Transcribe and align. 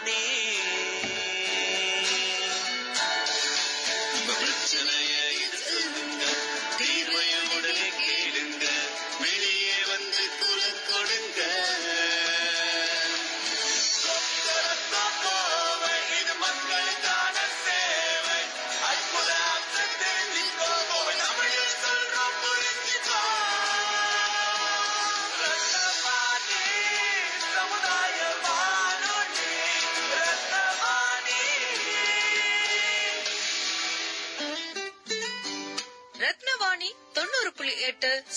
ரத்னவாணி 0.00 0.39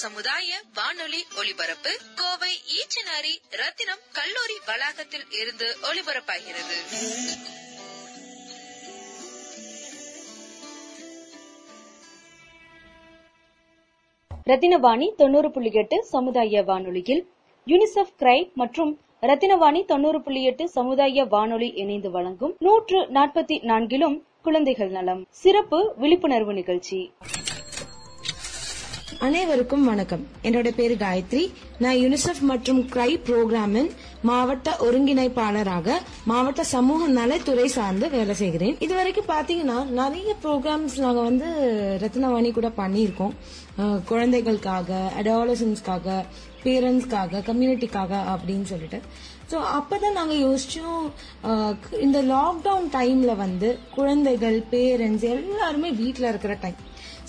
சமுதாய 0.04 0.50
வானொலி 0.78 1.22
ஒலிபரப்பு 1.40 1.92
கோவை 2.20 2.54
ஈச்சனாரி 2.80 3.34
ரத்தினம் 3.62 4.04
கல்லூரி 4.18 4.58
வளாகத்தில் 4.70 5.28
இருந்து 5.42 5.68
ஒலிபரப்பாகிறது. 5.90 6.78
ரத்தினவாணி 14.48 15.08
தொண்ணூறு 15.16 15.50
புள்ளி 15.52 15.72
எட்டு 15.74 15.98
சமுதாய 16.14 16.64
வானொலியில் 16.70 17.22
யூனிசெஃப் 17.68 18.16
கிரை 18.22 18.40
மற்றும் 18.54 18.92
ரத்தினவாணி 19.22 19.82
தொண்ணூறு 19.86 20.22
புள்ளி 20.22 20.42
எட்டு 20.44 20.66
சமுதாய 20.70 21.26
வானொலி 21.26 21.70
இணைந்து 21.84 22.12
வழங்கும் 22.12 22.56
நூற்று 22.60 23.00
நாற்பத்தி 23.18 23.58
நான்கிலும் 23.72 24.18
குழந்தைகள் 24.42 24.90
நலம். 24.90 25.22
சிறப்பு 25.42 25.80
விழிப்புணர்வு 25.98 26.54
நிகழ்ச்சி. 26.54 27.00
அனைவருக்கும் 29.26 29.86
வணக்கம். 29.86 30.28
என்னோட 30.44 30.70
பேரு 30.76 30.96
காயத்ரி. 30.96 31.52
நான் 31.80 31.96
யுனிசெஃப் 31.96 32.42
மற்றும் 32.42 32.80
கிரை 32.82 33.20
புரோகிராமின் 33.26 33.90
மாவட்ட 34.22 34.76
ஒருங்கிணைப்பாளராக 34.80 35.92
மாவட்ட 36.26 36.64
சமூக 36.64 37.08
நலத்துறை 37.08 37.68
சார்ந்து 37.68 38.10
வேலை 38.10 38.36
செய்கிறேன். 38.36 38.76
இதுவரைக்கும் 38.80 39.26
பாத்தீங்கன்னா 39.26 39.86
நிறைய 39.86 40.36
ப்ரோக்ராம்ஸ் 40.44 41.00
நாங்க 41.00 41.22
வந்து 41.22 41.46
ரத்னவாணி 42.02 42.52
கூட 42.52 42.72
பண்ணியிருக்கோம். 42.78 43.36
குழந்தைகளுக்காக 44.06 45.12
அடாலசன்ஸ்க்காக 45.22 46.26
பேரண்ட்ஸ்க்காக 46.64 47.42
கம்யூனிட்டிக்காக 47.50 48.20
அப்படின்னு 48.34 48.64
சொல்லிட்டு. 48.64 49.02
ஸோ 49.52 49.58
அப்போ 49.78 49.96
தான் 49.98 50.18
யோசிச்சோம் 50.18 50.40
யோசித்தோம் 50.46 51.06
இந்த 52.06 52.20
லாக்டவுன் 52.34 52.88
டைம்ல 52.98 53.32
வந்து 53.36 53.70
குழந்தைகள் 53.96 54.58
பேரண்ட்ஸ் 54.72 55.26
எல்லாருமே 55.34 55.92
வீட்டில் 56.02 56.30
இருக்கிற 56.30 56.54
டைம் 56.62 56.80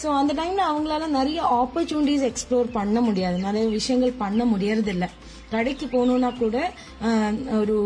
ஸோ 0.03 0.07
அந்த 0.21 0.33
டைம்ல 0.41 0.63
அவங்களால 0.71 1.09
நிறைய 1.19 1.41
ஆப்பர்ச்சுனிட்டிஸ் 1.61 2.25
எக்ஸ்ப்ளோர் 2.31 2.69
பண்ண 2.79 3.01
முடியாது. 3.01 3.37
நிறைய 3.39 3.65
விஷயங்கள் 3.69 4.21
பண்ண 4.23 4.45
முடியறதில்ல. 4.45 5.07
கடைக்கு 5.51 5.87
போகணும்னா 5.87 6.31
கூட 6.39 6.57
ஒரு 7.61 7.77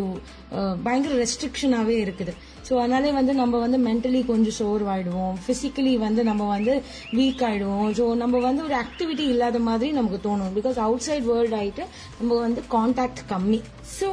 பயங்கர 0.83 1.15
ரெஸ்ட்ரிக்ஷனாகவே 1.25 1.97
இருக்குது. 2.05 2.35
ஸோ 2.69 2.75
அதனாலே 2.83 3.11
வந்து 3.19 3.35
நம்ம 3.41 3.59
வந்து 3.65 3.79
மென்டலி 3.89 4.21
கொஞ்சம் 4.31 4.57
சோர்வாயிடுவோம். 4.61 5.37
பிசிக்கலி 5.49 5.93
வந்து 6.07 6.25
நம்ம 6.31 6.47
வந்து 6.55 6.75
வீக் 7.19 7.45
ஆயிடுவோம். 7.49 7.91
ஸோ 7.99 8.07
நம்ம 8.23 8.39
வந்து 8.49 8.65
ஒரு 8.69 8.77
ஆக்டிவிட்டி 8.85 9.27
இல்லாத 9.35 9.59
மாதிரி 9.69 9.91
நமக்கு 9.99 10.21
தோணும். 10.29 10.55
பிகாஸ் 10.59 10.81
அவுட் 10.87 11.07
சைட் 11.09 11.29
வேர்ல்ட் 11.33 11.59
ஆயிட்டு 11.61 11.85
நம்ம 12.21 12.41
வந்து 12.47 12.63
கான்டாக்ட் 12.77 13.23
கம்மி. 13.35 13.61
ஸோ 13.99 14.09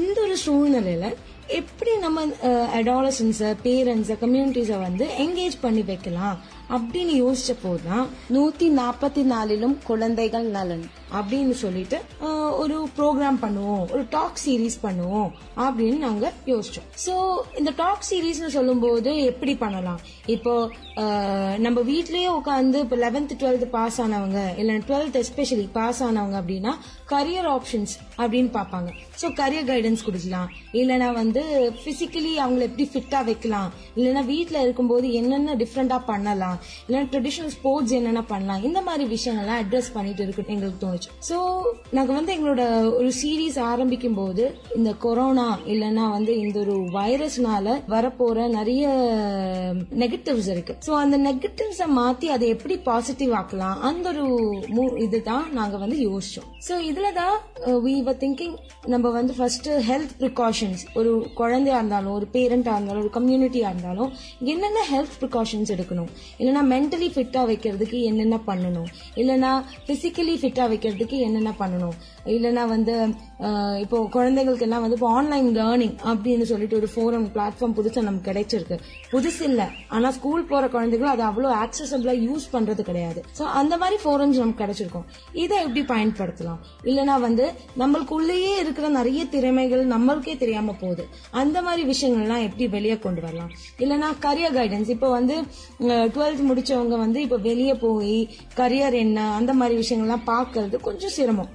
இந்த 0.00 0.16
ஒரு 0.26 0.36
சூழ்நிலையில 0.46 1.08
எப்படி 1.58 1.92
நம்ம 2.04 2.22
அடாலசன்ஸ 2.78 3.50
பேரண்ட்ஸ 3.64 4.14
கம்யூனிட்டிஸ 4.22 4.78
வந்து 4.86 5.04
என்கேஜ் 5.24 5.56
பண்ணி 5.64 5.82
வைக்கலாம் 5.90 6.38
அப்படின்னு 6.76 7.12
யோசிச்ச 7.24 7.52
போதுதான் 7.62 8.06
நூத்தி 8.36 8.68
நாற்பத்தி 8.78 9.22
நாலிலும் 9.32 9.76
குழந்தைகள் 9.90 10.46
நலன். 10.56 10.82
அப்படின்னு 11.18 11.54
சொல்லிட்டு 11.62 11.98
ஒரு 12.62 12.76
ப்ரோக்ராம் 12.96 13.38
பண்ணுவோம் 13.42 13.84
ஒரு 13.94 14.02
டாக் 14.16 14.38
சீரீஸ் 14.44 14.76
பண்ணுவோம் 14.84 15.30
அப்படின்னு 15.64 15.98
நாங்க 16.06 16.26
யோசிச்சோம். 16.52 16.88
சோ 17.04 17.14
இந்த 17.60 17.70
டாக் 17.82 18.06
சீரீஸ்னு 18.10 18.50
சொல்லும்போது 18.56 19.10
எப்படி 19.30 19.54
பண்ணலாம்? 19.64 20.00
இப்போ 20.34 20.54
நம்ம 21.66 21.78
வீட்லயே 21.90 22.28
உட்காந்து 22.38 22.78
இப்போ 22.84 22.96
லெவன்த் 23.04 23.34
டுவெல்த் 23.40 23.66
பாஸ் 23.76 23.98
ஆனவங்க 24.04 24.40
இல்ல 24.60 24.78
டுவெல்த் 24.90 25.18
எஸ்பெஷலி 25.22 25.66
பாஸ் 25.78 26.02
ஆனவங்க 26.08 26.36
அப்படின்னா 26.42 26.72
கரியர் 27.12 27.48
ஆப்ஷன்ஸ் 27.56 27.94
அப்படின்னு 28.20 28.50
பார்ப்பாங்க. 28.58 28.90
ஸோ 29.20 29.26
கரியர் 29.40 29.68
கைடன்ஸ் 29.72 30.04
கொடுக்கலாம். 30.06 30.48
இல்லைன்னா 30.80 31.08
வந்து 31.20 31.42
பிசிக்கலி 31.84 32.32
அவங்கள 32.44 32.62
எப்படி 32.70 32.86
ஃபிட்டா 32.94 33.20
வைக்கலாம்? 33.30 33.70
இல்லைன்னா 33.98 34.24
வீட்டில் 34.34 34.62
இருக்கும்போது 34.64 35.06
என்னென்ன 35.20 35.56
டிஃப்ரெண்டா 35.62 36.00
பண்ணலாம்? 36.12 36.58
இல்லைன்னா 36.86 37.10
ட்ரெடிஷனல் 37.14 37.54
ஸ்போர்ட்ஸ் 37.58 37.96
என்னென்ன 38.00 38.22
பண்ணலாம்? 38.32 38.62
இந்த 38.70 38.82
மாதிரி 38.88 39.06
விஷயங்கள்லாம் 39.16 39.62
அட்ரஸ் 39.64 39.94
பண்ணிட்டு 39.98 40.22
இருக்கு 40.26 40.52
எங்களுக்கு 40.56 40.82
ஆச்சு 40.96 41.10
ஸோ 41.28 41.38
நாங்கள் 41.96 42.16
வந்து 42.18 42.34
எங்களோட 42.36 42.62
ஒரு 42.98 43.10
சீரீஸ் 43.20 43.58
ஆரம்பிக்கும் 43.70 44.18
போது 44.20 44.44
இந்த 44.78 44.90
கொரோனா 45.06 45.48
இல்லைன்னா 45.72 46.04
வந்து 46.16 46.32
இந்த 46.44 46.56
ஒரு 46.64 46.76
வைரஸ்னால 46.98 47.76
வரப்போற 47.94 48.48
நிறைய 48.58 48.84
நெகட்டிவ்ஸ் 50.02 50.48
இருக்கு. 50.54 50.74
ஸோ 50.86 50.92
அந்த 51.02 51.16
நெகட்டிவ்ஸை 51.28 51.86
மாத்தி 51.98 52.26
அதை 52.36 52.46
எப்படி 52.54 52.74
பாசிட்டிவ் 52.88 53.32
ஆக்கலாம்? 53.40 53.76
அந்த 53.88 54.06
ஒரு 54.08 54.24
இதுதான் 55.06 55.46
நாங்க 55.58 55.76
வந்து 55.82 55.96
யோசிச்சோம். 56.08 56.48
ஸோ 56.68 56.74
இதுல 56.90 57.08
தான் 57.20 57.34
வி 57.86 57.94
வர் 58.06 58.18
திங்கிங் 58.22 58.54
நம்ம 58.92 59.10
வந்து 59.16 59.32
ஃபர்ஸ்ட் 59.38 59.68
ஹெல்த் 59.88 60.14
ப்ரிகாஷன்ஸ் 60.22 60.82
ஒரு 60.98 61.10
குழந்தையா 61.40 61.78
இருந்தாலும் 61.80 62.14
ஒரு 62.18 62.26
பேரண்டா 62.34 62.74
இருந்தாலும் 62.76 63.02
ஒரு 63.04 63.12
கம்யூனிட்டியா 63.18 63.68
இருந்தாலும் 63.72 64.10
என்னென்ன 64.52 64.84
ஹெல்த் 64.92 65.16
ப்ரிகாஷன்ஸ் 65.22 65.72
எடுக்கணும்? 65.76 66.10
இல்லைன்னா 66.40 66.64
மென்டலி 66.74 67.08
ஃபிட்டா 67.14 67.42
வைக்கிறதுக்கு 67.50 68.00
என்னென்ன 68.10 68.38
பண்ணணும்? 68.48 68.90
இல்லைன்னா 69.22 69.52
பிசிக்கலி 69.88 70.36
ஃபிட்டா 70.42 70.66
வைக்கிறதுக்கு 70.86 71.18
என்னென்ன 71.26 71.52
பண்ணணும்? 71.60 71.96
இல்லைன்னா 72.34 72.62
வந்து 72.74 72.94
இப்போ 73.84 73.96
குழந்தைகளுக்கு 74.16 74.64
எல்லாம் 74.66 74.82
வந்து 74.84 74.96
இப்போ 74.98 75.08
ஆன்லைன் 75.16 75.48
லேர்னிங் 75.58 75.96
அப்படின்னு 76.10 76.44
சொல்லிட்டு 76.50 76.78
ஒரு 76.80 76.88
ஃபோரம் 76.94 77.26
பிளாட்ஃபார்ம் 77.34 77.74
புதுசா 77.78 78.00
நமக்கு 78.06 78.28
கிடைச்சிருக்கு. 78.30 78.76
புதுசு 79.12 79.42
இல்ல. 79.50 79.62
ஆனா 79.96 80.08
ஸ்கூல் 80.18 80.46
போற 80.50 80.64
குழந்தைகளும் 80.74 81.12
அதை 81.14 81.24
அவ்வளவு 81.30 81.54
ஆக்சசபிளா 81.64 82.14
யூஸ் 82.28 82.46
பண்றது 82.54 82.82
கிடையாது. 82.88 83.20
சோ 83.38 83.42
அந்த 83.60 83.74
மாதிரி 83.82 83.98
ஃபோரம்ஸ் 84.04 84.40
நமக்கு 84.42 84.62
கிடைச்சிருக்கும். 84.62 85.06
இதை 85.42 85.56
எப்படி 85.66 85.82
பயன்படுத்தலாம்? 85.92 86.60
இல்லனா 86.90 87.16
வந்து 87.26 87.46
நம்மளுக்குள்ளேயே 87.82 88.52
இருக்கிற 88.62 88.88
நிறைய 88.98 89.22
திறமைகள் 89.34 89.84
நம்மளுக்கே 89.94 90.36
தெரியாம 90.44 90.74
போகுது. 90.82 91.06
அந்த 91.42 91.56
மாதிரி 91.68 91.84
விஷயங்கள்லாம் 91.92 92.44
எப்படி 92.48 92.66
வெளியே 92.76 92.98
கொண்டு 93.06 93.22
வரலாம்? 93.26 93.52
இல்லனா 93.82 94.10
கரியர் 94.26 94.56
கைடன்ஸ் 94.58 94.90
இப்போ 94.96 95.10
வந்து 95.18 95.36
டுவெல்த் 96.14 96.42
முடிச்சவங்க 96.50 96.96
வந்து 97.04 97.18
இப்போ 97.26 97.38
வெளியே 97.48 97.74
போய் 97.84 98.18
கரியர் 98.60 98.96
என்ன 99.04 99.28
அந்த 99.38 99.52
மாதிரி 99.60 99.74
விஷயங்கள்லாம் 99.82 100.26
பார்க்கிறது 100.32 100.75
கொஞ்சம் 100.86 101.12
சிரமம். 101.16 101.50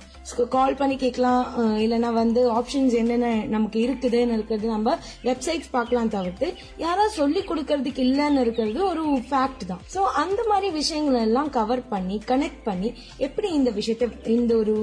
கால் 0.56 0.78
பண்ணி 0.80 0.96
கேட்கலாம். 1.04 1.44
இல்லைன்னா 1.84 2.10
வந்து 2.20 2.42
ஆப்ஷன்ஸ் 2.60 2.96
என்னென்ன 3.00 3.30
நமக்கு 3.54 3.78
இருக்குதுன்னு 3.86 4.36
இருக்கிறது 4.38 4.68
நம்ம 4.74 4.96
வெப்சைட்ஸ் 5.30 5.72
பார்க்கலாம் 5.76 6.12
தவிர்த்து 6.16 6.48
யாராவது 6.84 7.14
சொல்லி 7.20 7.42
கொடுக்கறதுக்கு 7.50 8.04
இல்லைன்னு 8.08 8.44
இருக்கிறது 8.46 8.80
ஒரு 8.92 9.04
ஃபேக்ட் 9.30 9.66
தான். 9.72 9.82
ஸோ 9.96 10.02
அந்த 10.24 10.42
மாதிரி 10.52 10.70
விஷயங்கள் 10.80 11.26
எல்லாம் 11.28 11.52
கவர் 11.60 11.84
பண்ணி 11.94 12.18
கனெக்ட் 12.32 12.64
பண்ணி 12.70 12.92
எப்படி 13.28 13.50
இந்த 13.60 13.72
விஷயத்த 13.80 14.10
இந்த 14.38 14.54
ஒரு 14.62 14.76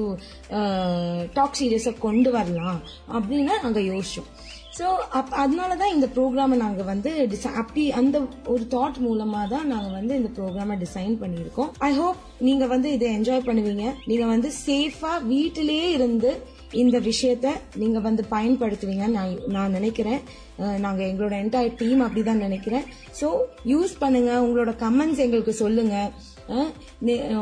டாக் 1.39 1.59
சீரியஸை 1.61 1.95
கொண்டு 2.07 2.33
வரலாம் 2.39 2.83
அப்படின்னு 3.17 3.55
நாங்கள் 3.65 3.89
யோசிச்சோம். 3.93 4.31
ஸோ 4.79 4.87
அப் 5.19 5.33
அதனால 5.43 5.71
தான் 5.83 5.95
இந்த 5.97 6.07
ப்ரோக்ராமை 6.17 6.57
நாங்கள் 6.65 6.89
வந்து 6.91 7.11
அப்படி 7.61 7.85
அந்த 8.01 8.17
ஒரு 8.55 8.65
தாட் 8.75 8.99
மூலமாக 9.07 9.47
தான் 9.55 9.67
நாங்கள் 9.73 9.97
வந்து 9.99 10.13
இந்த 10.21 10.31
ப்ரோக்ராமை 10.39 10.75
டிசைன் 10.85 11.15
பண்ணியிருக்கோம். 11.23 11.71
ஐ 11.89 11.91
ஹோப் 12.01 12.21
நீங்கள் 12.49 12.73
வந்து 12.75 12.89
இதை 12.97 13.09
என்ஜாய் 13.19 13.47
பண்ணுவீங்க. 13.49 13.87
நீங்கள் 14.11 14.33
வந்து 14.35 14.51
சேஃபாக 14.67 15.19
வீட்டிலேயே 15.33 15.89
இருந்து 15.97 16.33
இந்த 16.83 16.97
விஷயத்த 17.11 17.49
நீங்க 17.83 17.99
வந்து 18.07 18.23
பயன்படுத்துவீங்கன்னு 18.35 19.19
நான் 19.19 19.37
நான் 19.57 19.77
நினைக்கிறேன். 19.79 20.21
நாங்கள் 20.59 20.83
நாங்க 20.85 21.03
எங்களோட 21.11 21.35
என்டையர் 21.43 21.79
டீம் 21.81 22.01
அப்படிதான் 22.07 22.45
நினைக்கிறேன். 22.47 22.85
ஸோ 23.21 23.29
யூஸ் 23.73 23.95
பண்ணுங்க. 24.03 24.33
உங்களோட 24.47 24.73
கமெண்ட்ஸ் 24.85 25.23
எங்களுக்கு 25.25 25.55
சொல்லுங்க. 25.63 25.97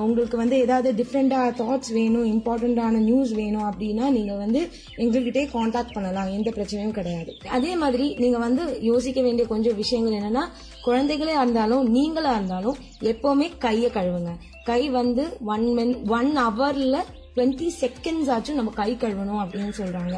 உங்களுக்கு 0.07 0.37
வந்து 0.43 0.57
ஏதாவது 0.65 0.89
டிஃப்ரெண்டா 1.01 1.41
தாட்ஸ் 1.61 1.91
வேணும் 1.99 2.27
இம்பார்ட்டண்டான 2.33 3.03
நியூஸ் 3.09 3.33
வேணும் 3.41 3.67
அப்படின்னா 3.71 4.07
நீங்க 4.17 4.35
வந்து 4.43 4.61
எங்ககிட்டே 5.05 5.43
காண்டாக்ட் 5.53 5.95
பண்ணலாம். 5.97 6.31
எந்த 6.39 6.53
பிரச்சனையும் 6.57 6.97
கிடையாது. 6.99 7.33
அதே 7.59 7.73
மாதிரி 7.83 8.09
நீங்க 8.23 8.39
வந்து 8.47 8.65
யோசிக்க 8.91 9.21
வேண்டிய 9.27 9.47
கொஞ்சம் 9.53 9.79
விஷயங்கள் 9.83 10.19
என்னன்னா 10.21 10.45
குழந்தைகளே 10.87 11.35
இருந்தாலும் 11.41 11.85
நீங்களா 11.99 12.33
இருந்தாலும் 12.39 12.77
எப்பவுமே 13.13 13.49
கையை 13.67 13.91
கழுவுங்க. 13.91 14.35
கை 14.71 14.83
வந்து 14.99 15.25
ஒன் 15.55 15.67
மின் 15.79 15.95
ஒன் 16.19 16.31
ஹவரில் 16.45 17.01
டுவெண்ட்டி 17.37 17.67
செகண்ட்ஸ் 17.81 18.29
ஆச்சும் 18.35 18.59
நம்ம 18.59 18.71
கை 18.79 18.91
கழுவணும் 19.01 19.41
அப்படின்னு 19.43 19.73
சொல்றாங்க. 19.79 20.15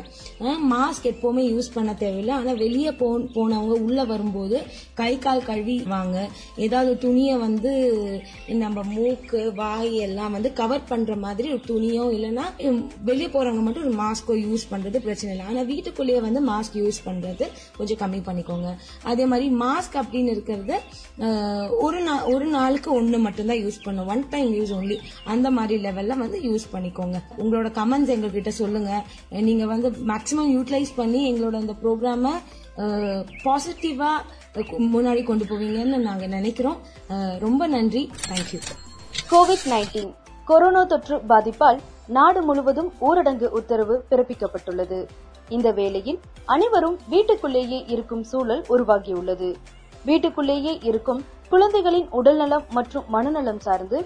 மாஸ்க் 0.72 1.06
எப்பவுமே 1.12 1.44
யூஸ் 1.52 1.68
பண்ண 1.76 1.92
தேவையில்லை. 2.02 2.34
ஆனா 2.40 2.52
வெளியே 2.64 2.90
போ 3.00 3.06
போனவங்க 3.36 3.76
உள்ள 3.86 3.98
வரும்போது 4.10 4.58
கை 5.00 5.10
கால் 5.24 5.46
கழுவி 5.48 5.76
வாங்க 5.94 6.16
ஏதாவது 6.66 6.92
துணியை 7.04 7.34
வந்து 7.46 7.72
நம்ம 8.62 8.84
மூக்கு 8.92 9.40
வாய் 9.62 9.92
எல்லாம் 10.06 10.34
வந்து 10.36 10.52
கவர் 10.60 10.86
பண்ற 10.90 11.16
மாதிரி 11.24 11.48
ஒரு 11.54 11.62
துணியோ 11.70 12.04
இல்லைன்னா 12.16 12.44
வெளியே 13.08 13.28
போறவங்க 13.34 13.64
மட்டும் 13.66 13.86
ஒரு 13.88 13.96
மாஸ்கோ 14.04 14.36
யூஸ் 14.46 14.68
பண்றது 14.72 14.98
பிரச்சனை 15.06 15.32
இல்லை. 15.34 15.46
ஆனா 15.50 15.60
வீட்டுக்குள்ளேயே 15.72 16.20
வந்து 16.28 16.42
மாஸ்க் 16.52 16.78
யூஸ் 16.82 17.00
பண்றது 17.08 17.44
கொஞ்சம் 17.78 18.00
கம்மி 18.04 18.22
பண்ணிக்கோங்க. 18.28 18.70
அதே 19.10 19.26
மாதிரி 19.32 19.48
மாஸ்க் 19.64 19.98
அப்படின்னு 20.04 20.34
இருக்கிறது 20.36 20.76
ஒரு 21.86 22.00
நாள் 22.06 22.24
ஒரு 22.34 22.46
நாளுக்கு 22.56 22.88
ஒன்று 23.00 23.18
மட்டும்தான் 23.26 23.62
யூஸ் 23.64 23.84
பண்ணும் 23.84 24.08
ஒன் 24.14 24.24
டைம் 24.34 24.50
யூஸ் 24.60 24.72
ஒன்லி 24.78 24.98
அந்த 25.34 25.48
மாதிரி 25.58 25.76
லெவல்ல 25.88 26.16
வந்து 26.24 26.40
யூஸ் 26.48 26.66
பண்ணிக்கோங்க. 26.72 27.07
உங்களோட 27.40 27.68
கமெண்ட்ஸ் 27.78 28.12
எங்ககிட்ட 28.14 28.52
சொல்லுங்க. 28.60 28.90
நீங்க 29.48 29.64
வந்து 29.72 29.90
மேக்ஸிமம் 30.10 30.50
யூட்டிலைஸ் 30.54 30.92
பண்ணி 31.00 31.20
எங்களோட 31.30 31.56
இந்த 31.64 31.74
ப்ரோக்ராம 31.82 32.32
பாசிட்டிவா 33.44 34.10
முன்னாடி 34.96 35.22
கொண்டு 35.28 35.44
போவீங்கன்னு 35.50 36.00
நாங்க 36.08 36.26
நினைக்கிறோம். 36.36 36.78
ரொம்ப 37.46 37.62
நன்றி. 37.76 38.02
தேங்க்யூ 38.30 38.60
கோவிட் 39.32 39.64
நைன்டீன் 39.74 40.12
கொரோனா 40.50 40.82
தொற்று 40.92 41.16
பாதிப்பால் 41.30 41.80
நாடு 42.16 42.40
முழுவதும் 42.48 42.90
ஊரடங்கு 43.08 43.48
உத்தரவு 43.58 43.96
பிறப்பிக்கப்பட்டுள்ளது. 44.10 45.00
இந்த 45.56 45.68
வேளையில் 45.78 46.20
அனைவரும் 46.54 46.96
வீட்டுக்குள்ளேயே 47.12 47.80
இருக்கும் 47.94 48.24
சூழல் 48.30 48.62
உருவாகியுள்ளது. 48.74 49.50
வீட்டுக்குள்ளேயே 50.08 50.72
இருக்கும் 50.88 51.20
குழந்தைகளின் 51.52 52.08
உடல்நலம் 52.18 52.64
மற்றும் 52.76 53.06
மனநலம் 53.14 53.60
சார்ந்து 53.66 53.98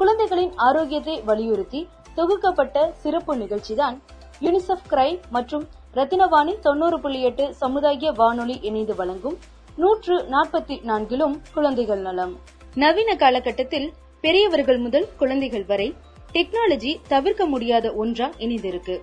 குழந்தைகளின் 0.00 0.52
ஆரோக்கியத்தை 0.66 1.14
வலியுறுத்தி 1.28 1.80
தொகுக்கப்பட்ட 2.16 2.90
சிறப்பு 2.92 3.36
நிகழ்ச்சிதான் 3.36 3.96
யுனிசெஃப் 4.40 4.86
கிரை 4.90 5.20
மற்றும் 5.30 5.64
ரத்தினவாணி 5.94 6.58
தொண்ணூறு 6.58 7.00
புள்ளி 7.00 7.22
எட்டு 7.22 7.54
சமுதாய 7.54 8.10
வானொலி 8.10 8.58
இணைந்து 8.62 8.94
வழங்கும் 8.94 9.38
நூற்று 9.76 10.16
நாற்பத்தி 10.30 10.76
நான்கிலும் 10.90 11.34
குழந்தைகள் 11.54 12.00
நலம். 12.00 12.38
நவீன 12.74 13.16
காலகட்டத்தில் 13.16 13.92
பெரியவர்கள் 14.20 14.78
முதல் 14.78 15.08
குழந்தைகள் 15.16 15.64
வரை 15.64 15.94
டெக்னாலஜி 16.32 16.96
தவிர்க்க 17.08 17.46
முடியாத 17.46 17.92
ஒன்றா 17.92 18.30
இணைந்திருக்கு. 18.38 18.98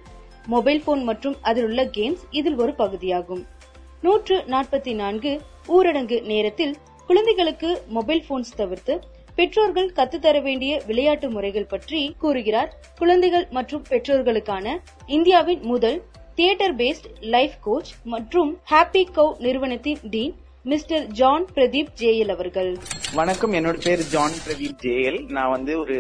மொபைல் 0.48 0.82
போன் 0.86 1.04
மற்றும் 1.04 1.36
அதில் 1.42 1.64
உள்ள 1.64 1.86
கேம்ஸ் 1.86 2.24
இதில் 2.32 2.58
ஒரு 2.58 2.74
பகுதியாகும். 2.74 3.46
நூற்று 4.02 4.38
நாற்பத்தி 4.48 4.96
நான்கு 4.96 5.42
ஊரடங்கு 5.68 6.22
நேரத்தில் 6.22 6.76
குழந்தைகளுக்கு 7.08 7.82
மொபைல் 7.88 8.24
போன்ஸ் 8.30 8.56
தவிர்த்து 8.56 8.94
பெற்றோர்கள் 9.38 9.90
கத்துத்தர 9.98 10.38
வேண்டிய 10.42 10.82
விளையாட்டு 10.88 11.28
முறைகள் 11.30 11.68
பற்றி 11.74 12.00
கூறுகிறார். 12.20 12.70
குழந்தைகள் 12.98 13.46
மற்றும் 13.58 13.84
பெற்றோர்களுக்கான 13.90 14.76
இந்தியாவின் 15.18 15.62
முதல் 15.72 16.00
தியேட்டர் 16.36 16.76
பேஸ்ட் 16.76 17.08
லைஃப் 17.36 17.56
கோச் 17.62 17.92
மற்றும் 18.04 18.52
ஹாப்பி 18.72 19.04
கவ் 19.18 19.34
நிறுவனத்தின் 19.46 20.02
dean 20.10 20.36
mister 20.64 21.06
John 21.20 21.46
Pradeep 21.56 21.94
JL 22.00 22.34
அவர்கள். 22.36 22.72
வணக்கம். 23.14 23.54
என்னோட 23.54 23.78
பேர் 23.84 24.04
ஜான் 24.14 24.38
பிரதீப் 24.46 24.80
ஜேஎல் 24.86 25.20
நான் 25.38 25.50
வந்து 25.50 25.80
ஒரு 25.80 25.98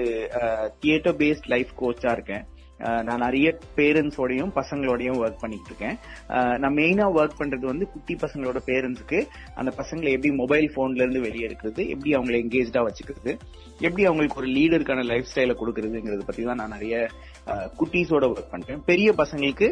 தியேட்டர் 0.79 1.15
பேஸ்ட் 1.15 1.47
லைஃப் 1.55 1.73
கோச்சா 1.81 2.11
இருக்கேன். 2.11 2.45
நான் 2.79 3.17
நிறைய 3.17 3.59
பேரண்ட்ஸோடையும் 3.75 4.51
பசங்களோடையும் 4.55 5.19
ஒர்க் 5.19 5.39
பண்ணிட்டு 5.39 5.65
இருக்கேன் 5.65 5.95
நான் 6.59 6.73
மெயினா 6.73 7.05
ஒர்க் 7.15 7.39
பண்றது 7.39 7.65
வந்து 7.65 7.89
குட்டி 7.89 8.15
பசங்களோட 8.15 8.59
பேரண்ட்ஸுக்கு 8.65 9.27
அந்த 9.55 9.73
பசங்களை 9.77 10.11
எப்படி 10.11 10.31
மொபைல் 10.35 10.73
போன்ல 10.75 10.95
இருந்து 10.95 11.21
வெளியே 11.21 11.47
எடுக்கிறது 11.47 11.87
எப்படி 11.89 12.15
அவங்களை 12.15 12.39
எங்கேஜ்டா 12.43 12.83
வச்சுக்கிறது 12.83 13.37
எப்படி 13.79 14.05
அவங்களுக்கு 14.05 14.39
ஒரு 14.39 14.47
லீடருக்கான 14.47 15.05
லைஃப் 15.05 15.27
ஸ்டைல 15.35 15.53
கொடுக்கறதுங்கிறத 15.53 16.25
பத்தி 16.25 16.43
தான் 16.43 16.55
நான் 16.55 16.69
நிறைய 16.69 16.95
குட்டீஸோட 17.79 18.25
ஒர்க் 18.25 18.51
பண்றேன். 18.51 18.81
பெரிய 18.85 19.13
பசங்களுக்கு 19.17 19.67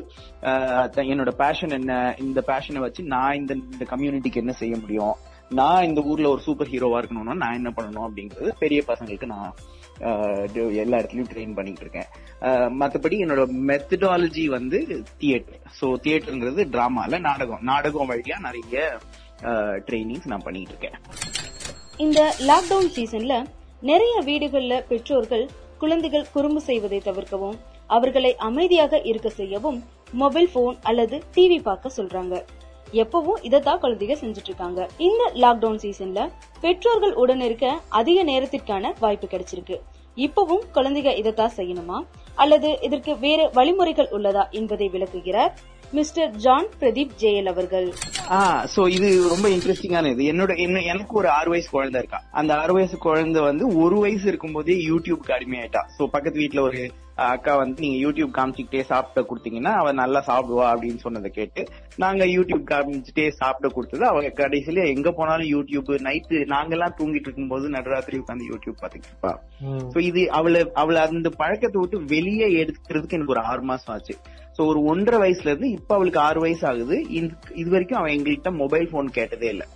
என்னோட 0.96 1.30
பேஷன் 1.30 1.70
என்ன 1.70 2.16
இந்த 2.20 2.44
பேஷனை 2.48 2.78
வச்சு 2.78 3.04
நான் 3.04 3.36
இந்த 3.36 3.54
இந்த 3.54 3.86
கம்யூனிட்டிக்கு 3.90 4.36
என்ன 4.36 4.52
செய்ய 4.52 4.76
முடியும் 4.76 5.16
நான் 5.50 5.84
இந்த 5.84 6.02
ஊர்ல 6.02 6.30
ஒரு 6.30 6.42
சூப்பர் 6.42 6.68
ஹீரோவா 6.68 7.00
இருக்கணும்னா 7.02 7.34
நான் 7.34 7.54
என்ன 7.54 7.70
பண்ணணும் 7.70 8.06
அப்படிங்கிறது 8.08 8.52
பெரிய 8.60 8.84
பசங்களுக்கு 8.88 9.26
நான் 9.26 9.52
எல்லா 10.84 10.98
இடத்துலயும் 11.00 11.30
ட்ரெயின் 11.32 11.56
பண்ணிட்டு 11.58 11.84
இருக்கேன் 11.86 12.10
மற்றபடி 12.82 13.18
என்னோட 13.26 13.44
மெத்தடாலஜி 13.70 14.46
வந்து 14.56 14.80
தியேட்டர் 15.22 15.60
ஸோ 15.80 15.88
தியேட்டருங்கிறது 16.06 16.64
டிராமால 16.74 17.20
நாடகம். 17.28 17.62
நாடகம் 17.72 18.10
வழியா 18.12 18.38
நிறைய 18.48 18.76
ட்ரைனிங்ஸ் 19.88 20.30
நான் 20.32 20.46
பண்ணிட்டு 20.48 20.74
இருக்கேன் 20.74 20.98
இந்த 22.06 22.20
லாக்டவுன் 22.50 22.92
சீசன்ல 22.98 23.36
நிறைய 23.92 24.16
வீடுகள்ல 24.30 24.76
பெற்றோர்கள் 24.92 25.46
குழந்தைகள் 25.82 26.30
குறும்பு 26.36 26.62
செய்வதை 26.70 27.00
தவிர்க்கவும் 27.08 27.58
அவர்களை 27.96 28.32
அமைதியாக 28.50 29.02
இருக்க 29.12 29.30
செய்யவும் 29.40 29.80
மொபைல் 30.22 30.50
போன் 30.54 30.78
அல்லது 30.90 31.16
டிவி 31.36 31.58
பார்க்க 31.68 31.98
சொல்றாங்க. 31.98 32.36
எப்பவும் 33.02 33.44
இதைத்தான் 33.48 33.82
குழந்தைங்க 33.84 34.16
செஞ்சுட்டு 34.22 34.50
இருக்காங்க 34.52 34.82
இந்த 35.08 35.24
லாக்டவுன் 35.44 35.82
சீசன்ல 35.84 36.22
பெற்றோர்கள் 36.64 37.14
உடன் 37.22 37.44
இருக்க 37.48 37.68
அதிக 38.00 38.18
நேரத்திற்கான 38.32 38.94
வாய்ப்பு 39.04 39.28
கிடைச்சிருக்கு. 39.32 39.78
இப்பவும் 40.18 40.66
குழந்தைங்க 40.76 41.12
இதைத்தான் 41.22 41.56
செய்யணுமா? 41.60 41.98
அல்லது 42.44 42.70
இதற்கு 42.88 43.14
வேறு 43.24 43.46
வழிமுறைகள் 43.58 44.12
உள்ளதா 44.18 44.44
என்பதை 44.60 44.88
விளக்குகிறார் 44.96 45.54
மிஸ்டர் 45.98 46.32
ஜான் 46.44 46.70
பிரதீப் 46.80 47.16
ஜெயல் 47.22 47.50
அவர்கள். 47.52 47.88
ஆ 48.38 48.40
சோ 48.76 48.82
இது 48.98 49.10
ரொம்ப 49.34 49.48
இன்ட்ரெஸ்டிங்கான 49.56 50.12
இது. 50.14 50.24
என்னோட 50.32 50.52
எனக்கு 50.94 51.14
ஒரு 51.22 51.30
ஆறு 51.38 51.50
வயசு 51.54 51.70
குழந்தை 51.76 52.00
இருக்கா. 52.02 52.20
அந்த 52.40 52.52
ஆறு 52.62 52.74
வயசு 52.78 52.98
குழந்தை 53.08 53.42
வந்து 53.50 53.66
ஒரு 53.84 53.98
வயசு 54.06 54.26
இருக்கும்போதே 54.32 54.78
யூடியூப்க்கு 54.90 55.36
அடிமையாயிட்டா. 55.38 55.84
சோ 55.98 56.06
பக்கத்து 56.16 56.42
வீட்டுல 56.44 56.64
ஒரு 56.70 56.82
அக்கா 57.18 57.56
வந்து 57.56 57.82
நீங்க 57.82 57.98
யூடியூப் 58.06 58.32
காமிச்சுக்கிட்டே 58.38 58.82
சாப்பிட 58.84 59.22
கொடுத்தீங்கன்னா 59.28 59.74
அவ 59.74 59.92
நல்லா 59.92 60.20
சாப்பிடுவா 60.28 60.66
அப்படின்னு 60.74 60.98
சொன்னதை 60.98 61.30
கேட்டு 61.32 61.62
நாங்க 61.98 62.26
யூடியூப் 62.26 62.64
காமிச்சுட்டே 62.72 63.30
சாப்பிட 63.30 63.68
கொடுத்தது 63.74 64.06
அவங்க 64.08 64.30
கடைசியில 64.42 64.86
எங்க 64.86 65.12
போனாலும் 65.12 65.50
யூடியூப் 65.56 65.92
நைட்டு 66.08 66.40
நாங்கெல்லாம் 66.54 66.98
தூங்கிட்டு 67.00 67.30
இருக்கும்போது 67.30 67.70
நடுராத்திரி 67.70 68.20
உட்காந்து 68.24 68.50
யூடியூப் 68.52 68.82
பாத்துக்கிட்டு 68.82 69.14
இருப்பா. 69.14 69.34
சோ 69.94 70.00
இது 70.00 70.30
அவளை 70.30 70.72
அவளை 70.74 71.02
அந்த 71.02 71.30
பழக்கத்தை 71.30 71.80
விட்டு 71.82 72.06
வெளியே 72.06 72.48
எடுக்கிறதுக்கு 72.64 73.18
எனக்கு 73.18 73.36
ஒரு 73.38 73.44
ஆறு 73.44 73.62
மாசம் 73.62 73.94
ஆச்சு. 73.96 74.16
சோ 74.58 74.66
ஒரு 74.66 74.84
ஒன்றரை 74.84 75.32
வயசுல 75.32 75.48
இருந்து 75.48 75.70
இப்ப 75.70 75.96
அவளுக்கு 75.96 76.20
ஆறு 76.20 76.40
வயசு 76.40 76.68
ஆகுது. 76.68 77.10
இது 77.10 77.70
வரைக்கும் 77.70 78.00
அவன் 78.00 78.12
எங்கள்கிட்ட 78.12 78.52
மொபைல் 78.52 78.90
போன் 78.92 79.08
கேட்டதே 79.08 79.50
இல்ல. 79.50 79.68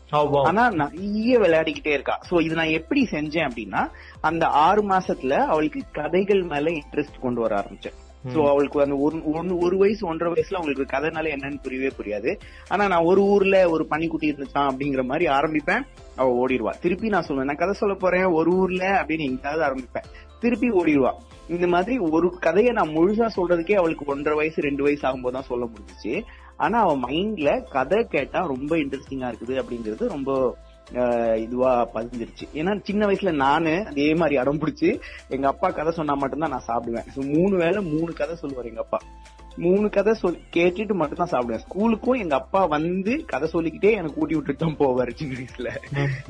ஆனா 0.44 0.70
நிறைய 0.70 1.40
விளையாடிக்கிட்டே 1.40 1.88
இருக்கா. 1.88 2.20
சோ 2.30 2.42
இது 2.42 2.56
நான் 2.56 2.68
எப்படி 2.68 3.08
செஞ்சேன் 3.12 3.50
அப்படின்னா 3.50 3.90
அந்த 4.22 4.46
ஆறு 4.46 4.88
மாசத்துல 4.88 5.32
அவளுக்கு 5.32 5.82
கதைகள் 5.92 6.42
மேல 6.42 6.72
இன்ட்ரெஸ்ட் 6.72 7.20
கொண்டு 7.22 7.42
வர 7.42 7.56
ஆரம்பிச்சேன். 7.56 7.94
சோ 8.34 8.48
அவளுக்கு 8.48 8.82
அந்த 8.82 8.96
ஒரு 8.96 9.18
ஒன்னு- 9.18 9.64
ஒரு 9.64 9.78
வயசு 9.78 10.08
ஒன்றரை 10.08 10.34
வயசுல 10.34 10.56
அவங்களுக்கு 10.56 10.98
கதைனால 10.98 11.34
என்னன்னு 11.34 11.62
புரியவே 11.62 11.92
புரியாது. 11.98 12.40
ஆனா 12.68 12.88
நான் 12.88 13.04
ஒரு 13.04 13.22
ஊர்ல 13.22 13.70
ஒரு 13.70 13.88
பனிக்குட்டி 13.90 14.32
இருந்துச்சான் 14.32 14.70
அப்படிங்கிற 14.70 15.04
மாதிரி 15.04 15.32
ஆரம்பிப்பேன். 15.32 15.82
அவ 16.16 16.46
ஓடிடுவா. 16.46 16.74
திருப்பி 16.82 17.08
நான் 17.08 17.26
சொல்லுவேன் 17.28 17.44
நான் 17.44 17.56
கதை 17.56 17.74
சொல்ல 17.74 17.96
போறேன் 17.96 18.24
ஒரு 18.24 18.52
ஊர்ல 18.52 19.04
அப்படின்னு 19.04 19.20
எங்கேயாவது 19.20 19.64
ஆரம்பிப்பேன். 19.64 20.04
திருப்பி 20.40 20.70
ஓடிடுவா. 20.70 21.14
இந்த 21.56 21.68
மாதிரி 21.74 21.98
ஒரு 22.16 22.28
கதையை 22.46 22.72
நான் 22.80 22.96
முழுசா 22.98 23.28
சொல்றதுக்கே 23.38 23.80
அவளுக்கு 23.82 24.12
ஒன்றரை 24.14 24.38
வயசு 24.40 24.68
ரெண்டு 24.68 24.84
வயசு 24.84 25.04
ஆகும்போது 25.10 25.38
தான் 25.38 25.50
சொல்ல 25.52 25.66
முடிஞ்சுச்சு. 25.72 26.14
ஆனா 26.64 26.78
அவ 26.86 26.96
மைண்ட்ல 27.08 27.50
கதை 27.76 28.00
கேட்டா 28.16 28.40
ரொம்ப 28.54 28.72
இன்ட்ரெஸ்டிங்கா 28.84 29.30
இருக்குது 29.32 29.56
அப்படிங்கிறது 29.62 30.08
ரொம்ப 30.16 30.32
இதுவா 31.46 31.72
பதிஞ்சிருச்சு. 31.96 32.46
ஏன்னா 32.60 32.72
சின்ன 32.88 33.02
வயசுல 33.08 33.32
நானு 33.46 33.74
அதே 33.90 34.08
மாதிரி 34.22 34.38
அடம் 34.38 34.62
பிடிச்சி 34.62 34.90
எங்க 35.36 35.46
அப்பா 35.48 35.68
கதை 35.70 35.92
சொன்னா 35.98 36.14
மட்டும்தான் 36.22 36.56
நான் 36.56 36.70
சாப்பிடுவேன். 36.70 37.10
So, 37.16 37.24
மூணு 37.34 37.56
வேளை 37.58 37.82
மூணு 37.94 38.12
கதை 38.22 38.36
சொல்லுவார் 38.36 38.72
எங்க 38.72 38.84
அப்பா. 38.86 39.00
மூணு 39.64 39.86
கதை 39.96 40.14
சொல் 40.14 40.40
கேட்டுட்டு 40.56 40.94
மட்டும் 41.00 41.22
தான் 41.22 41.32
சாப்பிடுவேன். 41.34 41.64
ஸ்கூலுக்கும் 41.66 42.22
எங்க 42.24 42.36
அப்பா 42.36 42.62
வந்து 42.76 43.14
கதை 43.34 43.48
சொல்லிக்கிட்டே 43.54 43.92
எனக்கு 44.00 44.22
ஊட்டி 44.22 44.36
விட்டுட்டு 44.36 44.64
தான் 44.66 44.80
போவாரு 44.82 45.14
சின்ன 45.22 45.38
வயசுல. 45.40 45.70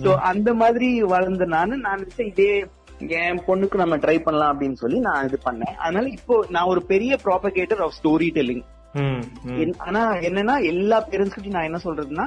சோ 0.04 0.12
அந்த 0.32 0.50
மாதிரி 0.54 0.90
வளர்ந்த 1.14 1.48
நானு 1.56 1.78
நான் 1.86 2.00
நினைச்சேன் 2.00 2.32
இதே 2.34 2.52
என் 3.00 3.42
பொண்ணுக்கு 3.48 3.76
நம்ம 3.76 3.98
ட்ரை 3.98 4.20
பண்ணலாம் 4.24 4.52
அப்படின்னு 4.54 4.74
சொல்லி 4.74 5.00
நான் 5.00 5.26
இது 5.26 5.40
பண்ணேன். 5.46 5.76
அதனால 5.78 6.08
இப்போ 6.10 6.46
நான் 6.50 6.66
ஒரு 6.66 6.82
பெரிய 6.84 7.20
ப்ராபகேட்டர் 7.24 7.80
ஆஃப் 7.80 7.98
ஸ்டோரி 8.00 8.30
டெல்லிங் 8.38 8.66
ஆனா 9.78 10.14
என்னன்னா 10.28 10.64
எல்லா 10.64 11.08
பேரண்ட்ஸ்கிட்டையும் 11.12 11.58
நான் 11.58 11.68
என்ன 11.70 11.80
சொல்றதுன்னா 11.84 12.26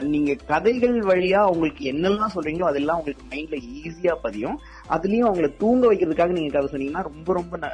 நீங்க 0.00 0.34
கதைகள் 0.46 0.96
வழியா 1.02 1.40
உங்களுக்கு 1.52 1.84
என்னெல்லாம் 1.92 2.34
சொல்றீங்களோ 2.34 2.66
அதெல்லாம் 2.68 2.98
உங்களுக்கு 2.98 3.24
மைண்ட்ல 3.30 3.56
ஈஸியா 3.82 4.14
பதியும். 4.22 4.60
அதுலயும் 4.94 5.28
அவங்கள 5.28 5.48
தூங்க 5.62 5.84
வைக்கிறதுக்காக 5.90 6.34
நீங்க 6.38 6.50
கதை 6.54 6.68
சொன்னீங்கன்னா 6.72 7.02
ரொம்ப 7.08 7.32
ரொம்ப 7.38 7.70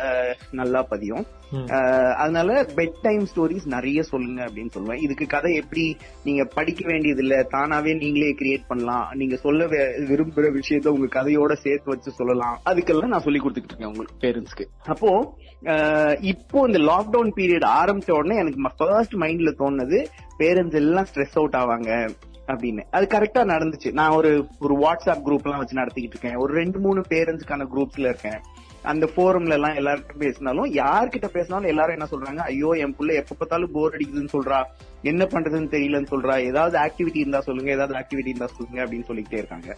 நல்லா 0.61 0.81
பதியும். 0.92 1.25
அதனால 2.23 2.50
பெட் 2.78 2.99
டைம் 3.07 3.25
ஸ்டோரிஸ் 3.31 3.66
நிறைய 3.75 4.02
சொல்லுங்க 4.11 4.40
அப்படின்னு 4.47 4.75
சொல்லுவேன். 4.76 5.02
இதுக்கு 5.07 5.26
கதை 5.35 5.52
எப்படி 5.62 5.85
நீங்க 6.28 6.45
படிக்க 6.57 6.83
வேண்டியது 6.90 7.23
இல்ல 7.25 7.37
தானாவே 7.54 7.95
நீங்களே 8.02 8.33
கிரியேட் 8.40 8.69
பண்ணலாம். 8.73 9.07
நீங்க 9.23 9.37
சொல்ல 9.47 9.66
விரும்புற 10.11 10.47
விஷயத்த 10.59 10.95
உங்க 10.97 11.09
கதையோட 11.19 11.52
சேர்த்து 11.64 11.92
வச்சு 11.95 12.12
சொல்லலாம். 12.21 12.59
அதுக்கெல்லாம் 12.73 13.14
நான் 13.14 13.26
சொல்லி 13.28 13.42
கொடுத்துட்டு 13.45 13.73
இருக்கேன் 13.73 13.92
உங்களுக்கு 13.92 14.21
பேரண்ட்ஸ்க்கு 14.26 14.66
அப்போ 14.95 15.12
இப்போ 16.33 16.59
இந்த 16.69 16.78
லாக்டவுன் 16.90 17.33
பீரியட் 17.38 17.66
ஆரம்பிச்ச 17.81 18.11
உடனே 18.19 18.37
எனக்கு 18.42 18.71
ஃபர்ஸ்ட் 18.78 19.16
மைண்ட்ல 19.23 19.50
தோணுது 19.62 19.99
பேரண்ட்ஸ் 20.40 20.78
எல்லாம் 20.81 21.07
ஸ்ட்ரெஸ் 21.11 21.37
அவுட் 21.40 21.59
ஆவாங்க. 21.62 21.90
அப்படின்னு. 22.49 22.82
அது 22.90 23.06
கரெக்டா 23.06 23.42
நடந்துச்சு. 23.52 23.92
நான் 23.92 24.11
ஒரு 24.11 24.30
ஒரு 24.61 24.75
வாட்ஸ்அப் 24.84 25.25
குரூப் 25.26 25.46
எல்லாம் 25.46 25.58
வச்சு 25.58 25.80
நடத்திக்கிட்டு 25.80 26.16
இருக்கேன். 26.16 26.37
ஒரு 26.37 26.54
ரெண்டு 26.54 26.78
மூணு 26.78 27.02
பேரண்ட்ஸ்க்கான 27.08 27.66
குரூப்ஸ்ல 27.75 28.11
இருக்கேன். 28.12 28.40
அந்த 28.82 29.08
ஃபோரம்ல 29.14 29.52
எல்லாம் 29.52 29.75
எல்லாருக்கும் 29.75 30.18
பேசினாலும் 30.18 30.72
யார்கிட்ட 30.75 31.26
பேசினாலும் 31.26 31.70
எல்லாரும் 31.72 31.96
என்ன 31.96 32.08
சொல்றாங்க? 32.11 32.37
ஐயோ 32.37 32.70
என் 32.84 32.94
புள்ள 32.99 33.14
எப்ப 33.14 33.34
பார்த்தாலும் 33.34 33.70
போர் 33.70 33.94
அடிக்குதுன்னு 33.94 34.34
சொல்றா. 34.37 34.61
என்ன 35.02 35.25
பண்றதுன்னு 35.25 35.72
தெரியலன்னு 35.76 36.12
சொல்றா. 36.14 36.37
ஏதாவது 36.50 36.78
ஆக்டிவிட்டி 36.78 37.16
இருந்தா 37.16 37.40
சொல்லுங்க 37.40 37.70
ஏதாவது 37.70 37.99
ஆக்டிவிட்டி 38.00 38.32
இருந்தா 38.32 38.46
சொல்லுங்க 38.56 38.84
அப்படின்னு 38.84 39.08
சொல்லிக்கிட்டே 39.11 39.38
இருக்காங்க. 39.38 39.76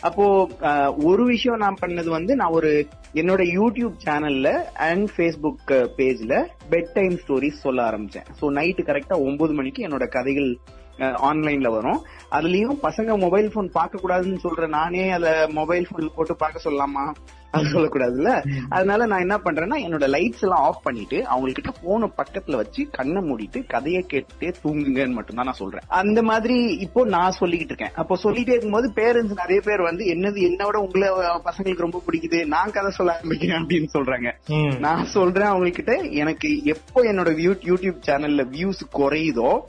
அப்போ 0.00 0.48
ஒரு 0.96 1.24
விஷயம் 1.24 1.56
நான் 1.56 1.80
பண்ணது 1.80 2.08
வந்து 2.08 2.36
நான் 2.36 2.50
ஒரு 2.50 2.86
என்னோட 3.14 3.42
யூடியூப் 3.58 3.96
சேனல்ல 4.04 4.48
அண்ட் 4.72 5.08
ஃபேஸ்புக் 5.16 5.72
பேஜ்ல 5.98 6.44
பெட் 6.70 6.92
டைம் 6.94 7.18
ஸ்டோரிஸ் 7.26 7.64
சொல்ல 7.66 7.90
ஆரம்பிச்சேன். 7.90 8.26
ஸோ 8.40 8.44
நைட்டு 8.58 8.84
கரெக்டா 8.90 9.18
ஒன்பது 9.28 9.52
மணிக்கு 9.52 9.86
என்னோட 9.88 10.08
கதைகள் 10.08 10.58
ஆன்லைன்ல 10.98 11.68
வரும். 11.68 12.02
அதுலயும் 12.30 12.80
பசங்க 12.82 13.18
மொபைல் 13.18 13.50
போன் 13.50 13.70
பார்க்க 13.70 14.02
கூடாதுன்னு 14.02 14.38
சொல்ற 14.42 14.68
நானே 14.68 15.10
அத 15.10 15.48
மொபைல் 15.52 15.88
போன்ல 15.90 16.06
போட்டு 16.14 16.36
பார்க்க 16.36 16.70
சொல்லலாமா? 16.70 17.14
அது 17.50 17.64
சொல்லக்கூடாதுல்ல. 17.64 18.44
அதனால 18.68 19.06
நான் 19.06 19.20
என்ன 19.20 19.36
பண்றேன்னா 19.36 19.76
என்னோட 19.86 20.06
லைட்ஸ் 20.08 20.40
எல்லாம் 20.40 20.60
ஆஃப் 20.60 20.82
பண்ணிட்டு 20.82 21.26
அவங்க 21.26 21.52
கிட்ட 21.52 21.70
போனை 21.82 22.12
பக்கத்துல 22.16 22.56
வச்சு 22.56 22.88
கண்ணை 22.90 23.22
மூடிட்டு 23.22 23.66
கதையை 23.66 24.06
கேட்டுட்டே 24.12 24.54
தூங்குங்கன்னு 24.64 25.12
மட்டும்தான் 25.12 25.44
நான் 25.44 25.54
சொல்றேன். 25.54 25.82
அந்த 25.88 26.22
மாதிரி 26.22 26.64
இப்போ 26.76 27.04
நான் 27.04 27.36
சொல்லிக்கிட்டு 27.40 27.74
இருக்கேன். 27.74 27.92
அப்போ 27.94 28.18
சொல்லிட்டே 28.22 28.48
இருக்கும்போது 28.48 28.92
பேரண்ட்ஸ் 28.94 29.40
நிறைய 29.42 29.60
பேர் 29.60 29.80
வந்து 29.80 30.04
என்னது 30.04 30.40
என்னோட 30.48 30.76
உங்களை 30.76 31.08
பசங்களுக்கு 31.44 31.86
ரொம்ப 31.86 32.02
பிடிக்குது. 32.06 32.46
நான் 32.46 32.70
கதை 32.70 32.90
சொல்ல 32.90 33.20
ஆரம்பிக்கிறேன் 33.20 33.60
அப்படின்னு 33.62 33.88
சொல்றாங்க. 33.92 34.30
நான் 34.78 35.04
சொல்றேன் 35.04 35.46
அவங்க 35.46 35.70
கிட்ட 35.70 35.94
எனக்கு 35.94 36.64
எப்போ 36.64 37.02
என்னோட 37.02 37.56
யூடியூப் 37.70 38.00
சேனல்ல 38.06 38.44
வியூஸ் 38.56 38.82
குறையுதோ 38.98 39.60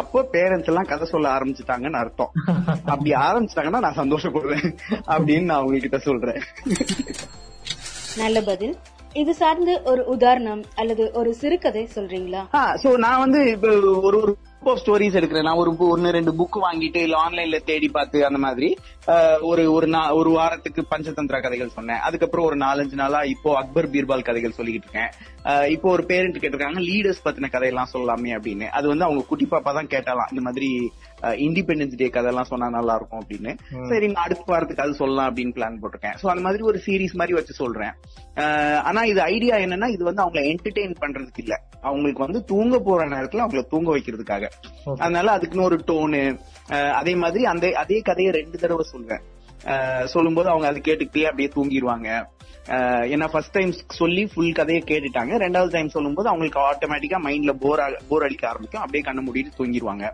அப்போ 0.00 0.18
பேரண்ட்ஸ் 0.32 0.70
எல்லாம் 0.70 0.88
கதை 0.90 1.06
சொல்ல 1.10 1.26
ஆரம்பிச்சுட்டாங்கன்னு 1.36 2.00
அர்த்தம். 2.02 2.32
அப்படி 2.92 3.10
ஆரம்பிச்சிட்டாங்கன்னா 3.26 3.84
நான் 3.86 4.00
சந்தோஷப்படுறேன் 4.02 4.68
அப்படின்னு 5.14 5.48
நான் 5.50 5.60
அவங்க 5.60 5.78
கிட்ட 5.84 5.98
சொல்றேன். 6.08 6.40
நல்ல 8.22 8.40
பதில். 8.50 8.74
இது 9.20 9.32
சார்ந்து 9.40 9.72
ஒரு 9.90 10.02
உதாரணம் 10.14 10.62
அல்லது 10.80 11.04
ஒரு 11.20 11.30
சிறுகதை 11.40 11.82
சொல்றீங்களா? 11.94 12.42
சோ 12.82 12.90
நான் 13.04 13.22
வந்து 13.24 13.40
இப்ப 13.50 13.68
ஒரு 14.08 14.16
ஒரு 14.20 14.32
ஆஃப் 14.70 14.80
ஸ்டோரிஸ் 14.82 15.16
எடுக்கிறேன். 15.18 15.46
நான் 15.48 15.60
ஒரு 15.62 15.70
ஒன்னு 15.94 16.14
ரெண்டு 16.16 16.32
புக் 16.38 16.58
வாங்கிட்டு 16.66 17.00
இல்ல 17.06 17.16
ஆன்லைன்ல 17.24 17.58
தேடி 17.70 17.88
பார்த்து 17.96 18.18
அந்த 18.28 18.40
மாதிரி 18.46 18.68
ஒரு 19.50 19.62
ஒரு 19.76 19.86
ஒரு 20.20 20.30
வாரத்துக்கு 20.38 20.82
பஞ்சதந்திர 20.92 21.38
கதைகள் 21.44 21.76
சொன்னேன். 21.76 22.02
அதுக்கப்புறம் 22.06 22.46
ஒரு 22.48 22.56
நாலஞ்சு 22.64 22.96
நாளா 23.02 23.20
இப்போ 23.34 23.50
அக்பர் 23.60 23.90
பீர்பால் 23.94 24.26
கதைகள் 24.28 24.58
சொல்லிக்கிட்டு 24.58 24.88
இருக்கேன். 24.88 25.12
இப்போ 25.74 25.88
ஒரு 25.94 26.02
பேரண்ட் 26.10 26.40
கேட்டிருக்காங்க 26.42 26.82
லீடர்ஸ் 26.90 27.24
பத்தின 27.24 27.50
கதையெல்லாம் 27.54 27.92
சொல்லலாமே 27.94 28.32
அப்படின்னு. 28.36 28.66
அது 28.78 28.86
வந்து 28.92 29.06
அவங்க 29.06 29.22
குட்டி 29.30 29.46
பாப்பா 29.54 29.72
தான் 29.78 29.90
கேட்டாலாம். 29.94 30.30
இந்த 30.34 30.44
மாதிரி 30.48 30.68
இண்டிபெண்டன்ஸ் 31.46 31.98
டே 32.00 32.06
கதையெல்லாம் 32.16 32.50
சொன்னா 32.52 32.68
நல்லா 32.76 32.94
இருக்கும் 32.98 33.22
அப்படின்னு. 33.22 33.52
சரி 33.90 34.06
நான் 34.12 34.24
அடுத்த 34.26 34.46
வாரத்துக்கு 34.52 34.84
அது 34.84 34.94
சொல்லலாம் 35.00 35.28
அப்படின்னு 35.30 35.56
பிளான் 35.58 35.80
போட்டிருக்கேன். 35.82 36.16
சோ 36.22 36.28
அந்த 36.32 36.44
மாதிரி 36.46 36.62
ஒரு 36.70 36.80
சீரிஸ் 36.86 37.18
மாதிரி 37.20 37.36
வச்சு 37.38 37.54
சொல்றேன். 37.62 37.94
ஆனா 38.88 39.02
இது 39.12 39.20
ஐடியா 39.34 39.56
என்னன்னா 39.64 39.88
இது 39.96 40.02
வந்து 40.10 40.24
அவங்களை 40.24 40.44
என்டர்டெயின் 40.52 40.96
பண்றதுக்கு 41.02 41.42
இல்ல. 41.44 41.54
அவங்களுக்கு 41.88 42.26
வந்து 42.26 42.40
தூங்க 42.52 42.74
போற 42.88 43.02
நேரத்துல 43.14 43.44
அவங்கள 43.46 43.64
தூங்க 43.74 43.90
வைக்கிறதுக்காக. 43.96 44.50
அதனால 44.98 45.30
அதுக்குன்னு 45.30 45.64
ஒரு 45.64 45.80
டோனு 45.86 46.22
அதே 46.92 47.14
மாதிரி 47.14 47.44
அந்த 47.44 47.72
அதே 47.74 48.00
கதையை 48.00 48.32
ரெண்டு 48.32 48.58
தடவை 48.58 48.84
சொல்வேன். 48.90 49.22
அஹ், 49.64 50.04
சொல்லும்போது 50.04 50.48
அவங்க 50.48 50.66
அது 50.68 50.80
கேட்டுக்கிட்டே 50.84 51.24
அப்படியே 51.24 51.50
தூங்கிடுவாங்க. 51.54 52.08
ஏன்னா 53.12 53.28
ஃபர்ஸ்ட் 53.28 53.50
டைம் 53.50 53.72
சொல்லி 53.88 54.26
ஃபுல் 54.26 54.52
கதையை 54.52 54.82
கேட்டுட்டாங்க. 54.86 55.32
ரெண்டாவது 55.38 55.70
டைம் 55.70 55.88
சொல்லும்போது 55.88 56.28
அவங்களுக்கு 56.28 56.60
ஆட்டோமேட்டிக்கா 56.60 57.18
மைண்ட்ல 57.26 57.52
போர் 57.52 57.80
போர் 58.08 58.22
அடிக்க 58.22 58.48
ஆரம்பிக்கும். 58.48 58.80
அப்படியே 58.80 59.04
கண்ணை 59.04 59.22
மூடிட்டு 59.26 59.58
தூங்கிடுவாங்க. 59.58 60.04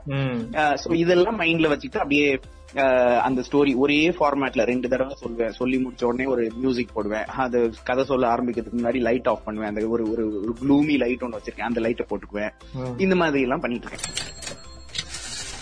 இதெல்லாம் 0.97 1.41
மைண்ட்ல 1.41 1.69
வச்சுட்டு 1.69 1.97
அப்படியே 1.97 2.29
அந்த 2.75 3.43
ஸ்டோரி 3.51 3.77
ஒரே 3.77 4.09
ஃபார்மேட்ல 4.09 4.63
ரெண்டு 4.63 4.89
தடவை 4.89 5.17
சொல்லுவேன். 5.25 5.49
சொல்லி 5.49 5.77
முடிச்ச 5.77 6.05
உடனே 6.05 6.25
ஒரு 6.31 6.51
மியூசிக் 6.55 6.91
போடுவேன். 6.95 7.25
அது 7.25 7.73
கதை 7.85 8.05
சொல்ல 8.05 8.35
ஆரம்பிக்கிறதுக்கு 8.35 8.79
முன்னாடி 8.79 9.01
லைட் 9.01 9.29
ஆஃப் 9.29 9.45
பண்ணுவேன். 9.45 9.69
அந்த 9.69 9.87
ஒரு 9.87 10.11
ஒரு 10.11 10.25
ஒரு 10.41 10.55
க்ளூமி 10.63 10.97
லைட் 10.99 11.23
ஒன்று 11.23 11.39
வச்சிருக்கேன். 11.39 11.69
அந்த 11.71 11.81
லைட்டை 11.81 12.07
போட்டுக்குவேன். 12.11 12.51
இந்த 12.99 13.15
மாதிரி 13.15 13.43
எல்லாம் 13.43 13.61
பண்ணிட்டு 13.61 13.87
இருக்கேன். 13.87 14.15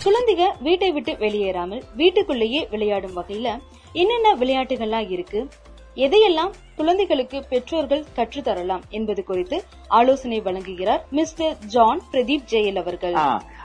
குழந்தைங்க 0.04 0.62
வீட்டை 0.62 0.92
விட்டு 0.92 1.12
வெளியேறாமல் 1.12 1.82
வீட்டுக்குள்ளேயே 1.94 2.66
விளையாடும் 2.70 3.16
வகையில 3.16 3.48
என்னென்ன 3.92 4.34
விளையாட்டுகள்லாம் 4.34 5.10
இருக்கு? 5.10 5.48
எதையெல்லாம் 5.94 6.52
குழந்தைகளுக்கு 6.78 7.38
பெற்றோர்கள் 7.50 8.04
கற்றுத்தரலாம் 8.16 8.85
என்பது 8.99 9.23
குறித்து 9.25 9.59
ஆலோசனை 9.99 10.38
வழங்குகிறார் 10.47 11.02
மிஸ்டர் 11.18 11.54
ஜான் 11.75 12.02
பிரதீப் 12.12 12.49
ஜெயல் 12.52 12.80
அவர்கள். 12.83 13.16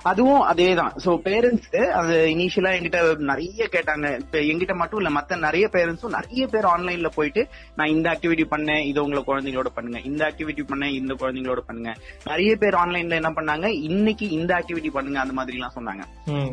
அதுவும் 0.10 0.44
அதேதான். 0.52 0.94
சோ 1.04 1.12
பேரண்ட்ஸ் 1.26 1.68
அது 2.00 2.14
இனிஷியலா 2.34 2.70
என்கிட்ட 2.78 3.00
நிறைய 3.32 3.68
கேட்டாங்க. 3.74 4.08
இப்ப 4.22 4.38
என்கிட்ட 4.52 4.76
மட்டும் 4.76 5.00
இல்ல 5.02 5.10
மத்த 5.18 5.38
நிறைய 5.48 5.66
பேரண்ட்ஸும் 5.76 6.16
நிறைய 6.18 6.44
பேர் 6.54 6.68
ஆன்லைன்ல 6.74 7.10
போயிட்டு 7.18 7.42
நான் 7.76 7.94
இந்த 7.96 8.08
ஆக்டிவிட்டி 8.14 8.46
பண்ணேன் 8.54 8.84
இது 8.92 9.00
உங்களை 9.04 9.22
குழந்தைங்களோட 9.28 9.72
பண்ணுங்க. 9.76 10.00
இந்த 10.10 10.22
ஆக்டிவிட்டி 10.30 10.66
பண்ணேன் 10.72 10.96
இந்த 11.00 11.14
குழந்தைங்களோட 11.22 11.64
பண்ணுங்க. 11.68 11.94
நிறைய 12.30 12.56
பேர் 12.64 12.80
ஆன்லைன்ல 12.84 13.20
என்ன 13.22 13.32
பண்ணாங்க? 13.40 13.68
இன்னைக்கு 13.90 14.28
இந்த 14.38 14.52
ஆக்டிவிட்டி 14.60 14.92
பண்ணுங்க 14.98 15.20
அந்த 15.20 15.36
மாதிரி 15.40 15.58
எல்லாம் 15.60 15.78
சொன்னாங்க. 15.78 16.06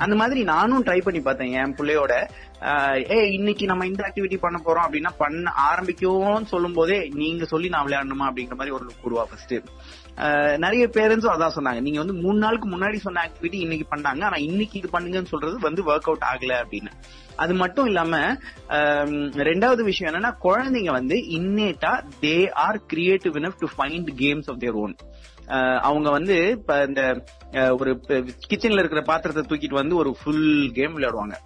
அந்த 0.05 0.17
மாதிரி 0.23 0.43
நானும் 0.55 0.85
ட்ரை 0.85 1.01
பண்ணி 1.09 1.21
பார்த்தேன் 1.21 1.55
என் 1.63 1.77
பிள்ளையோட. 1.81 2.15
ஏ 3.15 3.19
இன்னைக்கு 3.39 3.65
நம்ம 3.67 3.87
இந்த 3.87 4.03
ஆக்டிவிட்டி 4.09 4.39
பண்ண 4.45 4.61
போறோம் 4.65 4.87
அப்படின்னா 4.87 5.13
பண்ண 5.25 5.51
பேரண்ட்ஸ் 6.49 6.55
சொல்லும் 6.55 6.77
போதே 6.79 6.99
நீங்க 7.21 7.45
சொல்லி 7.53 7.69
நான் 7.75 7.87
விளையாடணுமா 7.87 8.27
அப்படிங்கிற 8.29 8.57
மாதிரி 8.59 8.75
ஒரு 8.77 8.85
லுக் 8.89 9.07
உருவா 9.09 9.25
ஃபர்ஸ்ட் 9.31 9.55
நிறைய 10.65 10.85
பேரண்ட்ஸும் 10.97 11.35
அதான் 11.35 11.57
சொன்னாங்க. 11.57 11.81
நீங்க 11.87 11.99
வந்து 12.03 12.15
மூணு 12.23 12.39
நாளுக்கு 12.45 12.69
முன்னாடி 12.69 12.99
சொன்ன 13.05 13.21
ஆக்டிவிட்டி 13.27 13.59
இன்னைக்கு 13.65 13.87
பண்ணாங்க. 13.91 14.23
ஆனா 14.29 14.39
இன்னைக்கு 14.47 14.79
இது 14.81 14.89
பண்ணுங்கன்னு 14.95 15.33
சொல்றது 15.33 15.57
வந்து 15.67 15.83
ஒர்க் 15.91 16.09
அவுட் 16.11 16.27
ஆகல 16.31 16.55
அப்படின்னு. 16.63 16.91
அது 17.43 17.53
மட்டும் 17.63 17.89
இல்லாம 17.91 18.21
ரெண்டாவது 19.51 19.83
விஷயம் 19.91 20.11
என்னன்னா 20.11 20.33
குழந்தைங்க 20.47 20.93
வந்து 20.99 21.19
இன்னேட்டா 21.39 21.93
they 22.25 22.37
are 22.65 22.81
creative 22.93 23.37
enough 23.43 23.61
to 23.63 23.69
find 23.77 24.11
games 24.23 24.51
of 24.53 24.61
their 24.65 24.81
own 24.85 24.97
அவங்க 25.89 26.09
வந்து 26.17 26.37
இப்ப 26.57 26.73
இந்த 26.89 27.03
ஒரு 27.81 27.93
கிச்சன்ல 28.51 28.83
இருக்கிற 28.83 29.03
பாத்திரத்தை 29.13 29.45
தூக்கிட்டு 29.45 29.81
வந்து 29.83 29.97
ஒரு 30.03 30.11
ஃபுல் 30.21 30.49
கேம் 30.79 30.97
விளையாடுவாங்க. 30.97 31.37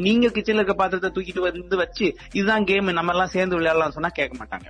நீங்க 0.00 0.26
கிச்சன்ல 0.28 0.60
இருக்க 0.60 0.74
பாத்திரத்தை 0.74 1.10
தூக்கிட்டு 1.10 1.44
வந்து 1.46 1.76
வச்சு 1.76 2.06
இதுதான் 2.32 2.64
கேம் 2.64 2.92
நம்ம 2.92 3.12
எல்லாம் 3.12 3.32
சேர்ந்து 3.34 3.56
விளையாடலாம் 3.56 3.96
சொன்னா 3.96 4.08
கேட்க 4.18 4.34
மாட்டாங்க. 4.40 4.66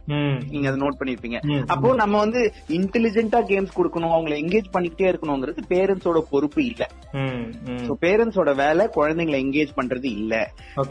நீங்க 0.53 0.69
அதை 0.71 0.79
நோட் 0.83 0.99
பண்ணிருப்பீங்க. 1.01 1.39
அப்போ 1.75 1.95
நம்ம 1.95 2.19
வந்து 2.19 2.41
இன்டெலிஜென்ட்டா 2.79 3.41
கேம்ஸ் 3.51 3.77
கொடுக்கணும் 3.79 4.15
அவங்களை 4.17 4.37
எங்கேஜ் 4.43 4.69
பண்ணிக்கிட்டே 4.77 5.09
இருக்கணுங்கிறது 5.11 5.63
பேரண்ட்ஸோட 5.73 6.21
பொறுப்பு 6.33 6.61
இல்ல 6.65 6.83
பேரண்ட்ஸோட 8.05 8.55
வேலை 8.55 8.87
குழந்தைங்களை 8.95 9.39
எங்கேஜ் 9.47 9.77
பண்றது 9.77 10.09
இல்ல. 10.19 10.35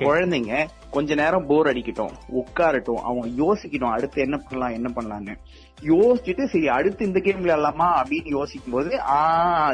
குழந்தைங்க 0.04 0.54
கொஞ்ச 0.90 1.16
நேரம் 1.16 1.46
போர் 1.46 1.68
அடிக்கட்டும் 1.68 2.14
உட்காரட்டும் 2.42 3.02
அவங்க 3.04 3.28
யோசிக்கட்டும் 3.42 3.96
அடுத்து 3.96 4.22
என்ன 4.22 4.38
பண்ணலாம் 4.38 4.78
என்ன 4.78 4.90
பண்ணலாம்னு 4.96 5.36
யோசிச்சுட்டு 5.84 6.44
சரி 6.46 6.68
அடுத்து 6.68 7.06
இந்த 7.06 7.20
கேம் 7.20 7.44
விளையாடலாமா 7.44 7.88
அப்படின்னு 8.00 8.30
யோசிக்கும் 8.30 8.74
போது 8.74 8.92
ஆ 9.10 9.20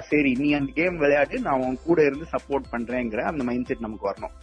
சரி 0.09 0.31
நீ 0.33 0.49
அந்த 0.53 0.71
கேம் 0.75 0.97
விளையாடு 0.97 1.39
நான் 1.39 1.63
உன் 1.67 1.79
கூட 1.85 1.99
இருந்து 2.03 2.27
சப்போர்ட் 2.33 2.71
பண்றேங்கிற 2.71 3.23
அந்த 3.31 3.43
மைண்ட் 3.43 3.65
செட் 3.65 3.85
நமக்கு 3.85 4.09
வரணும். 4.09 4.34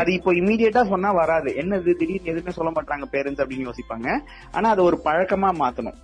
அது 0.00 0.12
இப்போ 0.12 0.30
இமீடியட்டா 0.32 0.82
சொன்னா 0.88 1.10
வராது. 1.12 1.50
என்னது? 1.62 1.90
திடீர்னு 2.00 2.30
எதுவுமே 2.32 2.50
சொல்ல 2.50 2.70
மாட்டாங்க 2.70 3.04
பேரண்ட்ஸ் 3.12 3.42
அப்படின்னு 3.42 3.68
யோசிப்பாங்க. 3.68 4.08
ஆனா 4.52 4.70
அது 4.70 4.82
ஒரு 4.84 5.00
பழக்கமா 5.04 5.50
மாத்தணும். 5.62 5.98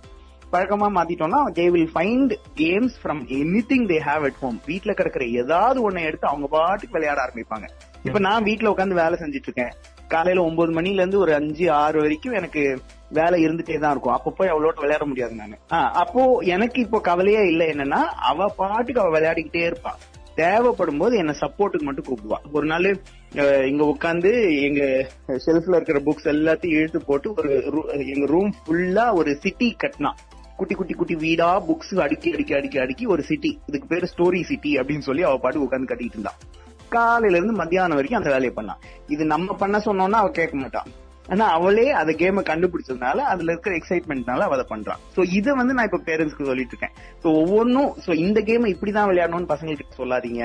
பழக்கமா 0.53 0.87
மாத்திட்டோம்னா 0.97 1.39
they 1.57 1.65
will 1.69 1.91
find 1.95 2.33
games 2.55 2.95
from 3.03 3.21
anything 3.71 3.85
they 3.91 3.97
have 4.07 4.23
at 4.23 4.39
home 4.39 4.57
வீட்டுல 4.67 4.93
கிடக்கிற 4.93 5.25
ஏதாவது 5.25 5.91
ஒண்ணு 5.91 6.01
எடுத்து 6.01 6.27
அவங்க 6.27 6.47
பாட்டுக்கு 6.47 6.95
விளையாட 6.97 7.19
ஆரம்பிப்பாங்க. 7.25 7.67
இப்ப 8.03 8.19
நான் 8.19 8.43
வீட்டுல 8.43 8.71
உட்காந்து 8.73 9.01
வேலை 9.01 9.17
செஞ்சுட்டு 9.21 9.49
இருக்கேன் 9.49 9.73
காலையில 10.07 10.43
ஒன்பது 10.43 10.71
மணில 10.73 11.01
இருந்து 11.03 11.19
ஒரு 11.19 11.33
அஞ்சு 11.33 11.71
ஆறு 11.71 12.01
வரைக்கும் 12.01 12.33
எனக்கு 12.33 12.81
வேலை 13.09 13.37
இருந்துட்டே 13.45 13.79
தான் 13.79 13.91
இருக்கும். 13.91 14.13
அப்ப 14.13 14.31
போய் 14.31 14.51
அவ்வளோட்டு 14.53 14.83
விளையாட 14.83 15.05
முடியாது 15.05 15.33
நானு. 15.35 15.55
அப்போ 16.03 16.21
எனக்கு 16.55 16.81
இப்போ 16.81 16.99
கவலையே 16.99 17.41
இல்லை 17.47 17.67
என்னன்னா 17.73 18.01
அவ 18.31 18.47
பாட்டுக்கு 18.47 19.01
அவ 19.01 19.19
விளையாடிக்கிட்டே 19.19 19.63
இருப்பா. 19.69 19.93
தேவைப்படும் 20.35 20.97
போது 20.97 21.17
என்ன 21.17 21.33
சப்போர்ட்டுக்கு 21.41 21.87
மட்டும் 21.89 22.07
கூப்பிடுவா. 22.07 22.39
ஒரு 22.51 22.65
நாள் 22.65 22.87
இங்க 23.69 23.83
உட்காந்து 23.83 24.29
எங்க 24.61 24.81
ஷெல்ஃப்ல 25.45 25.75
இருக்கிற 25.75 25.99
புக்ஸ் 25.99 26.27
எல்லாத்தையும் 26.33 26.77
இழுத்து 26.79 26.99
போட்டு 27.05 27.29
ஒரு 27.33 27.51
எங்க 28.13 28.25
ரூம் 28.25 28.51
ஃபுல்லா 28.65 29.13
ஒரு 29.13 29.35
சிட்டி 29.35 29.75
கட்டினா. 29.83 30.11
குட்டி 30.57 30.75
குட்டி 30.75 30.93
குட்டி 30.93 31.15
வீடா 31.15 31.47
புக்ஸ் 31.59 31.95
அடுக்கி 31.99 32.33
அடுக்கி 32.33 32.53
அடுக்கி 32.53 32.79
அடுக்கி 32.79 33.05
ஒரு 33.05 33.23
சிட்டி 33.23 33.59
இதுக்கு 33.67 33.87
பேரு 33.87 34.07
ஸ்டோரி 34.13 34.43
சிட்டி 34.43 34.71
அப்படின்னு 34.79 34.99
சொல்லி 34.99 35.23
அவ 35.23 35.37
பாட்டு 35.37 35.63
உட்காந்து 35.65 35.89
கட்டிட்டு 35.89 36.11
இருந்தான் 36.11 36.37
காலையில 36.89 37.37
இருந்து 37.37 37.53
மத்தியானம் 37.53 37.95
வரைக்கும் 37.95 38.19
அந்த 38.19 38.29
வேலையை 38.29 38.53
பண்ணான் 38.55 38.81
இது 39.07 39.25
நம்ம 39.25 39.53
பண்ண 39.53 39.77
சொன்னோம்னா 39.77 40.21
அவ 40.23 40.29
கேட்க 40.29 40.55
மாட்டான் 40.55 40.87
ஆனா 41.29 41.45
அவளே 41.47 41.91
அந்த 41.91 42.11
கேமை 42.11 42.41
கண்டுபிடிச்சதுனால 42.43 43.17
அதுல 43.33 43.51
இருக்கிற 43.51 43.75
எக்ஸைட்மெண்ட்னால 43.75 44.45
அவ 44.47 44.55
அதை 44.57 44.65
பண்றான் 44.69 45.01
சோ 45.15 45.23
இதை 45.31 45.53
வந்து 45.53 45.73
நான் 45.73 45.89
இப்ப 45.91 46.01
பேரண்ட்ஸ்க்கு 46.05 46.49
சொல்லிட்டு 46.51 46.73
இருக்கேன். 46.77 46.95
சோ 47.23 47.27
ஒவ்வொன்றும் 47.41 47.91
சோ 48.05 48.13
இந்த 48.13 48.41
கேம் 48.41 48.65
இப்படிதான் 48.65 49.09
விளையாடணும்னு 49.11 49.51
பசங்களுக்கு 49.53 49.99
சொல்லாதீங்க. 50.01 50.43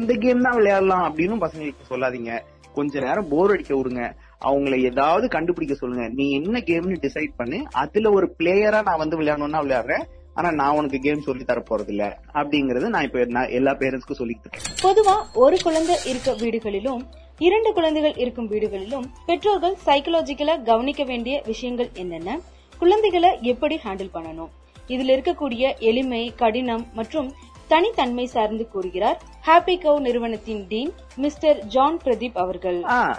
இந்த 0.00 0.14
கேம் 0.14 0.40
தான் 0.40 0.56
விளையாடலாம் 0.56 1.04
அப்படின்னு 1.08 1.34
பசங்களுக்கு 1.44 1.88
சொல்லாதீங்க. 1.90 2.32
கொஞ்ச 2.74 3.00
நேரம் 3.00 3.28
போர் 3.28 3.50
அடிக்க 3.50 3.72
விடுங்க. 3.76 4.04
அவங்கள 4.44 4.80
ஏதாவது 4.82 5.28
கண்டுபிடிக்க 5.28 5.74
சொல்லுங்க. 5.74 6.08
நீ 6.08 6.30
என்ன 6.30 6.58
கேம்னு 6.58 6.96
டிசைட் 7.04 7.32
பண்ணு. 7.36 7.58
அதுல 7.82 8.10
ஒரு 8.10 8.34
பிளேயரா 8.38 8.82
நான் 8.82 9.02
வந்து 9.02 9.18
விளையாடணும்னா 9.20 9.60
விளையாடுறேன். 9.64 10.04
ஆனா 10.34 10.50
நான் 10.50 10.76
உனக்கு 10.76 10.98
கேம் 10.98 11.20
சொல்லி 11.20 11.44
தர 11.44 11.62
போறது 11.70 11.88
இல்ல 11.88 12.18
அப்படிங்கறது 12.34 12.86
நான் 12.88 13.02
இப்ப 13.02 13.24
நான் 13.24 13.48
எல்லா 13.48 13.72
பேரண்ட்ஸ்க்கும் 13.72 14.20
சொல்லிட்டு 14.20 14.48
இருக்கேன். 14.48 14.66
பொதுவா 14.82 15.14
ஒரு 15.34 15.58
குழந்தை 15.62 15.96
இருக்க 16.04 16.32
வீடுகளிலும் 16.32 17.04
இரண்டு 17.38 17.72
குழந்தைகள் 17.72 18.16
இருக்கும் 18.16 18.50
வீடுகளிலும் 18.50 19.06
பெற்றோர்கள் 19.26 19.76
சைக்கலாஜிக்கலா 19.86 20.62
கவனிக்க 20.62 21.04
வேண்டிய 21.04 21.42
விஷயங்கள் 21.46 21.90
என்னென்ன? 21.94 22.40
குழந்தைகளை 22.78 23.30
எப்படி 23.42 23.80
ஹேண்டில் 23.84 24.14
பண்ணணும்? 24.14 24.52
இதுல 24.88 25.14
இருக்கக்கூடிய 25.16 25.78
எளிமை 25.78 26.32
கடினம் 26.36 26.86
மற்றும் 26.92 27.32
தனித்தன்மை 27.72 28.26
சார்ந்து 28.34 28.64
கூறுகிறார். 28.74 29.18
ஹாப்பி 29.46 29.74
கவ் 29.84 29.98
நிறுவனத்தின் 30.06 30.62
டீன் 30.68 30.92
மிஸ்டர் 31.24 31.58
ஜான் 31.74 31.98
பிரதீப் 32.04 32.38
அவர்கள். 32.44 32.78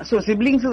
சோ 0.09 0.15
சிப்ளிங்ஸ் 0.27 0.67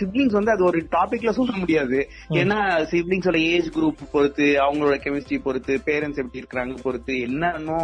சிப்ளிங்ஸ் 0.00 0.36
வந்து 0.38 0.54
அது 0.54 0.64
ஒரு 0.70 0.80
டாபிக்ல 0.96 1.32
சொல்ல 1.38 1.54
முடியாது. 1.62 1.98
ஏன்னா 2.40 2.58
சிப்ளிங்ஸோட 2.92 3.40
ஏஜ் 3.54 3.70
குரூப் 3.76 4.04
பொறுத்து 4.14 4.48
அவங்களோட 4.66 4.98
கெமிஸ்ட்ரி 5.06 5.38
பொறுத்து 5.46 5.74
பேரண்ட்ஸ் 5.88 6.20
எப்படி 6.24 6.42
இருக்கிறாங்க 6.42 6.76
பொறுத்து 6.86 7.14
என்னன்னு 7.28 7.80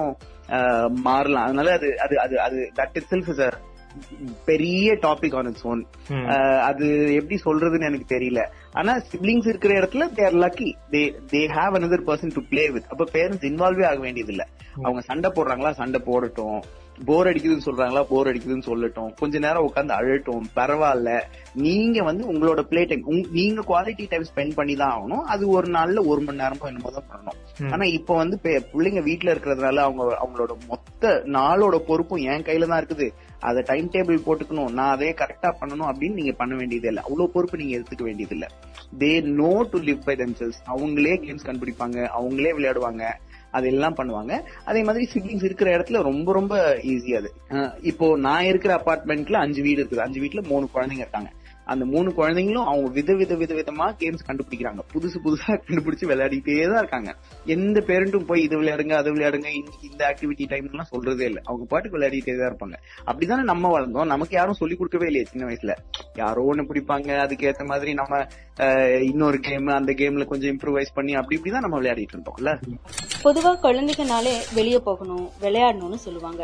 மாறலாம். 1.06 1.46
அதனால 1.48 1.72
அது 1.78 1.88
அது 2.04 2.14
அது 2.26 2.36
அது 2.46 2.60
தட் 2.78 2.96
இட் 3.00 3.10
செல்ஃப் 3.10 3.28
இஸ் 3.34 3.42
பெரிய 4.48 4.96
டாபிக் 5.06 5.36
ஆன் 5.38 5.48
இட்ஸ் 5.50 5.66
ஓன் 5.72 5.82
அது 6.68 6.86
எப்படி 7.18 7.38
சொல்றதுன்னு 7.46 7.88
எனக்கு 7.90 8.08
தெரியல. 8.16 8.42
ஆனா 8.80 8.92
சிப்ளிங்ஸ் 9.12 9.50
இருக்கிற 9.52 9.72
இடத்துல 9.80 10.06
there 10.18 10.40
lucky 10.44 10.68
they 10.92 11.02
they 11.32 11.40
have 11.58 11.78
another 11.80 12.00
person 12.10 12.34
to 12.36 12.42
play 12.50 12.66
with 12.74 12.90
அப்ப 12.94 13.08
பேரண்ட்ஸ் 13.16 13.48
இன்வால்வே 13.50 13.86
ஆக 13.92 14.00
வேண்டியது 14.06 14.34
இல்ல 14.36 14.46
அவங்க 14.84 15.02
சண்டை 15.08 15.30
போடுறாங்களா 15.38 15.72
சண்டை 15.80 16.00
போடட்டும். 16.10 16.60
போர் 17.08 17.28
அடிக்குதுன்னு 17.28 17.66
சொல்றாங்களா 17.66 18.00
போர் 18.10 18.28
அடிக்குதுன்னு 18.30 18.66
சொல்லட்டும். 18.68 19.10
கொஞ்ச 19.20 19.34
நேரம் 19.44 19.66
உட்காந்து 19.68 19.94
அழட்டும். 19.98 20.42
பரவாயில்ல. 20.58 21.10
நீங்க 21.64 22.02
வந்து 22.08 22.24
உங்களோட 22.32 22.60
பிளே 22.70 22.82
டைம் 22.90 23.06
நீங்க 23.38 23.62
குவாலிட்டி 23.70 24.04
டைம் 24.10 24.26
ஸ்பெண்ட் 24.30 24.56
பண்ணி 24.58 24.74
தான் 24.80 24.92
ஆகணும். 24.96 25.24
அது 25.34 25.44
ஒரு 25.56 25.68
நாள்ல 25.76 26.04
ஒரு 26.12 26.22
மணி 26.26 26.40
நேரமோ 26.42 26.68
என்னமோ 26.70 26.92
தான் 26.96 27.08
பண்ணணும். 27.12 27.38
ஆனா 27.74 27.86
இப்ப 27.98 28.16
வந்து 28.22 28.38
பிள்ளைங்க 28.72 29.02
வீட்ல 29.08 29.34
இருக்கிறதுனால 29.34 29.82
அவங்க 29.86 30.02
அவங்களோட 30.22 30.54
மொத்த 30.72 31.12
நாளோட 31.38 31.78
பொறுப்பும் 31.88 32.24
என் 32.34 32.46
கையில 32.50 32.68
தான் 32.72 32.82
இருக்குது. 32.82 33.08
அதை 33.40 33.62
டைம் 33.62 33.90
டேபிள் 33.90 34.24
போட்டுக்கணும். 34.26 34.72
நான் 34.78 34.94
அதே 34.96 35.10
கரெக்டா 35.12 35.48
பண்ணணும் 35.60 35.90
அப்படின்னு 35.90 36.18
நீங்க 36.20 36.32
பண்ண 36.32 36.54
வேண்டியது 36.56 36.88
இல்லை 36.88 37.02
அவ்வளவு 37.02 37.30
பொறுப்பு 37.30 37.58
நீங்க 37.58 37.74
எடுத்துக்க 37.76 38.02
வேண்டியது 38.02 38.34
இல்ல 38.36 38.46
they 38.98 39.10
know 39.40 39.50
to 39.70 39.78
live 39.78 40.04
by 40.04 40.16
themselves. 40.16 40.58
அவங்களே 40.74 41.16
கேம்ஸ் 41.26 41.48
கண்டுபிடிப்பாங்க. 41.48 41.98
அவங்களே 42.18 42.52
விளையாடுவாங்க. 42.58 43.04
அதெல்லாம் 43.58 43.94
பண்ணுவாங்க. 43.94 44.32
அதே 44.64 44.82
மாதிரி 44.82 45.08
சிப்ளிங்ஸ் 45.12 45.44
இருக்கிற 45.44 45.78
இடத்துல 45.78 46.02
ரொம்ப 46.02 46.32
ரொம்ப 46.32 46.54
ஈஸியா 46.82 47.16
அது. 47.16 47.30
இப்போ 47.90 48.16
நான் 48.26 48.44
இருக்கிற 48.44 48.82
அபார்ட்மெண்ட்ல 48.84 49.32
அஞ்சு 49.32 49.62
வீடு 49.62 49.82
இருக்குது. 49.82 50.04
அஞ்சு 50.06 50.20
வீட்டுல 50.20 50.42
மூணு 50.48 50.68
குழந்தைங்க 50.74 51.04
இருக்காங்க. 51.06 51.30
அந்த 51.72 51.84
மூணு 51.92 52.08
குழந்தைங்களும் 52.18 52.68
அவங்க 52.70 52.88
வித 52.96 53.14
வித 53.20 53.34
வித 53.40 53.52
விதமா 53.58 53.86
கேம்ஸ் 54.00 54.26
கண்டுபிடிக்கிறாங்க. 54.28 54.82
புதுசு 54.92 55.18
புதுசா 55.26 55.50
கண்டுபிடிச்சு 55.66 56.08
விளையாடிட்டே 56.10 56.56
தான் 56.72 56.80
இருக்காங்க. 56.82 57.10
எந்த 57.54 57.78
பேரண்ட்டும் 57.88 58.26
போய் 58.30 58.44
இது 58.46 58.60
விளையாடுங்க 58.60 58.94
அது 59.00 59.14
விளையாடுங்க 59.14 59.48
இன்னைக்கு 59.58 59.88
இந்த 59.90 60.02
ஆக்டிவிட்டி 60.10 60.46
டைம் 60.52 60.68
எல்லாம் 60.72 60.90
சொல்றதே 60.92 61.26
இல்லை. 61.30 61.42
அவங்க 61.48 61.66
பாட்டுக்கு 61.72 61.96
விளையாடிட்டே 61.98 62.36
தான் 62.40 62.50
இருப்பாங்க. 62.50 62.78
அப்படிதானே 63.10 63.44
நம்ம 63.52 63.72
வளர்ந்தோம். 63.76 64.10
நமக்கு 64.14 64.36
யாரும் 64.38 64.60
சொல்லி 64.62 64.76
கொடுக்கவே 64.80 65.08
இல்லையே 65.10 65.26
சின்ன 65.32 65.44
வயசுல. 65.50 65.74
யாரோ 66.22 66.46
ஒண்ணு 66.52 66.68
பிடிப்பாங்க 66.70 67.10
அதுக்கு 67.26 67.48
ஏத்த 67.50 67.66
மாதிரி 67.72 67.92
நம்ம 68.00 68.22
இன்னொரு 69.10 69.38
கேம் 69.46 69.68
அந்த 69.80 69.92
கேம்ல 70.00 70.24
கொஞ்சம் 70.32 70.52
இம்ப்ரூவைஸ் 70.54 70.96
பண்ணி 70.96 71.12
அப்படி 71.20 71.36
இப்படிதான் 71.38 71.66
நம்ம 71.66 71.78
விளையாடிட்டு 71.80 72.16
இருந்தோம்ல. 72.16 72.52
பொதுவா 73.26 73.52
குழந்தைங்கனாலே 73.66 74.34
வெளியே 74.58 74.80
போகணும் 74.88 75.26
விளையாடணும்னு 75.44 76.00
சொல்லுவாங்க. 76.06 76.42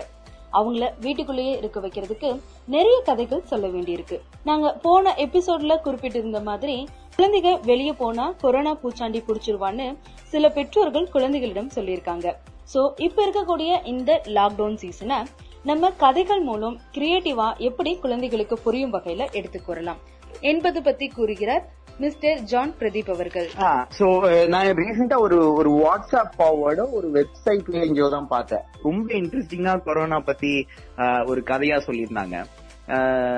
அவங்கள 0.58 0.90
வீட்டுக்குள்ளேயே 1.00 1.54
இருக்க 1.58 1.80
வைக்கிறதுக்கு 1.80 2.28
நிறைய 2.66 2.96
கதைகள் 3.04 3.42
சொல்ல 3.44 3.66
வேண்டியிருக்கு. 3.66 4.18
நாங்க 4.44 4.72
போன 4.82 5.14
எபிசோட்ல 5.18 5.76
குறிப்பிட்டிருந்த 5.84 6.42
மாதிரி 6.42 6.76
குழந்தைங்க 7.16 7.52
வெளியே 7.64 7.92
போனா 7.92 8.24
கொரோனா 8.40 8.72
பூச்சாண்டி 8.74 9.22
புடிச்சிருவான்னு 9.28 9.86
சில 10.32 10.48
பெற்றோர்கள் 10.50 11.08
குழந்தைகளிடம் 11.08 11.70
சொல்லியிருக்காங்க. 11.74 12.26
சோ 12.74 12.80
இப்ப 12.96 13.26
இருக்கக்கூடிய 13.26 13.86
இந்த 13.86 14.20
லாக்டவுன் 14.24 14.74
சீசனை 14.74 15.18
நம்ம 15.62 15.90
கதைகள் 15.90 16.40
மூலம் 16.40 16.76
கிரியேட்டிவா 16.92 17.46
எப்படி 17.68 17.92
குழந்தைகளுக்கு 17.96 18.58
புரியும் 18.58 18.92
வகையில 18.92 19.24
எடுத்துக்கொள்ளலாம் 19.38 19.64
கூறலாம். 19.66 20.00
என்பது 20.40 20.82
பத்தி 20.82 21.06
கூறுகிறார் 21.08 21.64
மிஸ்டர் 22.02 22.40
ஜான் 22.50 22.72
பிரதீப் 22.80 23.10
அவர்கள். 23.14 23.46
சோ 23.98 24.06
நான் 24.52 24.66
ரீசெண்டா 24.80 25.16
ஒரு 25.26 25.38
ஒரு 25.58 25.70
வாட்ஸ்அப் 25.82 26.34
ஃபார்வர்ட 26.36 26.82
ஒரு 26.98 27.08
வெப்சைட்ல 27.16 27.76
எங்கேயோ 27.86 28.08
தான் 28.14 28.28
பார்த்தேன். 28.34 28.64
ரொம்ப 28.82 29.06
இன்ட்ரெஸ்டிங்கா 29.20 29.74
கொரோனா 29.88 30.18
பத்தி 30.28 30.52
ஒரு 31.30 31.42
கதையா 31.50 31.78
சொல்லியிருந்தாங்க. 31.88 32.38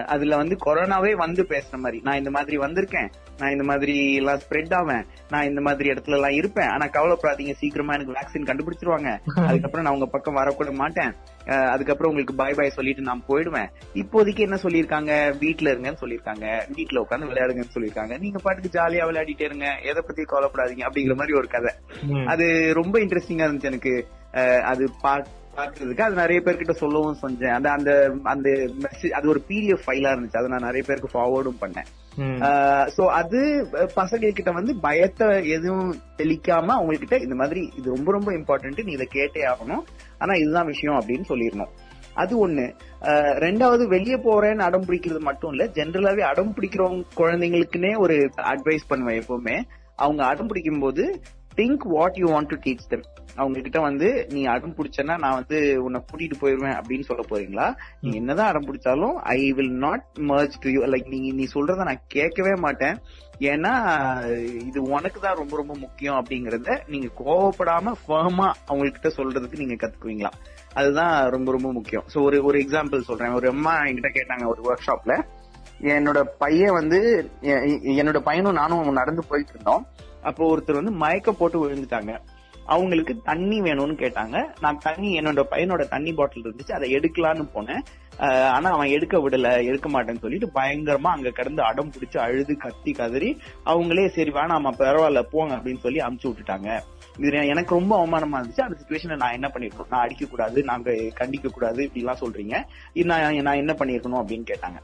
அதுல 0.07 0.37
வந்து 0.37 0.57
கொரோனாவே 0.67 1.13
வந்து 1.13 1.47
பேசுற 1.49 1.77
மாதிரி 1.77 2.01
நான் 2.05 2.17
இந்த 2.17 2.31
மாதிரி 2.31 2.59
வந்திருக்கேன் 2.59 3.09
நான் 3.39 3.51
இந்த 3.51 3.65
மாதிரி 3.65 4.15
எல்லாம் 4.15 4.39
ஸ்ப்ரெட் 4.39 4.75
ஆவேன் 4.75 5.07
நான் 5.29 5.45
இந்த 5.45 5.61
மாதிரி 5.61 5.89
இடத்துல 5.89 6.11
எல்லாம் 6.11 6.31
இருப்பேன் 6.31 6.69
ஆனா 6.69 6.87
கவலைப்படாதீங்க 6.87 7.53
சீக்கிரமா 7.53 7.95
எனக்கு 7.95 8.13
வேக்சின் 8.13 8.43
கண்டுபிடிச்சிருவாங்க. 8.43 9.19
அதுக்கப்புறம் 9.47 9.85
நான் 9.85 9.95
உங்க 9.95 10.07
பக்கம் 10.07 10.37
வரக்கூட 10.37 10.73
மாட்டேன். 10.73 11.15
அதுக்கப்புறம் 11.45 12.13
உங்களுக்கு 12.13 12.35
பாய் 12.35 12.55
பாய் 12.57 12.71
சொல்லிட்டு 12.71 13.03
நான் 13.03 13.23
போயிடுவேன். 13.29 13.69
இப்போதைக்கு 13.95 14.39
என்ன 14.39 14.55
சொல்லியிருக்காங்க? 14.55 15.39
வீட்ல 15.39 15.75
இருங்கன்னு 15.75 15.97
சொல்லியிருக்காங்க. 16.01 16.63
வீட்ல 16.75 17.07
உட்காந்து 17.11 17.31
விளையாடுங்கன்னு 17.31 17.71
சொல்லியிருக்காங்க. 17.75 18.19
நீங்க 18.19 18.39
பாட்டுக்கு 18.43 18.81
ஜாலியா 18.81 19.07
விளையாடிட்டே 19.09 19.43
இருங்க. 19.43 19.79
எதை 19.83 20.03
பத்தி 20.07 20.23
கவலைப்படாதீங்க? 20.23 20.81
அப்படிங்கிற 20.81 21.15
மாதிரி 21.15 21.39
ஒரு 21.39 21.49
கதை. 21.49 21.75
அது 22.27 22.73
ரொம்ப 22.75 22.99
இன்ட்ரெஸ்டிங்கா 22.99 23.47
இருந்துச்சு 23.49 23.63
எனக்கு. 23.63 24.07
அது 24.63 24.91
பா- 25.03 25.25
பாக்குறதுக்கு 25.59 26.07
அது 26.07 26.23
நிறைய 26.23 26.41
பேர்கிட்ட 26.45 26.75
சொல்லவும் 26.83 27.21
செஞ்சேன். 27.23 27.55
அந்த 27.59 27.69
அந்த 27.77 27.91
அந்த 28.33 28.49
மெசேஜ் 28.85 29.17
அது 29.19 29.33
ஒரு 29.35 29.41
பிடிஎஃப் 29.49 29.87
ஃபைலா 29.87 30.13
இருந்துச்சு. 30.15 30.41
அதை 30.41 30.51
நான் 30.55 30.69
நிறைய 30.69 30.85
பேருக்கு 30.89 31.15
ஃபார்வர்டும் 31.15 31.61
பண்ணேன். 31.63 31.89
சோ 32.97 33.03
அது 33.21 33.41
பசங்க 33.99 34.31
கிட்ட 34.39 34.51
வந்து 34.59 34.73
பயத்தை 34.87 35.29
எதுவும் 35.57 35.91
தெளிக்காம 36.21 36.73
அவங்க 36.77 36.95
கிட்ட 37.03 37.19
இந்த 37.27 37.37
மாதிரி 37.43 37.63
இது 37.79 37.87
ரொம்ப 37.97 38.13
ரொம்ப 38.17 38.33
இம்பார்ட்டன்ட் 38.39 38.87
நீ 38.89 38.95
இதை 38.99 39.09
கேட்டே 39.19 39.45
ஆகணும். 39.53 39.85
ஆனா 40.19 40.35
இதுதான் 40.43 40.71
விஷயம் 40.73 40.99
அப்படின்னு 41.01 41.31
சொல்லிடணும். 41.33 41.73
அது 42.23 42.35
ஒண்ணு. 42.45 42.65
ரெண்டாவது 43.47 43.85
வெளியே 43.95 44.17
போறேன்னு 44.25 44.67
அடம் 44.69 44.87
பிடிக்கிறது 44.87 45.21
மட்டும் 45.27 45.53
இல்ல 45.55 45.65
ஜென்ரலாவே 45.77 46.23
அடம் 46.31 46.55
பிடிக்கிறவங்க 46.57 47.05
குழந்தைங்களுக்குன்னே 47.21 47.93
ஒரு 48.05 48.17
அட்வைஸ் 48.53 48.89
பண்ணுவேன் 48.93 49.21
எப்பவுமே. 49.23 49.57
அவங்க 50.05 50.23
அடம் 50.31 50.49
பிடிக்கும் 50.51 50.83
போது 50.83 51.05
think 51.59 51.85
what 51.95 52.19
you 52.23 52.27
want 52.35 52.53
to 52.53 52.59
teach 52.67 52.91
them. 52.93 53.03
அவங்க 53.41 53.61
கிட்ட 53.65 53.79
வந்து 53.87 54.09
நீ 54.35 54.41
அடம் 54.53 54.75
பிடிச்சனா 54.77 55.15
நான் 55.25 55.37
வந்து 55.39 55.59
உன்னை 55.85 55.99
கூட்டிட்டு 56.09 56.37
போயிருவேன் 56.41 56.77
அப்படின்னு 56.79 57.09
சொல்ல 57.09 57.23
போறீங்களா? 57.31 57.67
நீ 58.03 58.11
என்னதான் 58.21 58.51
அடம் 58.51 58.67
பிடிச்சாலும் 58.69 59.17
I 59.37 59.41
will 59.59 59.77
not 59.85 60.05
merge 60.31 60.57
to 60.65 60.71
you 60.75 60.81
like 60.95 61.09
நீ 61.15 61.21
நீ 61.41 61.45
சொல்றத 61.55 61.87
நான் 61.91 62.07
கேட்கவே 62.17 62.55
மாட்டேன். 62.65 62.97
ஏன்னா 63.51 63.73
இது 64.69 64.79
உனக்கு 64.95 65.19
தான் 65.21 65.39
ரொம்ப 65.41 65.55
ரொம்ப 65.57 65.75
முக்கியம் 65.85 66.19
அப்படிங்கறத 66.21 66.77
நீங்க 66.93 67.09
கோவப்படாம 67.21 67.93
ஃபர்மா 68.03 68.49
அவங்க 68.71 68.89
கிட்ட 68.97 69.11
சொல்றதுக்கு 69.19 69.63
நீங்க 69.63 69.77
கத்துக்குவீங்களா? 69.83 70.33
அதுதான் 70.81 71.15
ரொம்ப 71.35 71.49
ரொம்ப 71.57 71.71
முக்கியம். 71.79 72.07
சோ 72.15 72.25
ஒரு 72.29 72.41
ஒரு 72.51 72.59
எக்ஸாம்பிள் 72.65 73.09
சொல்றேன். 73.11 73.37
ஒரு 73.41 73.49
அம்மா 73.55 73.75
என்கிட்ட 73.89 74.13
கேட்டாங்க 74.19 74.47
ஒரு 74.55 74.63
ஒர்க் 74.69 74.87
ஷாப்ல 74.89 75.15
என்னோட 75.97 76.21
பையன் 76.43 76.77
வந்து 76.81 76.99
என்னோட 78.01 78.21
பையனும் 78.29 78.61
நானும் 78.63 79.01
நடந்து 79.01 79.23
போயிட்டு 79.31 79.55
இருந்தோம். 79.55 79.85
அப்போ 80.31 80.51
ஒருத்தர் 80.55 80.81
வந்து 80.81 80.95
மயக்க 81.05 81.33
போட்டு 81.41 81.59
விழுந்துட்டாங்க. 81.63 82.13
அவங்களுக்கு 82.75 83.15
தண்ணி 83.29 83.59
வேணும்னு 83.67 83.95
கேட்டாங்க. 84.03 84.37
நான் 84.65 84.83
தண்ணி 84.87 85.11
என்னோட 85.21 85.43
பையனோட 85.53 85.83
தண்ணி 85.95 86.13
பாட்டில் 86.19 86.47
இருந்துச்சு. 86.49 86.75
அதை 86.79 86.89
எடுக்கலான்னு 86.97 87.45
போனேன். 87.55 87.83
ஆனா 88.55 88.69
அவன் 88.77 88.93
எடுக்க 88.97 89.17
விடல 89.25 89.49
எடுக்க 89.71 89.89
மாட்டேன்னு 89.95 90.23
சொல்லிட்டு 90.23 90.49
பயங்கரமா 90.57 91.11
அங்க 91.17 91.31
கிடந்து 91.39 91.63
அடம் 91.69 91.93
பிடிச்சு 91.95 92.19
அழுது 92.25 92.55
கத்தி 92.65 92.93
கதறி 93.01 93.31
அவங்களே 93.73 94.07
சரி 94.17 94.33
வேணாம் 94.39 94.69
பரவாயில்ல 94.81 95.21
போங்க 95.35 95.53
அப்படின்னு 95.59 95.85
சொல்லி 95.85 96.01
அமுச்சு 96.07 96.29
விட்டுட்டாங்க. 96.31 96.71
இது 97.19 97.31
எனக்கு 97.53 97.73
ரொம்ப 97.79 97.93
அவமானமா 98.01 98.37
இருந்துச்சு. 98.39 98.65
அந்த 98.67 98.77
சுச்சுவேஷனை 98.81 99.17
நான் 99.23 99.37
என்ன 99.39 99.49
பண்ணிருக்கணும்? 99.55 99.91
நான் 99.95 100.05
அடிக்க 100.07 100.27
கூடாது 100.33 100.59
நாங்க 100.71 100.91
கண்டிக்க 101.21 101.49
கூடாது 101.57 101.81
இப்படி 101.87 102.03
எல்லாம் 102.05 102.21
சொல்றீங்க 102.23 102.57
நான் 103.11 103.43
நான் 103.49 103.61
என்ன 103.63 103.73
பண்ணிருக்கணும் 103.81 104.21
அப்படின்னு 104.23 104.47
கேட்டாங்க. 104.53 104.79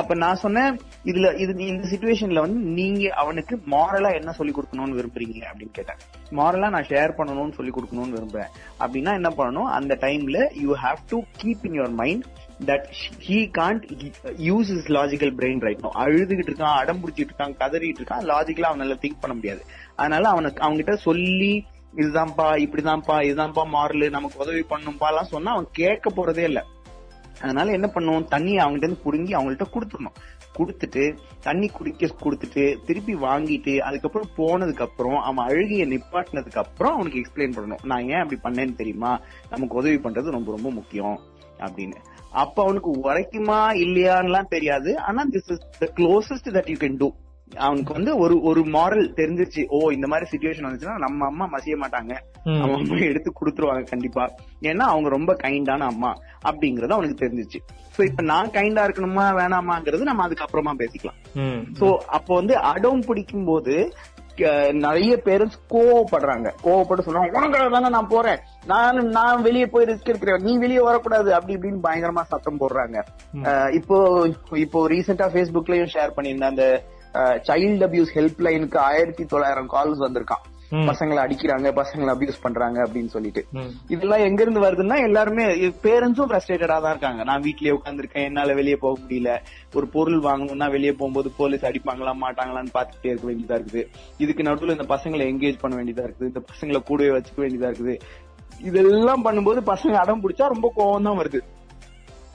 அப்ப 0.00 0.14
நான் 0.22 0.42
சொன்னேன் 0.44 0.72
இதுல 1.10 1.28
இது 1.44 1.52
இந்த 1.72 1.86
சுச்சுவேஷன்ல 1.92 2.42
வந்து 2.46 2.60
நீங்க 2.80 3.12
அவனுக்கு 3.22 3.54
மாரலா 3.74 4.10
என்ன 4.20 4.32
சொல்லி 4.38 4.54
கொடுக்கணும்னு 4.56 4.98
விரும்புறீங்க 4.98 5.46
அப்படின்னு 5.50 5.76
கேட்டேன் 5.78 6.02
மாரலா 6.38 6.68
நான் 6.74 6.90
ஷேர் 6.92 7.16
பண்ணணும்னு 7.18 7.56
சொல்லி 7.58 7.72
கொடுக்கணும்னு 7.76 8.16
விரும்புறேன். 8.16 8.52
அப்படின்னா 8.82 9.12
என்ன 9.20 9.30
பண்ணணும்? 9.38 9.70
அந்த 9.78 9.92
டைம்ல 10.00 10.38
you 10.64 10.76
have 10.84 11.00
to 11.12 11.18
keep 11.42 11.64
in 11.68 11.78
your 11.80 11.96
mind 12.02 12.26
that 12.68 12.86
he 13.26 13.38
can't 13.58 13.84
use 14.48 14.70
is 14.76 14.88
logical 14.96 15.32
brain 15.40 15.60
right 15.66 15.84
no 15.84 15.90
அழுதுகிட்டு 16.04 16.50
இருக்கான் 16.52 16.78
அடம் 16.82 17.00
பிடிச்சிட்டு 17.02 17.32
இருக்கான் 17.32 17.54
கதறிட்டு 17.62 18.00
இருக்கான். 18.02 18.24
லாஜிக்கலா 18.32 18.70
அவனால 18.72 18.96
திங்க் 19.04 19.22
பண்ண 19.24 19.34
முடியாது. 19.38 19.62
அதனால 19.98 20.28
அவனுக்கு 20.28 20.66
அவன்கிட்ட 20.66 20.94
சொல்லி 20.94 21.64
இதுதான்ப்பா 21.96 22.48
இப்படிதான்ப்பா 22.64 23.16
இதுதான்ப்பா 23.28 23.62
மாறலு 23.72 24.10
நமக்கு 24.10 24.38
உதவி 24.38 24.64
பண்ணும்பா 24.70 25.06
எல்லாம் 25.08 25.24
சொன்னா 25.24 25.52
அவன் 25.52 25.68
கேட்க 25.72 26.10
போறதே 26.10 26.44
இல்ல. 26.50 26.64
அதனால 27.42 27.72
என்ன 27.72 27.90
பண்ணுவோம்? 27.94 28.26
தண்ணியை 28.30 28.60
அவங்ககிட்ட 28.64 28.88
இருந்து 28.88 29.04
புடுங்கி 29.04 29.40
அவங்கள்ட்ட 29.40 29.64
கொடுத்துடணும். 29.72 30.16
கொடுத்துட்டு 30.58 31.16
தண்ணி 31.40 31.68
குடிக்க 31.68 32.06
கொடுத்துட்டு 32.06 32.76
திருப்பி 32.86 33.14
வாங்கிட்டு 33.14 33.78
அதுக்கப்புறம் 33.78 34.28
போனதுக்கு 34.36 34.80
அப்புறம் 34.80 35.20
அவன் 35.20 35.46
அழுகிய 35.46 35.86
நிப்பாட்டினதுக்கு 35.86 36.56
அப்புறம் 36.56 36.92
அவனுக்கு 36.92 37.20
எக்ஸ்பிளைன் 37.20 37.56
பண்ணணும். 37.56 37.84
நான் 37.84 38.08
ஏன் 38.08 38.20
அப்படி 38.20 38.40
பண்ணேன்னு 38.44 38.74
தெரியுமா? 38.74 39.20
நமக்கு 39.50 39.76
உதவி 39.76 39.96
பண்றது 39.96 40.30
ரொம்ப 40.30 40.50
ரொம்ப 40.50 40.70
முக்கியம். 40.70 41.20
அப்படின்னு. 41.58 41.96
அப்ப 42.32 42.62
அவனுக்கு 42.62 42.90
உரைக்குமா 42.90 43.60
இல்லையான்லாம் 43.84 44.48
தெரியாது. 44.48 44.98
ஆனா 44.98 45.24
this 45.24 45.50
is 45.50 45.66
the 45.78 45.92
closest 45.96 46.54
that 46.54 46.68
you 46.68 46.76
can 46.76 46.96
do 46.96 47.12
அவனுக்கு 47.66 47.92
வந்து 47.96 48.12
ஒரு 48.22 48.34
ஒரு 48.48 48.60
மாரல் 48.74 49.06
தெரிஞ்சிருச்சு. 49.20 49.62
ஓ 49.76 49.78
இந்த 49.96 50.06
மாதிரி 50.10 50.30
சுச்சுவேஷன் 50.32 50.66
வந்துச்சுன்னா 50.66 50.96
நம்ம 51.04 51.26
அம்மா 51.30 51.44
மசிய 51.54 51.76
மாட்டாங்க. 51.82 52.14
நம்ம 52.60 52.76
அம்மா 52.80 52.98
எடுத்து 53.10 53.30
கொடுத்துருவாங்க 53.40 53.84
கண்டிப்பா. 53.92 54.24
ஏன்னா 54.70 54.84
அவங்க 54.92 55.08
ரொம்ப 55.16 55.32
கைண்டான 55.44 55.86
அம்மா 55.92 56.12
அப்படிங்கறது 56.48 56.96
அவனுக்கு 56.96 57.22
தெரிஞ்சிச்சு 57.24 57.60
சோ 57.96 58.02
இப்ப 58.10 58.22
நான் 58.32 58.54
கைண்டா 58.58 58.84
இருக்கணுமா 58.86 59.24
வேணாமாங்கிறது 59.40 60.10
நம்ம 60.10 60.26
அதுக்கப்புறமா 60.28 60.74
பேசிக்கலாம். 60.82 61.18
சோ 61.80 61.88
அப்போ 62.18 62.32
வந்து 62.40 62.56
அடம் 62.72 63.06
பிடிக்கும் 63.08 63.48
போது 63.50 63.74
நிறைய 64.84 65.12
பேரண்ட்ஸ் 65.26 65.56
கோவப்படுறாங்க. 65.72 66.48
கோவப்பட்டு 66.64 67.04
சொல்றாங்க 67.06 67.38
உனக்கு 67.38 67.70
தானே 67.74 67.88
நான் 67.94 68.12
போறேன். 68.12 68.42
நான் 68.72 69.00
நான் 69.16 69.42
வெளியே 69.46 69.66
போய் 69.72 69.88
ரிஸ்க் 69.88 70.10
எடுக்கிறேன். 70.12 70.44
நீ 70.46 70.52
வெளியே 70.64 70.82
வரக்கூடாது. 70.88 71.30
அப்படி 71.36 71.56
இப்படின்னு 71.56 71.82
பயங்கரமா 71.86 72.22
சத்தம் 72.32 72.60
போடுறாங்க. 72.60 72.98
இப்போ 73.78 73.96
இப்போ 74.64 74.80
ரீசெண்டா 74.92 75.28
Facebookலயும் 75.36 75.92
ஷேர் 75.94 76.14
பண்ணியிருந்தேன் 76.18 76.54
அந்த 76.54 76.66
சைல்டு 77.48 77.84
அபியூஸ் 77.88 78.14
ஹெல்ப் 78.18 78.40
லைனுக்கு 78.46 78.78
ஆயிரத்தி 78.90 79.24
தொள்ளாயிரம் 79.32 79.68
கால்ஸ் 79.74 80.06
வந்திருக்கான். 80.06 80.44
பசங்களை 80.88 81.20
அடிக்கிறாங்க 81.24 81.68
பசங்களை 81.78 82.10
அபியூஸ் 82.14 82.40
பண்றாங்க 82.42 82.78
அப்படின்னு 82.84 83.10
சொல்லிட்டு. 83.14 83.42
இதெல்லாம் 83.94 84.24
எங்க 84.28 84.40
இருந்து 84.44 84.64
வருதுன்னா 84.64 84.96
எல்லாருமே 85.06 85.44
பேரண்ட்ஸும் 85.84 86.28
ஃப்ரஸ்ட்ரேட்டடா 86.30 86.76
தான் 86.84 86.94
இருக்காங்க. 86.94 87.24
நான் 87.28 87.44
வீட்லயே 87.46 87.72
உட்காந்துருக்கேன் 87.76 88.26
என்னால 88.28 88.54
வெளியே 88.58 88.76
போக 88.84 88.94
முடியல. 89.04 89.32
ஒரு 89.76 89.86
பொருள் 89.94 90.20
வாங்கணும்னா 90.26 90.68
வெளியே 90.76 90.92
போகும்போது 90.92 91.30
போலீஸ் 91.38 91.64
அடிப்பாங்களா 91.68 92.14
மாட்டாங்களான்னு 92.24 92.74
பாத்துட்டே 92.76 93.10
இருக்க 93.12 93.26
வேண்டியதா 93.30 93.58
இருக்குது. 93.60 93.84
இதுக்கு 94.24 94.48
நடுவுல 94.48 94.76
இந்த 94.78 94.88
பசங்களை 94.94 95.26
என்கேஜ் 95.32 95.62
பண்ண 95.62 95.76
வேண்டியதா 95.80 96.06
இருக்குது. 96.08 96.30
இந்த 96.32 96.42
பசங்களை 96.50 96.82
கூடவே 96.90 97.10
வச்சுக்க 97.16 97.40
வேண்டியதா 97.44 97.70
இருக்குது. 97.72 97.96
இதெல்லாம் 98.68 99.24
பண்ணும்போது 99.28 99.62
பசங்க 99.72 99.96
அடம் 100.02 100.22
பிடிச்சா 100.22 100.46
ரொம்ப 100.54 100.72
கோவம் 100.76 101.08
தான் 101.08 101.18
வருது. 101.22 101.40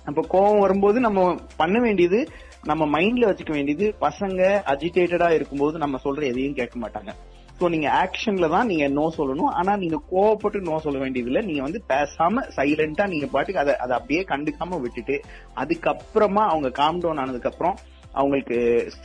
அப்ப 0.09 0.21
கோவம் 0.33 0.63
வரும்போது 0.65 0.99
நம்ம 0.99 1.21
பண்ண 1.61 1.77
வேண்டியது 1.79 2.21
நம்ம 2.65 2.99
மைண்ட்ல 2.99 3.29
வச்சுக்க 3.29 3.51
வேண்டியது 3.51 3.85
பசங்க 4.01 4.41
அஜிடேட்டடா 4.73 5.29
இருக்கும்போது 5.29 5.77
நம்ம 5.77 5.99
சொல்ற 6.03 6.21
எதையும் 6.23 6.53
கேட்க 6.53 6.75
மாட்டாங்க. 6.79 7.11
சோ 7.59 7.69
நீங்க 7.69 7.87
ஆக்ஷன்ல 8.01 8.49
தான் 8.49 8.65
நீங்க 8.65 8.87
நோ 8.87 9.13
சொல்லணும். 9.17 9.51
ஆனா 9.51 9.75
நீங்க 9.75 10.01
கோவப்பட்டு 10.11 10.59
நோ 10.61 10.79
சொல்ல 10.79 10.99
வேண்டியது 10.99 11.29
இல்ல 11.29 11.41
நீங்க 11.41 11.61
வந்து 11.61 11.83
பேசாம 11.87 12.43
சைலண்டா 12.55 13.07
நீங்க 13.07 13.27
பாட்டுக்கு 13.27 13.61
அதை 13.61 13.75
அதை 13.77 13.95
அப்படியே 13.97 14.21
கண்டுக்காம 14.21 14.79
விட்டுட்டு 14.81 15.17
அதுக்கப்புறமா 15.55 16.43
அவங்க 16.53 16.69
காம் 16.69 16.99
டவுன் 16.99 17.17
ஆனதுக்கு 17.17 17.49
அப்புறம் 17.49 17.77
அவங்களுக்கு 18.11 18.57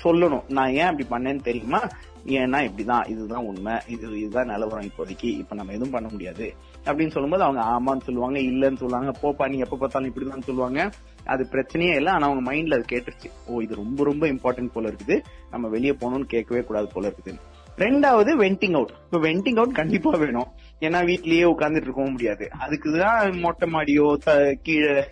சொல்லணும். 0.03 0.47
நான் 0.49 0.73
ஏன் 0.73 0.88
அப்படி 0.90 1.07
பண்ணேன்னு 1.11 1.42
தெரியுமா? 1.42 1.81
ஏன்னா 2.27 2.59
இப்படிதான். 2.68 3.07
இதுதான் 3.09 3.44
உண்மை. 3.44 3.75
இது 3.88 4.21
இதுதான் 4.21 4.47
நிலவரம் 4.47 4.88
இப்போதைக்கு. 4.90 5.29
இப்ப 5.38 5.55
நம்ம 5.55 5.73
எதுவும் 5.73 5.90
பண்ண 5.90 6.09
முடியாது. 6.12 6.55
அப்படின்னு 6.92 7.11
சொல்லும்போது 7.11 7.42
அவங்க 7.42 7.61
ஆமான்னு 7.61 8.01
சொல்லுவாங்க 8.01 8.38
இல்லன்னு 8.38 8.77
சொல்லுவாங்க 8.77 9.11
போப்பா 9.22 9.48
நீ 9.48 9.59
எப்ப 9.59 9.77
பார்த்தாலும் 9.77 10.14
இப்படிதான் 10.14 10.42
சொல்லுவாங்க. 10.42 10.90
அது 11.24 11.46
பிரச்சனையே 11.51 11.94
இல்லை 11.96 12.12
ஆனா 12.12 12.29
அவங்க 12.29 12.53
மைண்ட்ல 12.53 12.74
அது 12.74 12.85
கேட்டுருச்சு. 12.92 13.31
ஓ 13.46 13.61
இது 13.61 13.74
ரொம்ப 13.74 14.05
ரொம்ப 14.05 14.27
இம்பார்ட்டன்ட் 14.27 14.72
போல 14.72 14.88
இருக்குது. 14.88 15.22
நம்ம 15.51 15.68
வெளியே 15.68 15.90
போகணும்னு 15.90 16.24
கேட்கவே 16.24 16.61
கூடாது 16.61 16.88
போல 16.94 17.09
இருக்குது. 17.09 17.35
ரெண்டாவது 17.77 18.31
வெண்டிங் 18.42 18.74
அவுட் 18.74 18.90
இப்ப 19.05 19.18
வெண்டிங் 19.18 19.57
அவுட் 19.57 19.74
கண்டிப்பா 19.74 20.11
வேணும். 20.11 20.46
ஏன்னா 20.81 20.98
வீட்லயே 21.11 21.44
உட்கார்ந்துட்டு 21.53 21.81
இருக்கவும் 21.81 22.11
முடியாது. 22.11 22.48
அதுக்குதான் 22.61 23.38
மொட்டை 23.38 23.70
மாடியோ 23.72 24.55
கீழே 24.62 25.05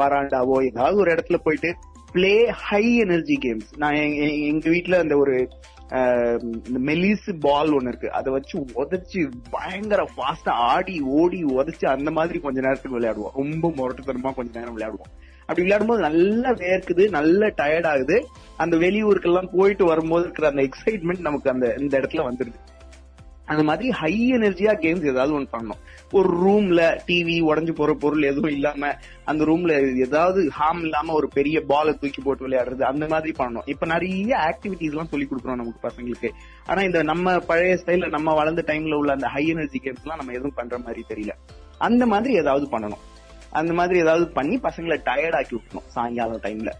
வராண்டாவோ 0.00 0.64
ஏதாவது 0.64 0.96
ஒரு 0.96 1.14
இடத்துல 1.14 1.34
போயிட்டு 1.44 1.74
பிளே 2.12 2.50
ஹை 2.50 2.96
எனர்ஜி 2.96 3.38
கேம்ஸ் 3.42 3.76
நான் 3.76 3.94
எங்க- 3.94 4.70
வீட்டுல 4.70 4.94
அந்த 4.94 5.16
ஒரு 5.16 5.48
இந்த 5.90 6.92
மெலிஸ் 6.92 7.40
பால் 7.40 7.72
ஒண்ணு 7.72 7.88
இருக்கு. 7.88 8.12
அதை 8.12 8.32
வச்சு 8.32 8.58
உதச்சு 8.58 9.32
பயங்கர 9.50 10.08
ஃபாஸ்டா 10.16 10.50
ஆடி 10.50 11.00
ஓடி 11.00 11.44
உதச்சு 11.44 11.86
அந்த 11.86 12.10
மாதிரி 12.10 12.38
கொஞ்ச 12.38 12.60
நேரத்துக்கு 12.60 13.00
விளையாடுவோம். 13.00 13.34
ரொம்ப 13.34 13.68
முரட்டுத்தனமா 13.68 14.34
கொஞ்ச 14.34 14.58
நேரம் 14.58 14.78
விளையாடுவோம். 14.78 15.12
அப்படி 15.40 15.70
விளையாடும்போது 15.70 15.98
நல்லா 15.98 16.50
வேர்க்குது 16.50 17.10
நல்லா 17.10 17.46
டயர்ட் 17.46 17.86
ஆகுது. 17.86 18.26
அந்த 18.56 18.76
வெளியூருக்கெல்லாம் 18.76 19.56
போயிட்டு 19.56 19.84
வரும்போது 19.84 20.22
இருக்கிற 20.22 20.48
அந்த 20.48 20.62
எக்ஸைட்மெண்ட் 20.62 21.20
நமக்கு 21.20 21.50
அந்த 21.50 21.74
இந்த 21.78 21.98
இடத்துல 21.98 22.26
வந்துருது. 22.30 22.58
அந்த 23.44 23.62
மாதிரி 23.62 23.90
ஹை 23.90 24.32
எனர்ஜியா 24.32 24.72
கேம்ஸ் 24.84 25.08
ஏதாவது 25.08 25.32
ஒன்று 25.32 25.58
பண்ணணும். 25.58 25.80
ஒரு 26.12 26.28
ரூம்ல 26.44 26.98
டிவி 27.06 27.36
உடஞ்சு 27.42 27.70
போற 27.70 27.94
பொருள் 27.94 28.22
எதுவும் 28.22 28.50
இல்லாம 28.50 28.94
அந்த 29.24 29.44
ரூம்ல 29.44 29.96
ஏதாவது 30.06 30.50
ஹார்ம் 30.58 30.80
இல்லாம 30.80 31.12
ஒரு 31.12 31.28
பெரிய 31.28 31.60
பால 31.60 31.92
தூக்கி 31.92 32.22
போட்டு 32.22 32.48
விளையாடுறது 32.48 32.80
அந்த 32.80 33.06
மாதிரி 33.08 33.34
பண்ணணும். 33.38 33.66
இப்ப 33.66 33.86
நிறைய 33.86 34.36
ஆக்டிவிட்டிஸ் 34.36 34.90
எல்லாம் 34.90 35.06
சொல்லி 35.06 35.28
கொடுக்குறோம் 35.30 35.60
நமக்கு 35.62 35.88
பசங்களுக்கு. 35.88 36.30
ஆனா 36.66 36.82
இந்த 36.82 37.02
நம்ம 37.02 37.38
பழைய 37.38 37.78
ஸ்டைல 37.84 38.08
நம்ம 38.08 38.34
வளர்ந்த 38.34 38.64
டைம்ல 38.66 38.94
உள்ள 38.94 39.12
அந்த 39.12 39.28
ஹை 39.28 39.46
எனர்ஜி 39.46 39.80
கேம்ஸ் 39.84 40.02
எல்லாம் 40.02 40.16
நம்ம 40.16 40.32
எதுவும் 40.32 40.54
பண்ற 40.54 40.78
மாதிரி 40.78 41.04
தெரியல. 41.08 41.34
அந்த 41.78 42.06
மாதிரி 42.06 42.34
ஏதாவது 42.34 42.78
பண்ணணும். 42.78 43.04
அந்த 43.50 43.72
மாதிரி 43.72 43.98
ஏதாவது 43.98 44.28
பண்ணி 44.28 44.56
பசங்களை 44.56 44.98
டயர்ட் 45.04 45.36
ஆக்கி 45.36 45.56
விட்டணும் 45.56 45.86
சாயங்காலம் 45.86 46.40
டைம்ல 46.40 46.72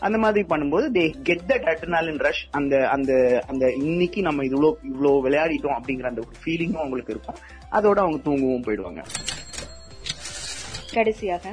அந்த 0.00 0.18
மாதிரி 0.18 0.46
பண்ணும்போது 0.48 0.86
they 0.92 1.22
get 1.22 1.42
that 1.46 1.66
adrenaline 1.72 2.18
rush 2.18 2.48
அந்த 2.50 2.88
அந்த 2.88 3.42
அந்த 3.46 3.72
இன்னைக்கு 3.72 4.22
நம்ம 4.22 4.42
இவ்வளோ 4.42 4.70
இவ்வளோ 4.92 5.12
விளையாடிட்டோம் 5.26 5.76
அப்படிங்கிற 5.78 6.02
அந்த 6.02 6.20
ஒரு 6.20 6.36
ஃபீலிங்கும் 6.44 6.82
அவங்களுக்கு 6.82 7.12
இருக்கும். 7.12 7.38
அதோட 7.76 7.98
அவங்க 8.04 8.18
தூங்கவும் 8.26 8.64
போயிடுவாங்க. 8.66 9.02
கடைசியாக 10.96 11.52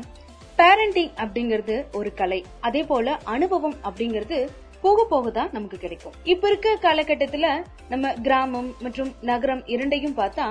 பேரண்டிங் 0.60 1.13
அப்படிங்கிறது 1.23 1.75
ஒரு 1.99 2.10
கலை. 2.13 2.39
அதே 2.67 2.81
போல 2.84 3.15
அனுபவம் 3.36 3.77
அப்படிங்கிறது 3.88 4.39
போக 4.84 5.03
போக 5.13 5.31
தான் 5.38 5.49
நமக்கு 5.51 5.77
கிடைக்கும். 5.77 6.13
இப்ப 6.34 6.47
இருக்க 6.47 6.69
காலகட்டத்துல 6.86 7.47
நம்ம 7.89 8.13
கிராமம் 8.27 8.69
மற்றும் 8.86 9.12
நகரம் 9.29 9.63
இரண்டையும் 9.73 10.17
பார்த்தா 10.19 10.45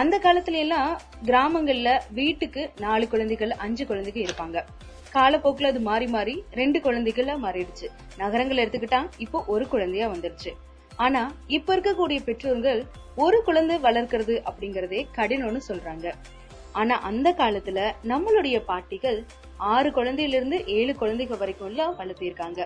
அந்த 0.00 0.16
காலத்துல 0.18 0.60
எல்லாம் 0.64 0.90
கிராமங்கள்ல 1.28 1.90
வீட்டுக்கு 2.18 2.62
நாலு 2.78 3.04
குழந்தைகள் 3.08 3.52
அஞ்சு 3.64 3.86
குழந்தைகள் 3.86 4.24
இருப்பாங்க. 4.26 4.58
காலப்போக்குல 5.14 5.70
அது 5.72 5.80
மாறி 5.80 6.06
மாறி 6.06 6.34
ரெண்டு 6.60 6.78
குழந்தைகளா 6.78 7.34
மாறிடுச்சு. 7.44 7.86
நகரங்கள் 8.16 8.62
எடுத்துக்கிட்டா 8.64 9.00
இப்போ 9.24 9.38
ஒரு 9.46 9.64
குழந்தையா 9.68 10.08
வந்துருச்சு 10.14 10.50
ஆனா 11.04 11.22
இப்ப 11.46 11.76
இருக்கக்கூடிய 11.76 12.18
பெற்றோர்கள் 12.24 12.80
ஒரு 13.16 13.38
குழந்தை 13.44 13.76
வளர்க்கறது 13.78 14.34
அப்படிங்கறதே 14.50 15.00
கடினம்னு 15.16 15.60
சொல்றாங்க. 15.68 16.06
ஆனா 16.72 16.96
அந்த 17.00 17.28
காலத்துல 17.38 17.78
நம்மளுடைய 18.08 18.56
பாட்டிகள் 18.66 19.18
ஆறு 19.72 19.88
குழந்தையில 19.90 20.36
இருந்து 20.38 20.58
ஏழு 20.66 20.92
குழந்தைகள் 20.96 21.40
வரைக்கும் 21.42 21.68
எல்லாம் 21.68 21.96
வளர்த்திருக்காங்க. 21.98 22.60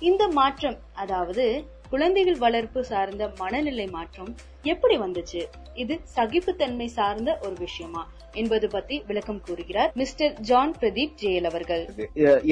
இந்த 0.00 0.28
மாற்றம் 0.28 0.78
அதாவது 0.94 1.44
குழந்தைகள் 1.90 2.38
வளர்ப்பு 2.38 2.80
சார்ந்த 2.84 3.24
மனநிலை 3.38 3.86
மாற்றம் 3.86 4.30
எப்படி 4.62 4.96
வந்துச்சு? 4.98 5.42
இது 5.74 5.94
சகிப்புத்தன்மை 6.16 6.88
சார்ந்த 6.98 7.30
ஒரு 7.42 7.56
விஷயமா? 7.58 8.02
என்பது 8.42 8.66
பத்தி 8.76 8.96
விளக்கம் 9.10 9.42
கூறுகிறார் 9.46 9.90
மிஸ்டர் 10.00 10.34
ஜான் 10.50 10.74
பிரதீப் 10.80 11.18
ஜெயல் 11.22 11.48
அவர்கள். 11.50 11.84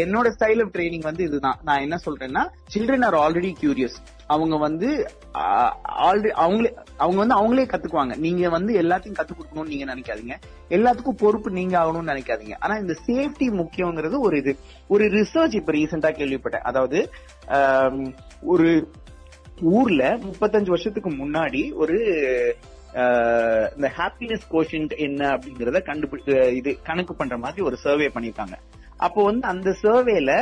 என்னோட 0.03 0.27
ஸ்டைல் 0.37 0.63
ஆஃப் 0.65 0.75
ட்ரைனிங் 0.77 1.07
வந்து 1.09 1.25
இதுதான். 1.29 1.59
நான் 1.69 1.85
என்ன 1.87 1.99
சொல்றேன்னா 2.07 2.43
சில்ட்ரன் 2.75 3.07
ஆர் 3.09 3.19
ஆல்ரெடி 3.25 3.53
கியூரியஸ் 3.63 3.99
அவங்க 4.35 4.57
வந்து 4.67 4.89
ஆல்ரெடி 6.07 6.33
அவங்களே 6.45 6.71
அவங்க 7.05 7.19
வந்து 7.23 7.37
அவங்களே 7.39 7.65
கத்துக்குவாங்க. 7.73 8.15
நீங்க 8.27 8.49
வந்து 8.57 8.73
எல்லாத்தையும் 8.83 9.19
கத்து 9.19 9.35
கொடுக்கணும்னு 9.37 9.73
நீங்க 9.73 9.87
நினைக்காதீங்க. 9.93 10.37
எல்லாத்துக்கும் 10.77 11.21
பொறுப்பு 11.23 11.51
நீங்க 11.59 11.75
ஆகணும்னு 11.83 12.13
நினைக்காதீங்க. 12.13 12.57
ஆனா 12.65 12.77
இந்த 12.83 12.95
சேஃப்டி 13.07 13.49
முக்கியங்கிறது 13.61 14.19
ஒரு 14.29 14.37
இது. 14.43 14.55
ஒரு 14.95 15.05
ரிசர்ச் 15.17 15.59
இப்ப 15.61 15.73
ரீசெண்டா 15.79 16.11
கேள்விப்பட்டேன். 16.21 16.67
அதாவது 16.71 17.01
ஒரு 18.55 18.71
ஊர்ல 19.77 20.05
முப்பத்தஞ்சு 20.25 20.73
வருஷத்துக்கு 20.75 21.11
முன்னாடி 21.11 21.63
ஒரு 21.83 21.99
இந்த 23.77 23.89
ஹாப்பினஸ் 23.97 24.47
கோஷன்ட் 24.51 24.95
என்ன 24.99 25.23
அப்படிங்கறத 25.35 25.81
கண்டுபிடி 25.87 26.23
இது 26.57 26.71
கணக்கு 26.83 27.15
பண்ற 27.15 27.37
மாதிரி 27.39 27.63
ஒரு 27.63 27.77
சர்வே 27.77 28.09
பண்ணிருக்காங்க 28.15 28.57
அப்போ 28.99 29.21
வந்து 29.25 29.47
அந்த 29.47 29.71
சர்வேல 29.83 30.33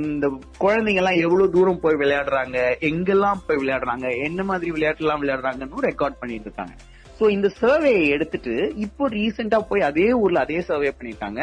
இந்த 0.00 0.26
குழந்தைங்க 0.58 1.00
எல்லாம் 1.02 1.22
எவ்வளவு 1.22 1.52
தூரம் 1.52 1.80
போய் 1.80 2.00
விளையாடுறாங்க 2.00 2.58
எங்கெல்லாம் 2.90 3.42
போய் 3.46 3.60
விளையாடுறாங்க 3.62 4.06
என்ன 4.24 4.42
மாதிரி 4.44 4.70
விளையாட்டு 4.70 5.04
எல்லாம் 5.04 5.22
விளையாடுறாங்கன்னு 5.22 5.86
ரெக்கார்ட் 5.86 6.20
பண்ணிட்டு 6.20 6.48
இருக்காங்க 6.48 6.74
சோ 7.20 7.26
இந்த 7.30 7.48
சர்வேயை 7.60 8.02
எடுத்துட்டு 8.08 8.54
இப்போ 8.76 9.04
ரீசெண்டா 9.08 9.58
போய் 9.68 9.80
அதே 9.80 10.08
ஊர்ல 10.14 10.40
அதே 10.40 10.58
சர்வே 10.60 10.90
பண்ணிருக்காங்க 10.90 11.40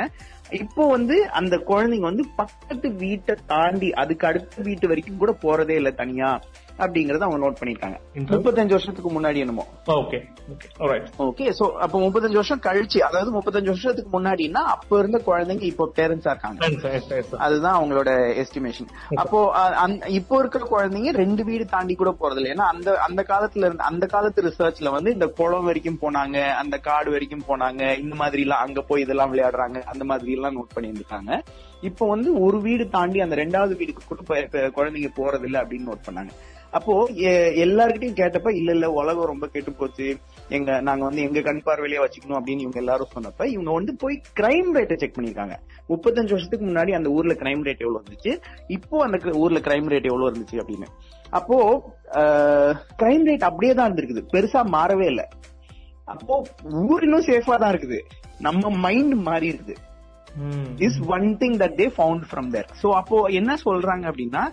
இப்போ 0.60 0.84
வந்து 0.88 1.16
அந்த 1.32 1.56
குழந்தைங்க 1.70 2.06
வந்து 2.06 2.26
பக்கத்து 2.36 2.88
வீட்டை 2.98 3.36
தாண்டி 3.48 3.90
அதுக்கு 3.94 4.28
அடுத்த 4.28 4.64
வீட்டு 4.64 4.88
வரைக்கும் 4.88 5.18
கூட 5.18 5.32
போறதே 5.44 5.76
இல்ல 5.76 5.92
தனியா. 5.92 6.30
அப்படிங்கறத 6.84 7.26
அவங்க 7.26 7.40
நோட் 7.44 7.58
பண்ணிருக்காங்க. 7.60 7.98
முப்பத்தஞ்சு 8.34 8.76
வருஷத்துக்கு 8.76 9.12
முன்னாடி 9.16 9.40
என்னமோ. 9.44 9.66
ஓகே 9.96 10.20
ஓகே 11.28 11.46
சோ 11.60 11.66
அப்ப 11.86 11.96
முப்பத்தஞ்சு 12.04 12.40
வருஷம் 12.40 12.64
கழிச்சு 12.68 13.00
அதாவது 13.08 13.30
முப்பத்தஞ்சு 13.36 13.72
வருஷத்துக்கு 13.74 14.12
முன்னாடின்னா 14.16 14.62
அப்ப 14.76 15.00
இருந்த 15.02 15.20
குழந்தைங்க 15.28 15.66
இப்போ 15.72 15.86
பேரண்ட்ஸா 15.98 16.34
இருக்காங்க. 16.34 16.60
அதுதான் 17.46 17.78
அவங்களோட 17.80 18.12
எஸ்டிமேஷன் 18.44 18.90
அப்போ 19.24 19.40
இப்போ 20.20 20.38
இருக்கிற 20.44 20.64
குழந்தைங்க 20.74 21.14
ரெண்டு 21.22 21.44
வீடு 21.50 21.66
தாண்டி 21.76 21.96
கூட 22.02 22.14
போறது 22.22 22.40
இல்லை. 22.42 22.54
ஏன்னா 22.56 22.68
அந்த 22.74 22.98
அந்த 23.08 23.24
காலத்துல 23.32 23.68
இருந்து 23.68 23.90
அந்த 23.92 24.06
காலத்து 24.16 24.48
ரிசர்ச்ல 24.50 24.92
வந்து 24.98 25.14
இந்த 25.18 25.30
குளம் 25.40 25.70
வரைக்கும் 25.70 26.02
போனாங்க 26.06 26.38
அந்த 26.62 26.78
காடு 26.90 27.12
வரைக்கும் 27.16 27.48
போனாங்க 27.52 27.84
இந்த 28.06 28.16
மாதிரி 28.24 28.44
எல்லாம் 28.48 28.66
அங்க 28.68 28.82
போய் 28.90 29.06
இதெல்லாம் 29.06 29.32
விளையாடுறாங்க 29.34 29.80
அந்த 29.94 30.06
மாதிரி 30.12 30.38
எல்லாம் 30.40 30.58
நோட் 30.60 30.74
பண்ணி 30.76 30.90
இருந்திருக்காங்க 30.92 31.34
இப்போ 31.90 32.04
வந்து 32.12 32.30
ஒரு 32.44 32.58
வீடு 32.66 32.84
தாண்டி 32.98 33.20
அந்த 33.24 33.36
ரெண்டாவது 33.42 33.74
வீடுக்கு 33.80 34.04
கூட 34.10 34.22
குழந்தைங்க 34.78 35.10
போறது 35.18 35.46
இல்ல 35.48 35.58
அப்படின்னு 35.64 35.90
நோட் 35.90 36.06
பண்ணாங்க. 36.08 36.34
அப்போ 36.74 36.94
எ- 37.28 37.52
எல்லார்கிட்டயும் 37.64 38.18
கேட்டப்ப 38.18 38.52
இல்ல 38.54 38.72
இல்ல 38.72 38.88
உலகம் 38.92 39.30
ரொம்ப 39.32 39.48
கெட்டு 39.48 39.72
போச்சு 39.74 40.08
எங்க 40.50 40.80
நாங்க 40.82 41.04
வந்து 41.04 41.22
எங்க 41.22 41.42
கண் 41.42 41.62
பார்வையிலே 41.64 42.00
வச்சுக்கணும் 42.00 42.40
அப்படின்னு 42.40 42.66
இவங்க 42.66 42.80
எல்லாரும் 42.80 43.14
சொன்னப்ப 43.14 43.48
இவங்க 43.48 43.72
வந்து 43.72 43.94
போய் 43.96 44.16
கிரைம் 44.40 44.72
ரேட்டை 44.76 44.98
செக் 44.98 45.16
பண்ணிருக்காங்க 45.16 45.56
முப்பத்தஞ்சு 45.90 46.34
வருஷத்துக்கு 46.36 46.68
முன்னாடி 46.68 46.92
அந்த 46.92 47.10
ஊர்ல 47.10 47.34
கிரைம் 47.34 47.64
ரேட் 47.64 47.84
எவ்வளவு 47.86 48.02
இருந்துச்சு? 48.02 48.34
இப்போ 48.68 49.04
அந்த 49.04 49.18
ஊர்ல 49.36 49.60
கிரைம் 49.60 49.88
ரேட் 49.88 50.10
எவ்வளவு 50.12 50.30
இருந்துச்சு 50.32 50.62
அப்படின்னு. 50.64 50.90
அப்போ 51.32 51.58
கிரைம் 53.00 53.26
ரேட் 53.26 53.44
அப்படியே 53.44 53.74
தான் 53.74 53.88
இருந்திருக்குது. 53.88 54.24
பெருசா 54.34 54.62
மாறவே 54.76 55.06
இல்லை. 55.06 55.26
அப்போ 56.08 56.36
ஊர் 56.84 57.04
இன்னும் 57.04 57.28
சேஃபா 57.28 57.56
தான் 57.58 57.74
இருக்குது. 57.74 58.00
நம்ம 58.40 58.70
மைண்ட் 58.86 59.16
மாறி 59.28 59.48
இருக்குது. 59.50 59.76
Is 60.80 61.00
one 61.08 61.28
thing 61.38 61.58
that 61.58 61.76
they 61.76 61.86
found 61.98 62.24
from 62.30 62.48
there 62.50 62.70
so 62.82 62.88
அப்போ 63.00 63.18
என்ன 63.32 63.58
சொல்றாங்க 63.66 64.06
அப்படின்னா 64.12 64.44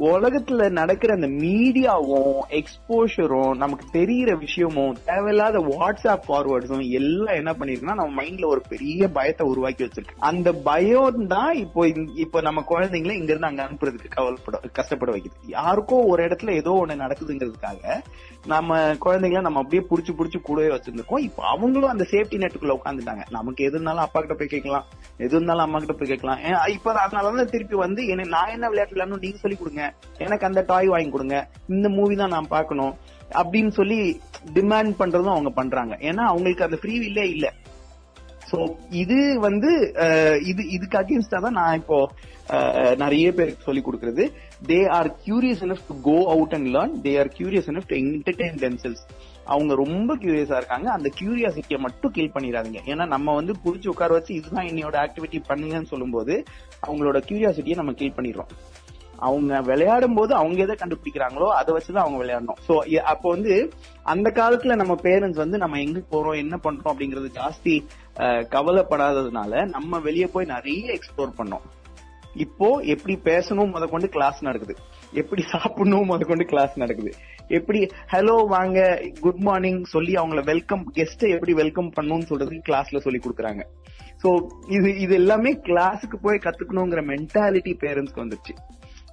உலகத்துல 0.00 0.70
நடக்கிற 0.70 1.14
அந்த 1.14 1.26
மீடியாவும் 1.26 2.38
எக்ஸ்போஷரும் 2.48 3.56
நமக்கு 3.56 3.86
தெரியிற 3.92 4.38
விஷயமும் 4.38 4.96
தேவையில்லாத 5.04 5.58
வாட்ஸ்அப் 5.58 6.20
ஃபார்வர்ட்ஸும் 6.28 6.88
எல்லாம் 6.88 7.34
என்ன 7.34 7.52
பண்ணிருக்குன்னா 7.52 7.94
நம்ம 7.94 8.22
மைண்ட்ல 8.22 8.46
ஒரு 8.46 8.62
பெரிய 8.68 9.08
பயத்தை 9.08 9.48
உருவாக்கி 9.48 9.84
வச்சிருக்கு. 9.84 10.18
அந்த 10.18 10.52
பயம் 10.52 11.26
தான் 11.26 11.54
இப்போ 11.54 11.88
இந்த- 11.88 12.12
இப்போ 12.14 12.40
நம்ம 12.40 12.64
குழந்தைங்கள 12.68 13.10
இங்க 13.10 13.24
இருந்து 13.24 13.46
அங்க 13.46 13.64
அனுப்புறதுக்கு 13.64 14.08
கவலைப்பட 14.08 14.60
கஷ்டப்பட 14.72 15.12
வைக்குது. 15.12 15.48
யாருக்கோ 15.48 16.06
ஒரு 16.06 16.24
இடத்துல 16.24 16.50
ஏதோ 16.50 16.84
ஒண்ணு 16.86 16.90
நடக்குதுங்கிறதுக்காக 16.90 18.02
நம்ம 18.46 18.92
குழந்தைங்கள 18.92 19.40
நம்ம 19.40 19.60
அப்படியே 19.60 19.88
புடிச்சு 19.90 20.18
புடிச்சு 20.18 20.40
கூடவே 20.40 20.74
வச்சிருந்திருக்கோம். 20.74 21.18
இப்போ 21.18 21.46
அவங்களும் 21.46 21.90
அந்த 21.90 22.06
சேஃப்டி 22.10 22.34
நெட்டுக்குள்ள 22.34 22.76
உட்காந்துட்டாங்க 22.84 23.22
நமக்கு 23.30 23.64
எது 23.64 23.72
இருந்தாலும் 23.72 24.00
அப்பா 24.00 24.20
கிட்ட 24.20 24.34
போய் 24.34 24.46
கேட்கலாம். 24.46 24.84
எது 25.16 25.34
இருந்தாலும் 25.34 25.62
அம்மா 25.62 25.78
கிட்ட 25.78 25.92
போய் 25.92 26.08
கேட்கலாம். 26.08 26.38
ஏன் 26.38 26.74
இப்ப 26.74 26.92
அதனாலதான் 26.92 27.44
திருப்பி 27.44 27.76
வந்து 27.76 28.16
நான் 28.16 28.48
என்ன 28.48 28.68
விளையாட்டு 28.68 28.96
விளையாடணும் 28.96 29.18
நீங்க 29.18 29.36
சொல்லி 29.36 29.56
கொடுங்க. 29.56 29.85
எனக்கு 30.24 30.48
அந்த 30.48 30.60
டாய் 30.70 30.88
வாங்கி 30.94 31.10
கொடுங்க. 31.14 31.38
இந்த 31.76 31.88
மூவி 31.98 32.16
தான் 32.22 32.34
நான் 32.36 32.52
பார்க்கணும். 32.56 32.94
அப்படின்னு 33.40 33.72
சொல்லி 33.78 34.00
டிமாண்ட் 34.58 34.94
பண்றதும் 35.00 35.34
அவங்க 35.36 35.52
பண்றாங்க. 35.60 35.94
ஏன்னா 36.08 36.24
அவங்களுக்கு 36.32 36.66
அந்த 36.68 36.78
ஃப்ரீ 36.82 36.94
வில்லே 37.04 37.26
இல்ல. 37.36 37.46
சோ 38.50 38.58
இது 39.02 39.16
வந்து 39.44 39.70
இது 40.50 40.62
இதுக்கு 40.74 40.96
அகேன்ஸ்டா 41.00 41.38
தான் 41.44 41.56
நான் 41.60 41.78
இப்போ 41.80 41.96
நிறைய 43.02 43.26
பேருக்கு 43.38 43.66
சொல்லி 43.68 43.82
கொடுக்கறது. 43.86 44.24
They 44.68 44.78
are 44.96 45.08
curious 45.24 45.62
enough 45.66 45.88
to 45.88 45.94
go 46.08 46.18
out 46.34 46.54
and 46.58 46.68
learn 46.74 46.94
they 47.06 47.12
are 47.22 47.30
curious 47.38 47.70
enough 47.72 47.88
to 47.92 47.96
entertain 48.02 48.60
themselves. 48.64 49.02
அவங்க 49.54 49.72
ரொம்ப 49.82 50.10
கியூரியஸா 50.22 50.56
இருக்காங்க. 50.60 50.88
அந்த 50.96 51.08
கியூரியாசிட்டியை 51.18 51.78
மட்டும் 51.86 52.14
கில் 52.16 52.32
பண்ணிடாதீங்க. 52.36 52.80
ஏன்னா 52.92 53.04
நம்ம 53.14 53.34
வந்து 53.40 53.52
புடிச்சு 53.64 53.90
உட்கார 53.92 54.12
வச்சு 54.18 54.32
இதுதான் 54.38 54.68
என்னோட 54.70 54.96
ஆக்டிவிட்டி 55.04 55.40
பண்ணுங்கன்னு 55.50 55.92
சொல்லும்போது 55.92 56.36
அவங்களோட 56.86 57.18
கியூரியாசிட்டியை 57.28 57.76
நம்ம 57.80 57.94
கில் 58.00 58.16
பண்ணிடுறோம். 58.16 58.50
அவங்க 59.26 59.60
விளையாடும் 59.60 60.14
போது 60.14 60.32
அவங்க 60.34 60.58
எதை 60.64 60.76
கண்டுபிடிக்கிறாங்களோ 60.80 61.48
அதை 61.58 61.70
வச்சுதான் 61.76 62.04
அவங்க 62.04 62.18
விளையாடணும். 62.22 62.60
சோ 62.66 62.74
அப்போ 63.12 63.28
வந்து 63.34 63.54
அந்த 64.14 64.30
காலத்துல 64.40 64.76
நம்ம 64.82 64.96
பேரண்ட்ஸ் 65.06 65.42
வந்து 65.44 65.58
நம்ம 65.58 65.80
எங்க 65.86 66.02
போறோம் 66.12 66.42
என்ன 66.42 66.58
பண்றோம் 66.66 66.92
அப்படிங்கறது 66.92 67.30
ஜாஸ்தி 67.40 67.74
கவலைப்படாததுனால 68.54 69.64
நம்ம 69.76 69.98
வெளியே 70.08 70.28
போய் 70.36 70.52
நிறைய 70.54 70.98
எக்ஸ்ப்ளோர் 70.98 71.38
பண்ணோம். 71.40 71.66
இப்போ 72.44 72.68
எப்படி 72.92 73.14
பேசணும் 73.24 73.70
முத 73.74 73.84
கொண்டு 73.88 74.08
கிளாஸ் 74.14 74.38
நடக்குது. 74.46 74.74
எப்படி 75.20 75.42
சாப்பிடணும் 75.52 76.08
முத 76.10 76.24
கொண்டு 76.30 76.44
கிளாஸ் 76.44 76.74
நடக்குது. 76.82 77.12
எப்படி 77.58 77.80
ஹலோ 78.12 78.34
வாங்க 78.54 78.78
குட் 79.20 79.42
மார்னிங் 79.48 79.80
சொல்லி 79.94 80.14
அவங்கள 80.14 80.42
வெல்கம் 80.44 80.82
கெஸ்ட்டை 80.96 81.28
எப்படி 81.36 81.52
வெல்கம் 81.62 81.92
பண்ணணும்னு 81.96 82.28
சொல்றதுக்கு 82.30 82.66
கிளாஸ்ல 82.68 83.00
சொல்லி 83.06 83.20
கொடுக்குறாங்க. 83.24 83.64
சோ 84.22 84.28
இது 84.76 84.88
இது 85.04 85.14
எல்லாமே 85.14 85.52
கிளாஸுக்கு 85.68 86.18
போய் 86.22 86.44
கத்துக்கணுங்கிற 86.44 87.02
மென்டாலிட்டி 87.12 87.74
பேரண்ட்ஸ்க்கு 87.84 88.24
வந்துருச்சு. 88.24 88.54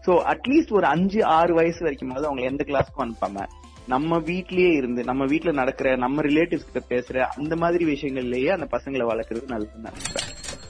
சோ 0.05 0.13
அட்லீஸ்ட் 0.33 0.73
ஒரு 0.73 0.85
அஞ்சு 0.85 1.19
ஆறு 1.25 1.53
வயசு 1.53 1.79
வரைக்கும் 1.79 2.15
அவங்களை 2.15 2.43
எந்த 2.43 2.63
கிளாஸ்க்கும் 2.67 3.05
அனுப்பாம 3.05 3.45
நம்ம 3.87 4.17
வீட்லயே 4.17 4.71
இருந்து 4.73 5.03
நம்ம 5.03 5.25
வீட்டுல 5.25 5.51
நடக்கிற 5.51 5.95
நம்ம 5.95 6.21
ரிலேட்டிவ்ஸ் 6.21 6.67
கிட்ட 6.69 6.81
பேசுற 6.95 7.25
அந்த 7.35 7.55
மாதிரி 7.55 7.85
விஷயங்கள்லயே 7.85 8.49
அந்த 8.49 8.67
பசங்களை 8.71 9.05
வளர்க்கறது 9.09 9.51
நல்லதுன்னு 9.53 9.89
நினைப்பேன் 9.89 10.29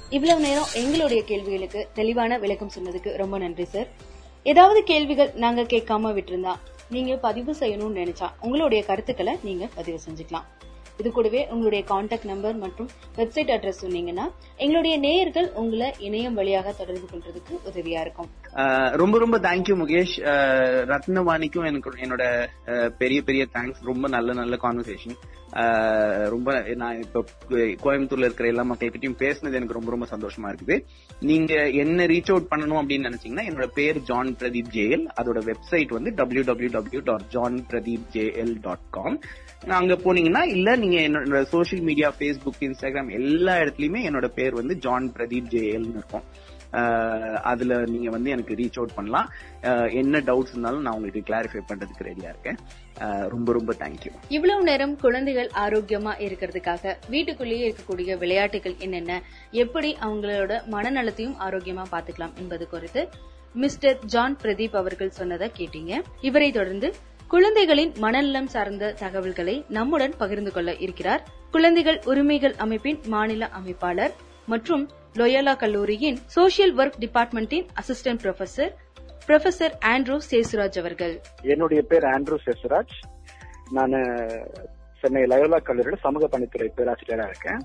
இவ்வளவு 0.09 0.41
நேரம் 0.41 0.71
எங்களுடைய 0.73 1.23
கேள்விகளுக்கு 1.23 1.87
தெளிவான 1.93 2.37
விளக்கம் 2.37 2.73
சொன்னதுக்கு 2.75 3.15
ரொம்ப 3.15 3.37
நன்றி 3.37 3.65
சார் 3.65 3.89
ஏதாவது 4.43 4.83
கேள்விகள் 4.83 5.31
நாங்க 5.35 5.61
கேட்காம 5.61 6.11
விட்டிருந்தா 6.13 6.53
நீங்க 6.89 7.15
பதிவு 7.17 7.51
செய்யணும்னு 7.59 7.99
நினைச்சா 8.01 8.27
உங்களுடைய 8.39 8.83
கருத்துக்களை 8.85 9.35
நீங்க 9.43 9.69
பதிவு 9.75 9.99
செஞ்சுக்கலாம். 10.07 10.47
இது 10.99 11.11
கூடவே 11.11 11.41
உங்களுடைய 11.53 11.81
காண்டாக்ட் 11.91 12.29
நம்பர் 12.31 12.57
மற்றும் 12.63 12.89
வெப்சைட் 13.17 13.51
அட்ரஸ் 13.55 13.83
சொன்னீங்கன்னா 13.83 14.25
எங்களுடைய 14.57 14.95
நேயர்கள் 14.97 15.49
உங்களை 15.61 15.89
இணையம் 16.07 16.37
வழியாக 16.39 16.73
தொடர்பு 16.79 17.07
கொள்றதுக்கு 17.13 17.53
உதவியா 17.69 18.01
இருக்கும். 18.05 18.29
ரொம்ப 19.01 19.17
ரொம்ப 19.23 19.37
தேங்க்யூ 19.47 19.75
முகேஷ். 19.83 20.15
ரத்னவாணிக்கும் 20.93 21.69
எனக்கு 21.71 22.03
என்னோட 22.07 22.25
பெரிய 23.01 23.21
பெரிய 23.29 23.45
தேங்க்ஸ் 23.55 23.87
ரொம்ப 23.91 24.07
நல்ல 24.17 24.33
நல்ல 24.41 24.57
கான்வர்சேஷன் 24.65 25.17
ரொம்ப 26.33 26.51
நான் 26.81 26.99
இப்ப 27.01 27.23
கோயம்புத்தூர்ல 27.83 28.27
இருக்கிற 28.27 28.47
எல்லா 28.51 28.63
மக்கள்கிட்டயும் 28.69 29.17
பேசினது 29.23 29.57
எனக்கு 29.59 29.75
ரொம்ப 29.77 29.91
ரொம்ப 29.95 30.05
சந்தோஷமா 30.13 30.47
இருக்குது. 30.51 30.75
நீங்க 31.29 31.53
என்ன 31.83 32.05
ரீச் 32.11 32.31
அவுட் 32.33 32.49
பண்ணணும் 32.53 32.79
அப்படின்னு 32.81 33.07
நினைச்சீங்கன்னா 33.09 33.45
என்னோட 33.49 33.67
பேர் 33.79 33.99
ஜான் 34.09 34.31
பிரதீப் 34.39 34.71
ஜேஎல் 34.77 35.05
அதோட 35.21 35.41
வெப்சைட் 35.49 35.91
வந்து 35.97 36.13
W 36.19 36.43
W 36.49 36.71
W 36.77 37.01
dot 37.09 37.27
John 37.35 37.59
Pradeep 37.71 38.07
JL 38.15 38.55
dot 38.67 38.87
com 38.97 39.17
அங்க 39.67 39.93
போனீங்கன்னா 39.95 40.41
இல்ல 40.55 40.75
நீங்க 40.75 40.97
என்னோட 41.07 41.41
சோஷியல் 41.41 41.85
மீடியா 41.85 42.13
ஃபேஸ்புக் 42.19 42.63
இன்ஸ்டாகிராம் 42.67 43.11
எல்லா 43.11 43.53
இடத்துலயுமே 43.55 44.01
என்னோட 44.09 44.27
பேர் 44.39 44.53
வந்து 44.53 44.75
ஜான் 44.85 45.13
பிரதீப் 45.17 45.51
ஜேஎல்னு 45.53 45.95
இருக்கும். 45.99 46.25
அதுல 47.51 47.73
நீங்க 47.93 48.09
வந்து 48.09 48.29
எனக்கு 48.29 48.53
ரீச் 48.59 48.77
அவுட் 48.79 48.95
பண்ணலாம். 48.95 49.27
என்ன 49.89 50.19
டவுட்ஸ் 50.19 50.53
இருந்தாலும் 50.53 50.81
நான் 50.81 50.93
உங்களுக்கு 50.93 51.21
கிளாரிஃபை 51.29 51.61
பண்றதுக்கு 51.69 52.07
ரெடியா 52.09 52.29
இருக்கேன். 52.33 52.57
ரொம்ப 53.33 53.53
ரொம்ப 53.53 53.73
தேங்க்யூ 53.79 54.11
இவ்வளவு 54.27 54.63
நேரம் 54.63 54.95
குழந்தைகள் 54.97 55.49
ஆரோக்கியமா 55.65 56.13
இருக்கிறதுக்காக 56.27 56.95
வீட்டுக்குள்ளேயே 57.09 57.67
இருக்கக்கூடிய 57.69 58.17
விளையாட்டுகள் 58.17 58.75
என்னென்ன 58.79 59.21
எப்படி 59.51 59.91
அவங்களோட 60.01 60.61
மனநலத்தையும் 60.75 61.37
ஆரோக்கியமா 61.47 61.85
பாத்துக்கலாம் 61.93 62.35
என்பது 62.43 62.67
குறித்து 62.69 63.03
மிஸ்டர் 63.53 63.99
ஜான் 64.05 64.37
பிரதீப் 64.43 64.77
அவர்கள் 64.79 65.17
சொன்னதை 65.17 65.51
கேட்டீங்க. 65.57 65.93
இவரை 66.21 66.51
தொடர்ந்து 66.51 66.93
குழந்தைகளின் 67.33 67.93
மனநலம் 67.97 68.47
சார்ந்த 68.47 68.91
தகவல்களை 68.99 69.65
நம்முடன் 69.69 70.13
பகிர்ந்து 70.17 70.51
கொள்ள 70.51 70.71
இருக்கிறார் 70.75 71.21
குழந்தைகள் 71.51 71.99
உரிமைகள் 72.05 72.53
அமைப்பின் 72.55 72.99
மாநில 73.07 73.49
அமைப்பாளர் 73.59 74.13
மற்றும் 74.45 74.83
லொயலா 75.13 75.53
கல்லூரியின் 75.57 76.17
social 76.35 76.73
work 76.81 76.99
டிபார்ட்மெண்டின் 76.99 77.65
assistant 77.81 78.21
professor 78.23 78.71
professor 79.27 79.73
Andrew 79.93 80.17
Sesuraj 80.31 80.79
அவர்கள். 80.79 81.21
என்னுடைய 81.41 81.81
பேர் 81.81 82.03
ஆண்ட்ரூ 82.03 82.37
சேசுராஜ். 82.45 82.95
நான் 83.71 83.97
சென்னை 85.01 85.23
லயோலா 85.23 85.59
கல்லூரியோட 85.69 85.99
சமூக 86.01 86.29
பணித்துறை 86.37 86.69
பேராசிரியராக 86.75 87.29
இருக்கேன். 87.29 87.61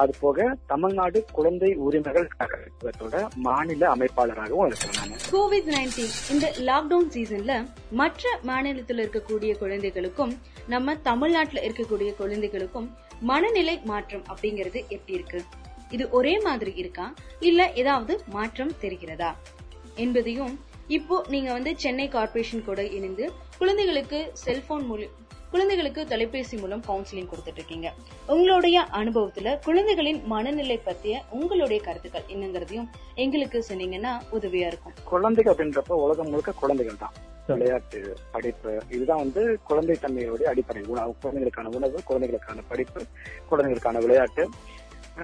அது 0.00 0.12
போக 0.20 0.40
தமிழ்நாடு 0.66 1.18
குழந்தை 1.32 1.70
உரிமைகள் 1.78 2.28
கழகத்தோட 2.34 3.14
மாநில 3.38 3.82
அமைப்பாளராகவும் 3.90 4.66
இருக்கிறாங்க 4.66 5.16
கோவிட் 5.32 5.70
நைன்டீன் 5.70 6.14
இந்த 6.30 6.46
லாக்டவுன் 6.60 7.10
சீசன்ல 7.14 7.54
மற்ற 7.92 8.32
மாநிலத்தில் 8.42 9.02
இருக்கக்கூடிய 9.02 9.52
குழந்தைகளுக்கும் 9.58 10.32
நம்ம 10.66 10.94
தமிழ்நாட்டில் 11.02 11.64
இருக்கக்கூடிய 11.64 12.10
குழந்தைகளுக்கும் 12.16 12.88
மனநிலை 13.22 13.76
மாற்றம் 13.84 14.24
அப்படிங்கறது 14.28 14.80
எப்படி 14.88 15.12
இருக்கு? 15.12 15.40
இது 15.90 16.04
ஒரே 16.10 16.34
மாதிரி 16.38 16.72
இருக்கா? 16.76 17.06
இல்ல 17.40 17.60
ஏதாவது 17.74 18.14
மாற்றம் 18.28 18.74
தெரிகிறதா? 18.82 19.30
என்பதையும் 19.96 20.54
இப்போ 20.88 21.16
நீங்க 21.28 21.52
வந்து 21.52 21.72
சென்னை 21.76 22.08
கார்ப்பரேஷன் 22.08 22.64
கூட 22.64 22.80
இணைந்து 22.90 23.24
குழந்தைகளுக்கு 23.58 24.20
செல்போன் 24.44 24.86
மூலம் 24.86 25.16
குழந்தைகளுக்கு 25.52 26.06
தொலைபேசி 26.06 26.56
மூலம் 26.56 26.82
கவுன்சிலிங் 26.88 27.30
கொடுத்துட்டு 27.30 27.60
இருக்கீங்க 27.60 27.88
உங்களுடைய 28.26 28.84
அனுபவத்துல 28.98 29.54
குழந்தைகளின் 29.64 30.20
மனநிலை 30.32 30.76
பத்திய 30.84 31.14
உங்களுடைய 31.30 31.78
கருத்துக்கள் 31.86 32.28
என்னங்கிறதையும் 32.34 32.86
எங்களுக்கு 33.14 33.58
சொன்னீங்கன்னா 33.68 34.12
உதவியா 34.36 34.68
இருக்கும். 34.72 34.94
குழந்தைகள் 35.04 35.52
அப்படின்றப்ப 35.54 35.98
உலகம் 36.04 36.28
முழுக்க 36.28 36.52
குழந்தைகள் 36.62 37.00
தான். 37.02 37.16
விளையாட்டு 37.46 38.00
படிப்பு 38.32 38.72
இதுதான் 38.90 39.22
வந்து 39.24 39.42
குழந்தை 39.64 39.96
தன்மையோடைய 40.02 40.50
அடிப்படை. 40.52 40.82
உணவு 40.92 41.14
குழந்தைகளுக்கான 41.22 41.72
உணவு 41.78 41.98
குழந்தைகளுக்கான 42.10 42.62
படிப்பு 42.68 43.00
குழந்தைகளுக்கான 43.48 43.98
விளையாட்டு 44.06 44.44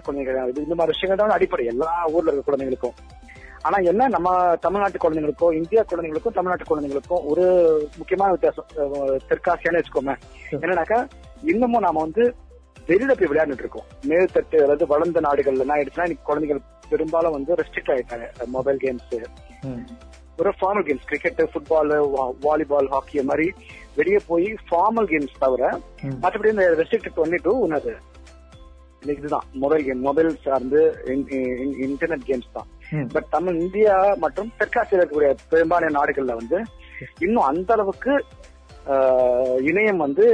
குழந்தைகள் 0.06 0.52
இந்த 0.64 0.74
மாதிரி 0.78 0.94
விஷயங்கள் 0.94 1.22
தான் 1.22 1.36
அடிப்படை. 1.36 1.66
எல்லா 1.74 1.90
ஊர்ல 2.14 2.32
இருக்க 2.32 2.50
குழந்தைகளுக்கும். 2.50 2.96
ஆனா 3.66 3.79
என்ன 3.90 4.09
நம்ம 4.14 4.31
தமிழ்நாட்டு 4.64 4.98
குழந்தைங்களுக்கும் 5.02 5.57
இந்தியா 5.61 5.83
குழந்தைங்களுக்கும் 5.90 6.37
தமிழ்நாட்டு 6.38 6.70
குழந்தைங்களுக்கும் 6.70 7.24
ஒரு 7.31 7.44
முக்கியமான 8.00 8.33
வித்தியாசம் 8.35 8.68
தெற்காசியான்னு 9.31 9.81
வச்சுக்கோமே. 9.81 10.14
என்னன்னாக்கா 10.62 10.98
இன்னமும் 11.52 11.85
நாம 11.87 12.02
வந்து 12.07 12.24
வெளியில 12.88 13.14
போய் 13.18 13.31
விளையாண்டுட்டு 13.31 13.64
இருக்கோம். 13.64 13.87
மேல்தட்டு 14.11 14.59
அதாவது 14.64 14.87
வளர்ந்த 14.94 15.20
நாடுகள்ல 15.26 15.64
என்ன 15.64 15.76
ஆயிடுச்சுன்னா 15.76 16.07
இன்னைக்கு 16.09 16.29
குழந்தைகள் 16.29 16.61
பெரும்பாலும் 16.90 17.37
வந்து 17.37 17.57
ரெஸ்ட்ரிக்ட் 17.61 17.92
ஆயிட்டாங்க. 17.94 18.26
மொபைல் 18.57 18.79
கேம்ஸ் 18.85 19.14
ஒரு 20.40 20.50
formal 20.59 20.87
games 20.87 21.07
cricket 21.11 21.38
football 21.52 21.92
volleyball 22.46 22.90
hockey 22.94 23.22
மாதிரி 23.31 23.46
வெளியே 23.98 24.18
போய் 24.31 24.48
ஃபார்மல் 24.68 25.09
கேம்ஸ் 25.12 25.40
தவிர 25.44 25.62
மற்றபடி 26.22 26.50
இந்த 26.55 26.66
ரெஸ்ட்ரிக்ட் 26.81 27.18
பண்ணிட்டு 27.20 27.52
உன்னது. 27.64 27.94
இதுதான். 29.14 29.46
மொபைல் 29.62 29.85
கேம் 29.87 30.07
மொபைல் 30.09 30.31
சார்ந்து 30.44 30.81
இன்டர்நெட் 31.87 32.26
கேம்ஸ் 32.31 32.55
தான். 32.57 32.68
பட் 33.12 33.29
தமிழ் 33.31 33.61
இந்தியா 33.61 34.14
மற்றும் 34.16 34.53
தெற்காசியில் 34.59 35.01
இருக்கக்கூடிய 35.01 35.35
பெரும்பாலான 35.49 36.01
நாடுகள்ல 36.01 36.37
வந்து 36.37 36.62
இன்னும் 37.20 37.42
அந்த 37.42 37.72
அளவுக்கு 37.72 38.25
இணையம் 39.59 39.96
வந்து 39.96 40.27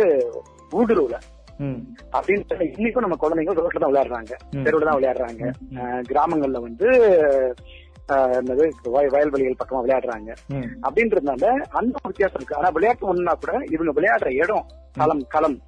ஊடுருவல. 0.72 1.18
அப்படின்னு 2.12 2.42
இன்னைக்கும் 2.50 2.98
நம்ம 2.98 3.28
குழந்தைங்க 3.28 3.56
ரோட்ல 3.56 3.78
தான் 3.78 3.92
விளையாடுறாங்க. 3.92 4.30
தெருவுல 4.64 4.84
தான் 4.84 5.00
விளையாடுறாங்க. 5.00 5.52
கிராமங்கள்ல 6.00 6.60
வந்து 6.60 6.90
என்னது 8.12 8.68
வய- 8.82 9.08
வயல்வெளிகள் 9.10 9.56
பக்கமா 9.58 9.82
விளையாடுறாங்க. 9.82 10.34
அப்படின்றதுனால 10.82 11.44
அந்த 11.70 11.98
வித்தியாசம் 12.02 12.36
இருக்கு. 12.36 12.56
ஆனா 12.56 12.68
விளையாட்டு 12.68 13.14
ஒண்ணுனா 13.14 13.32
கூட 13.40 13.64
இவங்க 13.70 14.00
விளையாடுற 14.00 14.34
இடம் 14.34 14.66
களம் 14.92 15.26
களம் 15.28 15.60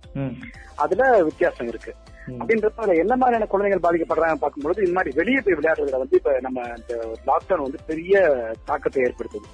அதுல 0.76 1.22
வித்தியாசம் 1.22 1.66
இருக்கு. 1.66 1.94
அப்படின்றப்ப 2.40 2.82
அதுல 2.82 2.94
என்ன 3.02 3.14
மாதிரியான 3.20 3.46
குழந்தைகள் 3.52 3.82
பாதிக்கப்படுறாங்க 3.86 4.36
பார்க்கும்போது 4.42 4.84
இந்த 4.84 4.94
மாதிரி 4.96 5.10
வெளியே 5.20 5.40
போய் 5.46 5.56
விளையாடுறதுல 5.58 6.00
வந்து 6.02 6.18
இப்ப 6.20 6.32
நம்ம 6.46 6.62
இந்த 6.78 6.94
லாக்டவுன் 7.28 7.64
வந்து 7.66 7.80
பெரிய 7.90 8.22
தாக்கத்தை 8.70 9.00
ஏற்படுத்துது. 9.06 9.48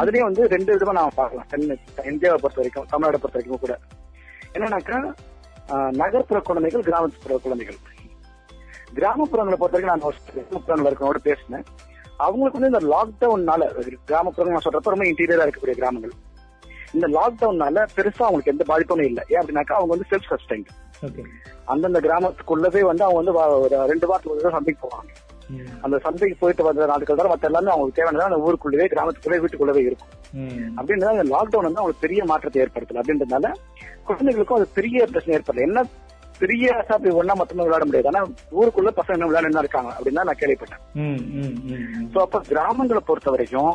அதுலயும் 0.00 0.28
வந்து 0.28 0.44
ரெண்டு 0.54 0.70
விதமா 0.74 0.94
நாம 0.98 1.14
பார்க்கலாம். 1.20 1.48
இந்தியாவை 2.12 2.38
பொறுத்த 2.42 2.60
வரைக்கும் 2.62 2.90
தமிழ்நாடை 2.92 3.20
பொறுத்த 3.22 3.38
வரைக்கும் 3.38 3.64
கூட. 3.64 3.76
என்னன்னாக்கா 4.54 4.98
நகர்ப்புற 6.00 6.38
குழந்தைகள் 6.50 6.86
கிராமப்புற 6.88 7.38
குழந்தைகள். 7.46 7.80
கிராமப்புறங்களை 8.98 9.58
பொறுத்த 9.62 9.76
வரைக்கும் 9.76 9.94
நான் 9.94 10.04
கிராமப்புறங்கள் 10.36 10.88
இருக்கிறவங்களோட 10.90 11.22
பேசினேன். 11.30 11.66
அவங்களுக்கு 12.26 12.58
வந்து 12.58 12.72
இந்த 12.72 12.82
லாக்டவுன்னால 12.94 13.66
கிராமப்புறங்கள் 14.10 14.56
நான் 14.56 14.66
சொல்றப்ப 14.66 14.94
ரொம்ப 14.94 15.06
இன்டீரியரா 15.10 15.44
இருக்கக்கூடிய 15.46 15.76
கிராமங்கள். 15.80 16.14
இந்த 16.96 17.06
லாக்டவுன்னால 17.16 17.86
பெருசா 17.96 18.22
அவங்களுக்கு 18.26 18.52
எந்த 18.54 18.64
பாதிப்பும் 18.70 19.08
இல்லை. 19.10 19.24
ஏன் 19.32 19.40
அப்படின்னாக்கா 19.40 19.78
அவங்க 19.78 19.92
வந்து 19.94 20.10
செல்ஃப் 20.12 20.30
சஸ்டைன்ட் 20.32 20.70
அந்தந்த 21.72 22.00
கிராமத்துக்குள்ளவே 22.06 22.82
வந்து 22.90 23.04
அவங்க 23.06 23.18
வந்து 23.20 23.90
ரெண்டு 23.92 24.06
வாரத்துக்கு 24.10 24.56
சந்தைக்கு 24.58 24.82
போவாங்க. 24.84 25.10
அந்த 25.84 25.96
சந்தைக்கு 26.06 26.36
போயிட்டு 26.40 26.66
வந்த 26.66 26.86
நாட்கள் 26.90 27.18
தான் 27.20 27.30
மத்த 27.32 27.48
எல்லாமே 27.50 27.70
அவங்களுக்கு 27.74 27.98
தேவையானது 27.98 28.28
அந்த 28.30 28.40
ஊருக்குள்ளவே 28.46 28.86
கிராமத்துக்குள்ளே 28.94 29.38
வீட்டுக்குள்ளவே 29.42 29.82
இருக்கும். 29.88 30.12
அப்படின்றத 30.78 31.12
அந்த 31.14 31.26
லாக்டவுன் 31.34 31.66
வந்து 31.68 31.80
அவங்களுக்கு 31.80 32.04
பெரிய 32.06 32.20
மாற்றத்தை 32.30 32.60
ஏற்படுத்தல. 32.64 33.00
அப்படின்றதுனால 33.02 33.52
குழந்தைகளுக்கும் 34.08 34.58
அது 34.58 34.66
பெரிய 34.78 35.06
பிரச்சனை 35.12 35.36
ஏற்படல. 35.38 35.66
என்ன 35.68 35.84
பெரிய 36.42 36.66
அப்படி 36.94 37.12
ஒன்னா 37.20 37.34
மொத்தமா 37.38 37.64
விளையாட 37.66 37.84
முடியாது. 37.86 38.10
ஆனா 38.10 38.20
ஊருக்குள்ள 38.58 38.90
பசங்க 38.98 39.16
என்ன 39.16 39.28
விளையாட 39.30 39.62
இருக்காங்க 39.64 39.90
அப்படின்னு 39.96 40.20
தான் 40.20 40.28
நான் 40.30 40.40
கேள்விப்பட்டேன். 40.42 40.82
சோ 42.12 42.18
அப்ப 42.26 42.42
கிராமங்களை 42.50 43.02
பொறுத்த 43.08 43.30
வரைக்கும் 43.34 43.72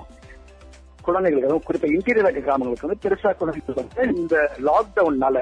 குழந்தைகளுக்கு 1.04 1.50
அதுவும் 1.50 1.66
குறிப்பா 1.66 1.88
இன்டீரியர் 1.92 2.26
இருக்க 2.26 2.42
கிராமங்களுக்கு 2.42 2.88
வந்து 2.88 3.04
பெருசா 3.04 3.32
குழந்தைகள் 3.34 3.80
வந்து 3.82 4.04
இந்த 4.16 4.36
லாக்டவுன்னால 4.68 5.38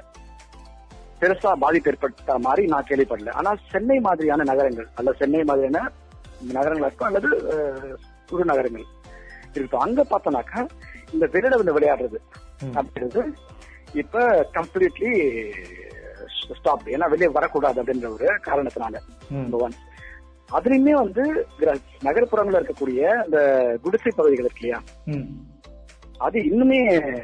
பெருசா 1.21 1.49
பாதிப்பு 1.59 1.89
ஏற்பட்ட 1.89 2.37
மாதிரி 2.39 2.63
நான் 2.67 2.87
கேள்விப்படல. 2.87 3.33
ஆனா 3.39 3.51
சென்னை 3.71 3.97
மாதிரியான 3.99 4.43
நகரங்கள் 4.43 4.87
அல்ல 4.95 5.11
சென்னை 5.19 5.43
மாதிரியான 5.43 5.81
நகரங்களா 6.53 6.87
இருக்கும் 6.87 7.09
அல்லது 7.09 7.29
குறு 8.29 8.45
நகரங்கள் 8.45 8.85
இருக்கும் 9.55 9.81
அங்க 9.81 10.01
பார்த்தோம்னாக்கா 10.05 10.61
இந்த 11.13 11.25
வெளியில 11.27 11.59
வந்து 11.59 11.75
விளையாடுறது 11.77 12.19
அப்படின்றது 12.73 13.21
இப்ப 13.95 14.25
கம்ப்ளீட்லி 14.53 15.11
ஸ்டாப் 16.51 16.91
ஏன்னா 16.91 17.07
வெளியே 17.09 17.29
வரக்கூடாது 17.29 17.81
அப்படின்ற 17.81 18.09
ஒரு 18.09 18.27
காரணத்தினால 18.45 18.95
நம்பர் 19.37 19.63
ஒன் 19.63 19.77
அதுலயுமே 20.49 20.93
வந்து 20.97 21.23
கிர- 21.59 21.75
நகர்ப்புறங்கள்ல 22.03 22.59
இருக்கக்கூடிய 22.59 23.01
இந்த 23.25 23.39
குடிசை 23.83 24.11
பகுதிகள் 24.11 24.45
இருக்கு 24.45 24.63
இல்லையா? 24.63 24.79
அது 26.21 26.39
இன்னுமே 26.39 26.79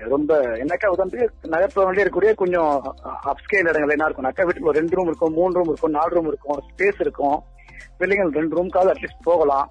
ரொம்ப 0.08 0.38
என்னக்கா 0.38 0.88
வந்து 0.96 1.32
நகர்ப்புறங்களே 1.44 2.04
இருக்கக்கூடிய 2.04 2.34
கொஞ்சம் 2.34 2.96
அப்ஸ்கேல் 3.26 3.68
இடங்கள் 3.70 3.90
என்ன 3.90 4.06
இருக்கும்னாக்கா 4.08 4.42
வீட்டுல 4.42 4.62
ஒரு 4.62 4.78
ரெண்டு 4.78 4.96
ரூம் 4.96 5.08
இருக்கும் 5.08 5.34
மூணு 5.34 5.54
ரூம் 5.54 5.68
இருக்கும் 5.68 5.92
நாலு 5.92 6.10
ரூம் 6.10 6.28
இருக்கும் 6.28 6.60
ஸ்பேஸ் 6.70 7.00
இருக்கும். 7.00 7.44
பிள்ளைங்கள் 7.98 8.42
ரெண்டு 8.42 8.56
ரூம்க்காவது 8.56 8.92
அட்லீஸ்ட் 8.94 9.24
போகலாம். 9.24 9.70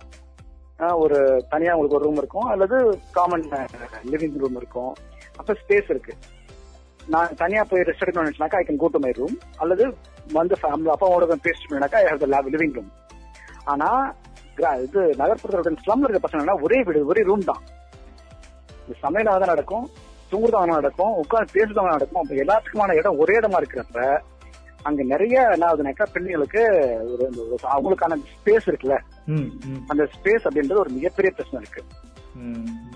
ஒரு 0.95 1.45
தனியா 1.49 1.73
உங்களுக்கு 1.73 1.97
ஒரு 1.97 2.05
ரூம் 2.05 2.17
இருக்கும் 2.17 2.43
அல்லது 2.43 2.99
காமன் 3.13 3.49
லிவிங் 4.11 4.39
ரூம் 4.39 4.57
இருக்கும். 4.57 4.93
அப்ப 5.37 5.53
ஸ்பேஸ் 5.53 5.91
இருக்கு. 5.91 6.15
நான் 7.07 7.35
தனியா 7.37 7.65
போய் 7.65 7.81
rest 7.81 8.05
எடுக்கணும்னாக்கா 8.07 8.57
I 8.57 8.65
can 8.69 8.77
go 8.77 8.87
to 8.87 8.99
my 8.99 9.11
room 9.11 9.39
அல்லது 9.57 9.95
வந்து 10.33 10.57
ஃபேமிலி 10.63 10.93
அப்பாவோட 10.99 11.39
பேசிட்டோம்னாக்கா 11.43 11.95
I 11.95 12.05
have 12.05 12.19
the 12.19 12.27
living 12.27 12.75
room 12.75 12.93
ஆனா 13.65 14.15
கிரா- 14.57 14.83
இது 14.83 15.01
நகர்ப்புறத்தோட 15.01 15.77
ஸ்லம் 15.85 16.09
இருக்க 16.09 16.29
பசங்கன்னா 16.29 16.63
ஒரே 16.63 16.83
வீடு 16.83 17.07
ஒரே 17.07 17.23
ரூம் 17.23 17.39
தான். 17.39 17.63
இந்த 18.87 18.97
சமையலாக 19.05 19.39
தான் 19.43 19.53
நடக்கும் 19.55 19.87
தூங்குறதாக 20.31 20.67
நடக்கும் 20.79 21.13
உட்கார்ந்து 21.23 21.55
பேசுறதாக 21.57 21.93
நடக்கும். 21.97 22.23
அப்ப 22.23 22.35
எல்லாத்துக்குமான 22.45 22.97
இடம் 23.01 23.21
ஒரே 23.23 23.35
இடமா 23.41 23.61
இருக்கிறப்ப 23.63 24.01
அங்க 24.89 25.03
நிறைய 25.13 25.37
என்ன 25.55 25.65
ஆகுதுனாக்கா 25.69 26.05
பிள்ளைங்களுக்கு 26.15 26.63
ஒரு 27.13 27.25
அவங்களுக்கான 27.75 28.19
ஸ்பேஸ் 28.33 28.69
இருக்குல்ல? 28.71 28.97
அந்த 29.91 30.03
ஸ்பேஸ் 30.17 30.47
அப்படின்றது 30.49 30.83
ஒரு 30.85 30.93
மிகப்பெரிய 30.97 31.31
பிரச்சனை 31.37 31.61
இருக்கு. 31.63 31.83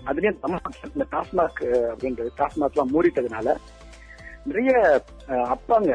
அதுலயும் 0.08 0.40
தமிழ்நாட்டுல 0.42 0.94
இந்த 0.96 1.06
டாஸ்மாக் 1.14 1.62
அப்படின்றது 1.92 2.30
டாஸ்மாக் 2.40 2.74
எல்லாம் 2.76 2.92
மூடிட்டதுனால 2.94 3.56
நிறைய 4.50 4.72
அப்பாங்க. 5.54 5.90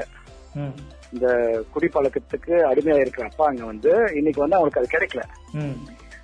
இந்த 1.14 1.28
குடிப்பழக்கத்துக்கு 1.74 2.54
அடிமையா 2.70 2.98
இருக்கிற 3.04 3.24
அப்பாங்க 3.30 3.62
வந்து 3.72 3.92
இன்னைக்கு 4.20 4.44
வந்து 4.44 4.58
அவங்களுக்கு 4.58 4.82
அது 4.82 4.96
கிடைக்கல. 4.96 5.24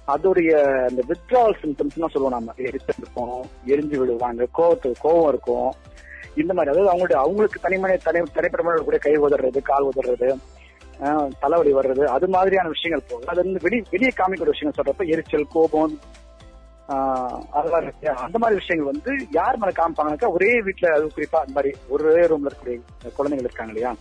அதோடைய 0.07 0.51
அந்த 0.87 1.01
வித்ட்ராவல் 1.07 1.59
சிம்டம்ஸ் 1.61 1.95
சொல்லுவோம் 2.05 2.31
நம்ம. 2.31 2.53
எரிச்சல் 2.61 2.97
இருக்கும் 2.97 3.35
எரிஞ்சு 3.67 3.97
விடுவாங்க 3.99 4.47
கோவத்துக்கு 4.57 5.03
கோவம் 5.03 5.29
இருக்கும். 5.29 5.69
இந்த 6.35 6.51
மாதிரி. 6.53 6.71
அதாவது 6.71 6.91
அவங்களுடைய 6.91 7.19
அவங்களுக்கு 7.21 7.59
தனிமனை 7.63 7.95
தனி 7.99 8.19
தனிப்பட்ட 8.33 8.83
கூட 8.83 8.97
கை 8.99 9.15
உதறது 9.23 9.61
கால் 9.63 9.89
உதறது 9.91 10.29
ஆஹ், 10.99 11.29
தலைவலி 11.39 11.71
வர்றது 11.73 12.03
அது 12.07 12.27
மாதிரியான 12.27 12.67
விஷயங்கள் 12.67 13.05
போகும். 13.05 13.29
அது 13.29 13.41
வந்து 13.43 13.61
வெளி 13.63 13.77
வெளியே 13.91 14.11
காமிக்கிற 14.11 14.49
விஷயங்கள் 14.49 14.77
சொல்றப்ப 14.79 15.05
எரிச்சல் 15.13 15.47
கோபம்? 15.49 15.93
அந்த 18.21 18.37
மாதிரி 18.37 18.55
விஷயங்கள் 18.55 18.89
வந்து 18.89 19.11
யார் 19.31 19.57
மேல 19.57 19.71
காமிப்பாங்கனாக்கா 19.71 20.29
ஒரே 20.31 20.61
வீட்டுல 20.61 20.91
அது 20.93 21.05
குறிப்பா 21.15 21.39
அந்த 21.39 21.53
மாதிரி 21.53 21.71
ஒரே 21.89 22.23
ரூம்ல 22.25 22.49
இருக்கக்கூடிய 22.49 22.79
குழந்தைகள் 23.15 23.47
இருக்காங்க 23.47 23.73
இல்லையா? 23.73 23.91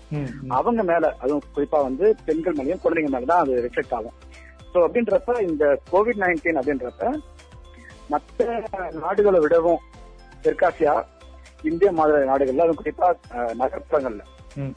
அவங்க 0.50 0.82
மேல 0.82 1.12
அதுவும் 1.20 1.44
குறிப்பா 1.56 1.80
வந்து 1.82 2.06
பெண்கள் 2.26 2.58
மேலயும் 2.58 2.82
குழந்தைங்க 2.84 3.10
மேல 3.10 3.24
தான் 3.24 3.42
அது 3.44 3.62
ரிஃப்ளெக்ட் 3.66 3.94
ஆகும். 3.94 4.16
சோ 4.72 4.78
அப்படின்றப்ப 4.86 5.36
இந்த 5.50 5.64
கோவிட் 5.92 6.20
நைன்டீன் 6.24 6.58
அப்படின்றப்ப 6.60 7.12
மற்ற 8.12 8.46
நாடுகளை 9.04 9.38
விடவும் 9.44 9.82
தெற்காசியா 10.44 10.94
இந்திய 11.70 11.90
மாதிரி 11.98 12.28
நாடுகள்ல 12.30 12.64
அதுவும் 12.66 12.80
குறிப்பா 12.82 13.08
நகர்ப்புறங்கள்ல. 13.60 14.22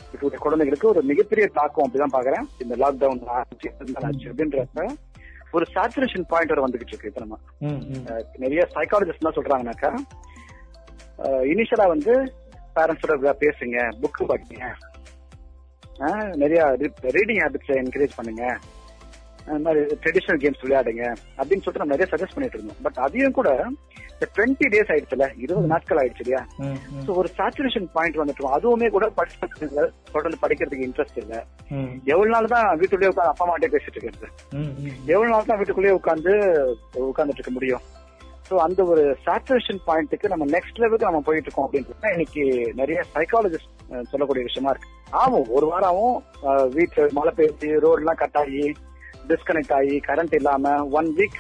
இருக்கக்கூடிய 0.10 0.40
குழந்தைகளுக்கு 0.44 0.92
ஒரு 0.92 1.02
மிகப்பெரிய 1.10 1.46
தாக்கம் 1.58 1.86
அப்படிதான் 1.86 2.16
பாக்குறேன். 2.16 2.46
இந்த 2.64 2.74
லாக்டவுன் 2.82 3.22
ஆச்சு 3.36 4.30
அப்படின்றப்ப 4.32 4.86
ஒரு 5.58 5.66
சேச்சுரேஷன் 5.76 6.30
பாயிண்ட் 6.32 6.52
வரை 6.52 6.64
வந்துகிட்டு 6.66 6.94
இருக்கு 6.94 7.12
இப்ப 7.12 7.22
நம்ம. 7.24 7.40
நிறைய 8.44 8.62
சைக்காலஜிஸ்ட் 8.76 9.24
என்ன 9.24 9.34
சொல்றாங்கனாக்கா 9.38 9.92
இனிஷியலா 11.54 11.88
வந்து 11.96 12.14
பேரண்ட்ஸோட 12.76 13.34
பேசுங்க 13.44 13.88
புக் 14.04 14.22
படிங்க 14.32 14.70
நிறைய 16.44 16.62
ரீடிங் 17.18 17.42
ஹேபிட்ஸ் 17.44 17.74
என்கரேஜ் 17.82 18.18
பண்ணுங்க. 18.20 18.44
மாதிரி 19.64 19.82
ட்ரெடிஷனல் 20.04 20.42
கேம்ஸ் 20.42 20.62
விளையாடுங்க 20.62 21.04
அப்படின்னு 21.38 21.64
சொல்லிட்டு 21.64 21.82
நம்ம 21.82 21.96
நிறைய 21.96 22.08
சஜஸ்ட் 22.12 22.36
பண்ணிட்டு 22.36 22.58
இருந்தோம். 22.58 22.82
பட் 22.84 23.00
அதையும் 23.00 23.32
கூட 23.32 23.50
இந்த 24.14 24.26
டுவெண்ட்டி 24.36 24.68
டேஸ் 24.74 24.92
ஆயிடுச்சுல 24.92 25.26
இருபது 25.44 25.72
நாட்கள் 25.72 26.00
ஆயிடுச்சு 26.02 26.24
இல்லையா? 26.26 26.42
சோ 27.04 27.12
ஒரு 27.14 27.30
சேச்சுரேஷன் 27.38 27.88
பாயிண்ட் 27.96 28.20
வந்துட்டோம். 28.22 28.54
அதுவுமே 28.58 28.90
கூட 28.90 29.06
படிச்சு 29.18 29.68
தொடர்ந்து 30.14 30.38
படிக்கிறதுக்கு 30.44 30.88
இன்ட்ரெஸ்ட் 30.88 31.20
இல்ல. 31.24 31.34
எவ்வளவு 32.08 32.34
நாள் 32.34 32.54
தான் 32.54 32.68
வீட்டுக்குள்ளேயே 32.74 33.12
உட்காந்து 33.12 33.32
அப்பா 33.32 33.46
அம்மாட்டே 33.46 33.72
பேசிட்டு 33.74 33.98
இருக்கிறது 33.98 34.30
எவ்வளவு 35.10 35.34
நாள் 35.34 35.50
தான் 35.50 35.60
வீட்டுக்குள்ளேயே 35.60 35.98
உட்காந்து 36.00 36.34
உட்கார்ந்துட்டு 37.04 37.42
இருக்க 37.42 37.54
முடியும்? 37.54 37.84
சோ 38.48 38.56
அந்த 38.60 38.82
ஒரு 38.86 39.04
சேச்சுரேஷன் 39.26 39.82
பாயிண்ட்டுக்கு 39.86 40.32
நம்ம 40.32 40.46
நெக்ஸ்ட் 40.54 40.80
லெவலுக்கு 40.80 41.10
நம்ம 41.10 41.22
போயிட்டு 41.28 41.48
இருக்கோம் 41.48 41.68
அப்படின்றது 41.68 42.14
இன்னைக்கு 42.14 42.44
நிறைய 42.76 42.98
சைக்காலஜிஸ்ட் 43.14 43.72
சொல்லக்கூடிய 44.12 44.44
விஷயமா 44.44 44.72
இருக்கு. 44.72 44.90
ஆமாம் 45.16 45.48
ஒரு 45.50 45.66
வாரம் 45.66 45.90
ஆகும். 45.90 46.18
அஹ், 46.46 46.68
வீட்டுல 46.76 47.08
மழை 47.12 47.32
பெய்ஞ்சு 47.38 47.70
ரோடு 47.80 48.02
எல்லாம் 48.02 48.22
கட் 48.22 48.40
ஆகி 48.42 48.64
டிஸ்கனெக்ட் 49.30 49.74
ஆகி 49.78 49.96
கரண்ட் 50.08 50.34
இல்லாம 50.40 50.74
ஒன் 51.00 51.10
வீக் 51.18 51.38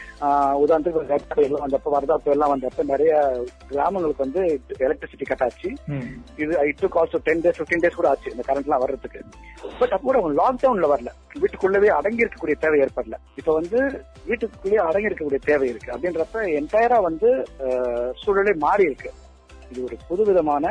உதாரணத்துக்கு 0.63 1.01
வெப்ப 1.11 1.41
எல்லாம் 1.47 1.63
வந்தப்ப 1.65 1.91
வரதாப்பு 1.95 2.33
எல்லாம் 2.35 2.53
வந்தப்ப 2.53 2.85
நிறைய 2.93 3.13
கிராமங்களுக்கு 3.71 4.25
வந்து 4.25 4.41
எலக்ட்ரிசிட்டி 4.85 5.27
கட் 5.31 5.43
ஆச்சு. 5.47 5.71
இது 6.43 6.51
took 6.81 6.97
also 7.01 7.19
ten 7.27 7.43
days 7.45 7.59
fifteen 7.61 7.83
days 7.85 7.99
கூட 7.99 8.09
ஆச்சு 8.13 8.33
இந்த 8.35 8.45
கரண்ட் 8.49 8.67
எல்லாம் 8.69 8.83
வர்றதுக்கு. 8.85 9.21
பட் 9.79 9.93
அப்போ 9.97 10.05
கூட 10.07 10.19
லாக்டவுன்ல 10.41 10.89
வரல. 10.93 11.11
வீட்டுக்குள்ளவே 11.41 11.91
அடங்கி 11.99 12.23
இருக்கக்கூடிய 12.25 12.57
தேவை 12.65 12.79
ஏற்படல. 12.85 13.19
இப்ப 13.41 13.53
வந்து 13.59 13.79
வீட்டுக்குள்ளேயே 14.29 14.81
அடங்கி 14.87 15.09
இருக்கக்கூடிய 15.09 15.41
தேவை 15.49 15.69
இருக்கு. 15.73 15.93
அப்படின்றப்ப 15.95 16.47
என்டையரா 16.59 16.99
வந்து 17.09 17.29
சூழலே 18.23 18.55
மாறி 18.65 18.85
இருக்கு. 18.89 19.11
இது 19.71 19.83
ஒரு 19.87 19.97
புதுவிதமான 20.09 20.65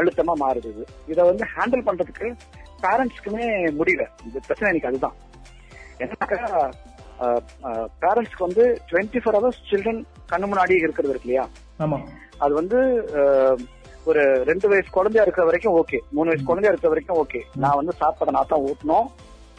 அழுத்தமா 0.00 0.34
மாறுது 0.42 0.68
இது. 0.74 0.84
இதை 1.12 1.22
வந்து 1.30 1.44
ஹேண்டில் 1.54 1.86
பண்றதுக்கு 1.88 2.26
பேரண்ட்ஸ்க்குமே 2.84 3.46
முடியல. 3.80 4.04
இந்த 4.26 4.38
பிரச்சனை 4.46 4.70
எனக்கு 4.70 4.90
அதுதான். 4.90 5.16
என்னக்கா 6.00 6.38
பேரண்ட்ஸ்க்கு 8.02 8.46
வந்து 8.46 8.64
டுவெண்ட்டி 8.90 9.20
ஃபோர் 9.22 9.36
ஹவர்ஸ் 9.38 9.60
சில்ட்ரன் 9.70 10.00
கண்ணு 10.30 10.46
முன்னாடி 10.50 10.74
இருக்கிறது 10.84 11.12
இருக்கு 11.12 11.28
இல்லையா? 11.28 11.44
ஆமா. 11.80 11.98
அது 12.38 12.52
வந்து 12.54 12.78
ஒரு 14.06 14.22
ரெண்டு 14.50 14.68
வயசு 14.70 14.88
குழந்தையா 14.90 15.24
இருக்கிற 15.24 15.44
வரைக்கும் 15.48 15.76
ஓகே 15.80 15.98
மூணு 16.16 16.30
வயசு 16.30 16.44
குழந்தையா 16.44 16.72
இருக்கிற 16.72 16.90
வரைக்கும் 16.92 17.20
ஓகே 17.22 17.40
நான் 17.56 17.78
வந்து 17.80 17.92
சாப்பாடை 18.00 18.32
நான் 18.36 18.50
தான் 18.52 18.64
ஊட்டணும். 18.68 19.06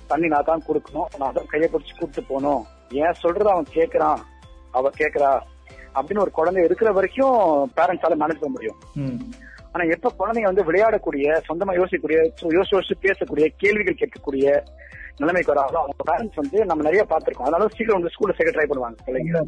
தண்ணி 0.08 0.28
நான் 0.28 0.50
தான் 0.50 0.66
கொடுக்கணும். 0.68 1.08
நான் 1.20 1.36
தான் 1.38 1.50
கையை 1.52 1.68
பிடிச்சு 1.70 1.94
கூப்பிட்டு 2.00 2.30
போகணும். 2.32 2.64
ஏன் 3.02 3.20
சொல்றத 3.22 3.50
அவன் 3.54 3.70
கேக்குறான். 3.78 4.20
அவ 4.72 4.90
கேக்குறா. 5.02 5.32
அப்படின்னு 5.96 6.24
ஒரு 6.26 6.32
குழந்தை 6.32 6.64
இருக்கிற 6.64 6.92
வரைக்கும் 6.92 7.38
பேரண்ட்ஸால 7.78 8.16
மேனேஜ் 8.22 8.42
பண்ண 8.42 8.54
முடியும். 8.56 8.80
ஆனா 9.74 9.84
எப்ப 9.96 10.12
குழந்தைங்க 10.20 10.50
வந்து 10.52 10.68
விளையாடக்கூடிய 10.70 11.28
சொந்தமா 11.48 11.74
யோசிக்கக்கூடிய 11.80 12.18
யோசிச்சு 12.58 12.76
யோசிச்சு 12.76 13.04
பேசக்கூடிய 13.06 13.46
கேள்விகள் 13.62 14.02
கேட்கக்கூடிய 14.02 14.46
நிலைமைக்கு 15.18 15.54
வராங்களோ 15.54 15.82
அவங்க 15.82 15.94
பேரண்ட்ஸ் 16.12 16.36
வந்து 16.36 16.66
நம்ம 16.66 16.84
நிறைய 16.84 17.06
பார்த்திருக்கோம். 17.10 17.42
அதனால 17.42 17.68
சீக்கிரம் 17.68 18.02
வந்து 18.02 18.10
ஸ்கூல்ல 18.10 18.34
சேர்க்க 18.38 18.62
ட்ரை 18.62 18.68
பண்ணுவாங்க 18.68 18.96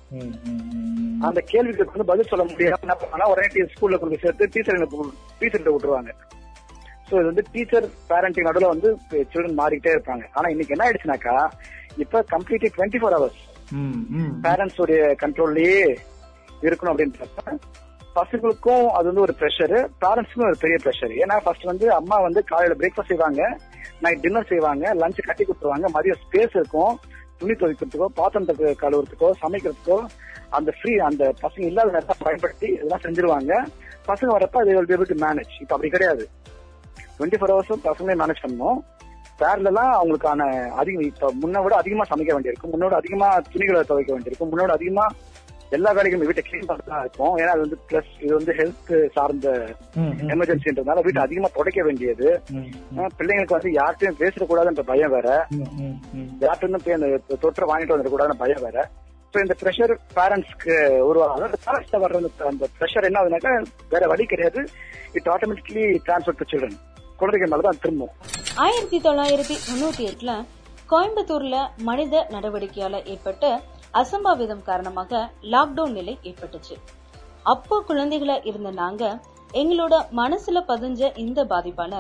அந்த 1.21 1.41
கேள்விக்கு 1.45 1.85
வந்து 1.85 2.05
பதில் 2.05 2.27
சொல்ல 2.29 2.55
முடியாம 2.55 2.81
என்ன 2.81 2.95
பண்ணா 2.95 3.29
உடனே 3.29 3.47
ஸ்கூல்ல 3.47 3.99
கொண்டு 3.99 4.19
சேர்த்து 4.23 4.49
டீச்சர் 4.53 4.89
டீச்சர்கிட்ட 5.41 5.75
விட்டுருவாங்க. 5.75 6.09
சோ 7.11 7.15
இது 7.15 7.25
வந்து 7.25 7.45
டீச்சர் 7.53 7.89
பேரண்டிங் 8.09 8.41
நடுவில் 8.41 8.69
வந்து 8.69 8.99
சில்ட்ரன் 9.11 9.59
மாறிக்கிட்டே 9.59 9.97
இருப்பாங்க. 9.97 10.23
ஆனா 10.33 10.49
இன்னைக்கு 10.49 10.77
என்ன 10.79 10.91
ஆயிடுச்சுனாக்கா 10.91 11.49
இப்ப 11.97 12.25
completely 12.31 12.69
twenty 12.77 12.99
four 12.99 13.15
hours. 13.15 13.77
Parents 14.43 14.81
உடைய 14.81 15.17
கண்ட்ரோல்லயே 15.23 15.97
இருக்கணும் 16.63 16.93
அப்படின்றப்ப 16.93 17.57
பசங்களுக்கும் 18.17 18.85
அது 18.89 19.07
வந்து 19.07 19.25
ஒரு 19.27 19.35
ப்ரெஷர் 19.39 19.75
பேரண்ட்ஸ்க்கும் 20.03 20.49
ஒரு 20.51 20.59
பெரிய 20.61 20.77
ப்ரெஷர் 20.85 21.15
ஏன்னா 21.23 21.37
ஃபர்ஸ்ட் 21.45 21.71
வந்து 21.71 21.93
அம்மா 21.93 22.17
வந்து 22.19 22.45
காலையில 22.45 22.77
பிரேக்ஃபாஸ்ட் 22.81 23.13
செய்வாங்க 23.13 23.59
நைட் 24.01 24.21
டின்னர் 24.21 24.51
செய்வாங்க 24.53 24.95
லஞ்ச் 24.95 25.21
கட்டி 25.27 25.45
கொடுத்துருவாங்க. 25.45 25.87
மதியம் 25.97 26.21
ஸ்பேஸ் 26.25 26.57
இருக்கும். 26.61 26.95
துணி 27.39 27.53
துவைக்கிறதுக்கோ 27.53 28.07
பாத்திரம் 28.21 28.77
கழுவுறதுக்கோ 28.83 29.31
சமைக்கிறதுக்கோ 29.43 30.07
அந்த 30.51 30.73
ஃப்ரீ 30.79 30.97
அந்த 30.99 31.35
பசங்க 31.43 31.65
இல்லாத 31.71 31.91
நேரத்தை 31.91 32.17
பயன்படுத்தி 32.23 32.67
இதெல்லாம் 32.67 33.05
செஞ்சிருவாங்க. 33.07 33.53
பசங்க 34.07 34.31
வரப்ப 34.37 34.61
அது 34.63 34.75
வில் 34.77 34.91
பி 34.91 35.15
டு 35.15 35.19
மேனேஜ் 35.27 35.55
இப்ப 35.61 35.75
அப்படி 35.75 35.89
கிடையாது. 35.89 36.29
டுவெண்ட்டி 37.19 37.39
ஃபோர் 37.41 37.53
ஹவர்ஸும் 37.55 37.85
பசங்களே 37.89 38.17
மேனேஜ் 38.23 38.43
பண்ணணும். 38.45 38.79
பேர்லாம் 39.41 39.93
அவங்களுக்கான 40.01 40.71
அதிகம் 40.71 41.07
இப்ப 41.11 41.33
முன்ன 41.43 41.63
விட 41.63 41.77
அதிகமா 41.77 42.05
சமைக்க 42.11 42.33
வேண்டியிருக்கும். 42.37 42.73
முன்னோட 42.75 42.95
அதிகமா 43.01 43.39
துணிகளை 43.39 43.83
துவைக்க 43.83 44.13
வேண்டியிருக்கும். 44.13 44.51
முன்னோட 44.53 44.73
அதிகமா 44.79 45.07
எல்லா 45.75 45.93
வேலைகளும் 45.93 46.25
வீட்டை 46.25 46.43
கிளீன் 46.51 46.71
பண்ணதான் 46.71 47.01
இருக்கும். 47.01 47.39
ஏன்னா 47.39 47.47
அது 47.47 47.61
வந்து 47.61 47.79
பிளஸ் 47.89 48.23
இது 48.23 48.35
வந்து 48.35 48.53
ஹெல்த் 48.53 49.11
சார்ந்த. 49.13 49.67
எமர்ஜென்சின்றதுனால 50.27 51.01
வீட்டை 51.01 51.23
அதிகமா 51.23 51.49
துடைக்க 51.55 51.85
வேண்டியது. 51.85 52.43
பிள்ளைங்களுக்கு 53.19 53.47
வந்து 53.47 53.71
யார்கிட்டயும் 53.71 54.21
பேசிடக்கூடாதுன்ற 54.21 54.81
பயம் 54.81 55.11
வேற. 55.11 55.47
ம், 55.51 55.83
ம், 55.83 56.01
ம். 56.13 56.37
யார்கிட்ட 56.41 56.79
போய் 56.85 56.95
அந்த 56.95 57.07
தொற்றை 57.29 57.65
வாங்கிட்டு 57.69 57.95
வந்துடக்கூடாதுன்னு 57.95 58.39
பயம் 58.39 58.63
வேற. 58.63 58.89
ஸோ 59.33 59.39
இந்த 59.39 59.55
ப்ரெஷர் 59.63 59.99
பேரண்ட்ஸ்க்கு 60.17 60.99
உருவாகும் 60.99 61.43
அந்த 61.43 61.59
வர்ற 61.93 62.17
அந்த- 62.17 62.45
அந்த 62.45 62.69
ப்ரெஷர் 62.81 63.03
என்ன 63.03 63.21
ஆகுதுனாக்கா 63.21 63.65
வேற 63.91 64.07
வழி 64.07 64.25
கிடையாது. 64.25 64.65
It 65.13 65.27
automatically 65.27 65.99
transfer 66.07 66.37
to 66.37 66.45
children 66.51 66.77
குழந்தைகள் 67.17 67.59
மேலதான் 67.59 67.81
திரும்பும். 67.81 68.09
ஆயிரத்தி 68.57 69.01
தொள்ளாயிரத்தி 69.01 69.59
தொண்ணூத்தி 69.71 70.09
எட்டுல 70.11 70.45
கோயம்புத்தூர்ல 70.91 71.69
மனித 71.77 72.27
நடவடிக்கையால 72.31 73.05
ஏற்பட்ட 73.05 73.61
அசம்பாவிதம் 74.01 74.63
காரணமாக 74.63 75.21
லாக்டவுன் 75.53 75.97
நிலை 75.99 76.15
ஏற்பட்டுச்சு. 76.31 76.77
அப்போ 77.53 77.77
குழந்தைகளா 77.89 78.37
இருந்த 78.51 78.71
நாங்க 78.83 79.03
எங்களோட 79.61 79.95
மனசுல 80.21 80.61
பதிஞ்ச 80.71 81.11
இந்த 81.25 81.41
பாதிப்பால 81.45 81.95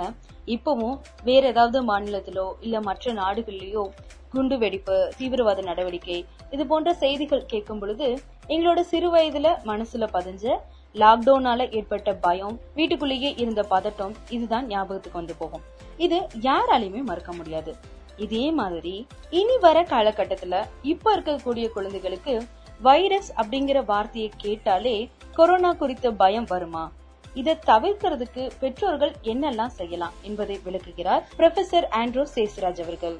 இப்பவும் 0.54 0.96
வேற 1.24 1.42
ஏதாவது 1.52 1.78
மாநிலத்திலோ 1.90 2.46
இல்ல 2.60 2.80
மற்ற 2.80 3.12
நாடுகள்லயோ 3.12 3.84
குண்டு 4.32 4.56
வெடிப்பு 4.58 4.96
தீவிரவாத 5.18 5.62
நடவடிக்கை 5.62 6.16
இது 6.50 6.64
போன்ற 6.66 6.94
செய்திகள் 7.02 7.48
கேட்கும் 7.52 7.78
பொழுது 7.78 8.08
எங்களோட 8.48 8.80
சிறு 8.92 9.08
வயதுல 9.14 9.50
மனசுல 9.70 10.08
பதிஞ்ச 10.16 10.56
லாக்டவுனால 10.94 11.60
ஏற்பட்ட 11.78 12.10
பயம் 12.24 12.56
வீட்டுக்குள்ளேயே 12.74 13.30
இருந்த 13.42 13.62
பதட்டம் 13.70 14.14
இதுதான் 14.28 14.66
ஞாபகத்துக்கு 14.66 15.20
வந்து 15.20 15.34
போகும். 15.38 15.64
இது 15.96 16.18
யாராலையுமே 16.40 17.00
மறக்க 17.10 17.32
முடியாது. 17.32 17.72
இதே 18.16 18.50
மாதிரி 18.50 19.06
இனி 19.30 19.56
வர 19.60 19.82
காலகட்டத்துல 19.82 20.64
இப்ப 20.82 21.16
இருக்கக்கூடிய 21.16 21.68
குழந்தைகளுக்கு 21.68 22.42
வைரஸ் 22.80 23.32
அப்படிங்கிற 23.36 23.84
வார்த்தையை 23.84 24.30
கேட்டாலே 24.36 25.10
கொரோனா 25.34 25.72
குறித்த 25.72 26.10
பயம் 26.10 26.44
வருமா? 26.44 26.92
இதை 27.40 27.54
தவிர்க்கிறதுக்கு 27.70 28.42
பெற்றோர்கள் 28.60 29.12
என்னெல்லாம் 29.32 29.76
செய்யலாம் 29.80 30.14
என்பதை 30.28 30.56
விளக்குகிறார் 30.64 31.22
ப்ரொஃபசர் 31.38 31.86
ஆண்ட்ரோ 32.00 32.24
சேஸ்ராஜ் 32.36 32.82
அவர்கள். 32.84 33.16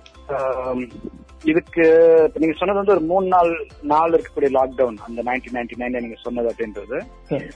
இதுக்கு 1.52 1.84
இப்ப 2.26 2.40
நீங்க 2.42 2.54
சொன்னது 2.58 2.78
வந்து 2.80 2.94
ஒரு 2.94 3.02
மூணு 3.08 3.26
நாள் 3.32 3.50
நாள் 3.92 4.14
இருக்கக்கூடிய 4.16 4.50
லாக்டவுன் 4.56 4.98
அந்த 5.06 5.22
நைன்டீன் 5.26 5.56
நைன்டி 5.56 5.80
நைன்ல 5.80 6.02
நீங்க 6.04 6.18
சொன்னது 6.26 6.48
அப்படின்றது. 6.52 6.98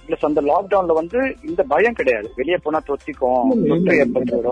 பிளஸ் 0.07 0.27
அந்த 0.29 0.41
லாக்டவுன்ல 0.51 0.97
வந்து 1.01 1.21
இந்த 1.51 1.63
பயம் 1.73 1.99
கிடையாது. 2.01 2.29
வெளியே 2.41 2.59
போனா 2.65 2.81
தொத்திக்கும் 2.89 3.55
தொற்று 3.71 3.97
சார் 4.01 4.45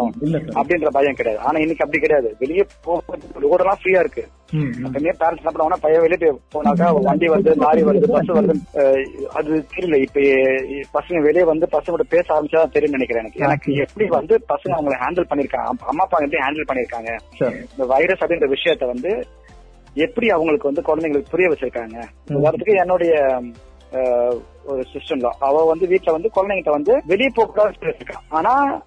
அப்படின்ற 0.61 0.93
பயம் 0.99 1.19
கிடையாது. 1.21 1.43
ஆனா 1.49 1.57
இன்னைக்கு 1.65 1.85
அப்படி 1.87 2.03
கிடையாது. 2.05 2.31
வெளியே 2.45 2.67
போகிறது 2.89 3.45
ரோடெல்லாம் 3.47 3.81
ஃப்ரீயா 3.83 4.03
இருக்கு. 4.05 4.25
எப்பவுமே 4.53 5.13
பேரண்ட்ஸ் 5.21 5.37
என்ன 5.37 5.51
பண்ணுவாங்கன்னா 5.51 5.77
பையன் 5.81 6.01
வெளியே 6.01 6.33
போய் 6.51 6.63
போனாக்கா 6.63 6.93
வண்டி 7.03 7.27
வருது 7.27 7.57
லாரி 7.57 7.83
வருது 7.83 8.11
பஸ் 8.11 8.31
வருது 8.31 8.55
அது 9.27 9.67
தெரியல. 9.77 9.97
இப்ப 9.97 10.21
பசங்க 11.01 11.21
வெளியே 11.21 11.45
வந்து 11.45 11.69
பசங்களோட 11.73 12.01
பேச 12.09 12.35
ஆரம்பிச்சா 12.35 12.71
தெரியும் 12.71 13.01
நினைக்கிறேன் 13.01 13.25
எனக்கு. 13.25 13.43
எனக்கு 13.43 13.73
எப்படி 13.73 14.09
வந்து 14.09 14.45
பசங்க 14.49 14.73
அவங்களை 14.73 14.97
ஹேண்டில் 14.99 15.31
பண்ணிருக்காங்க? 15.31 15.71
அம்மா- 15.71 15.97
அப்பா 15.97 16.19
எப்படி 16.19 16.37
ஹேண்டில் 16.37 16.69
பண்ணிருக்காங்க. 16.69 17.17
இந்த 17.71 17.85
வைரஸ் 17.87 18.23
அப்படின்ற 18.23 18.53
விஷயத்த 18.53 18.87
வந்து 18.87 19.27
எப்படி 19.95 20.29
அவங்களுக்கு 20.29 20.73
வந்து 20.73 20.83
குழந்தைங்களுக்கு 20.83 21.31
புரிய 21.31 21.49
வச்சிருக்காங்க? 21.49 22.03
உதாரணத்துக்கு 22.29 22.77
என்னுடைய 22.77 23.41
ஒரு 24.65 24.85
சிஸ்டம்ல 24.93 25.31
அவ 25.39 25.65
வந்து 25.65 25.87
வீட்ல 25.87 26.13
வந்து 26.13 26.31
குழந்தைங்கிட்ட 26.37 26.71
வந்து 26.71 27.03
வெளியே 27.07 27.29
போக 27.35 27.71
சொல்லியிருக்கா 27.71 28.15
ஆனா 28.29 28.83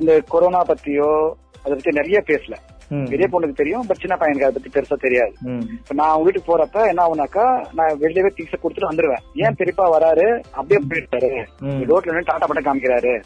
இந்த 0.00 0.22
கொரோனா 0.28 0.62
பத்தியோ 0.62 1.30
அதை 1.58 1.72
பத்தி 1.72 1.90
நிறைய 1.90 2.22
பேசல. 2.26 2.54
பெரிய 2.88 3.28
பொண்ணுக்கு 3.32 3.52
தெரியும் 3.52 3.86
பட் 3.86 3.96
சின்ன 3.96 4.16
பையனுக்கு 4.16 4.48
அதை 4.48 4.62
பத்தி 4.62 4.70
பெருசா 4.70 4.98
தெரியாது. 4.98 5.32
இப்ப 5.70 5.94
நான் 5.94 6.08
அவங்க 6.08 6.24
வீட்டுக்கு 6.24 6.50
போறப்ப 6.50 6.86
என்ன 6.86 7.06
ஆகுனாக்கா 7.06 7.66
நான் 7.74 7.98
வெளியவே 8.00 8.30
திங்ஸ் 8.38 8.62
கொடுத்துட்டு 8.62 8.88
வந்துருவேன். 8.90 9.24
ஏன் 9.34 9.54
பெரியப்பா 9.58 9.86
வராரு? 9.96 10.42
அப்படியே 10.50 10.88
போயிட்டாரு. 10.88 11.46
ரோட்ல 11.62 12.12
நின்று 12.12 12.32
டாட்டா 12.32 12.46
பட்டம் 12.46 12.68
காமிக்கிறாரு. 12.68 13.22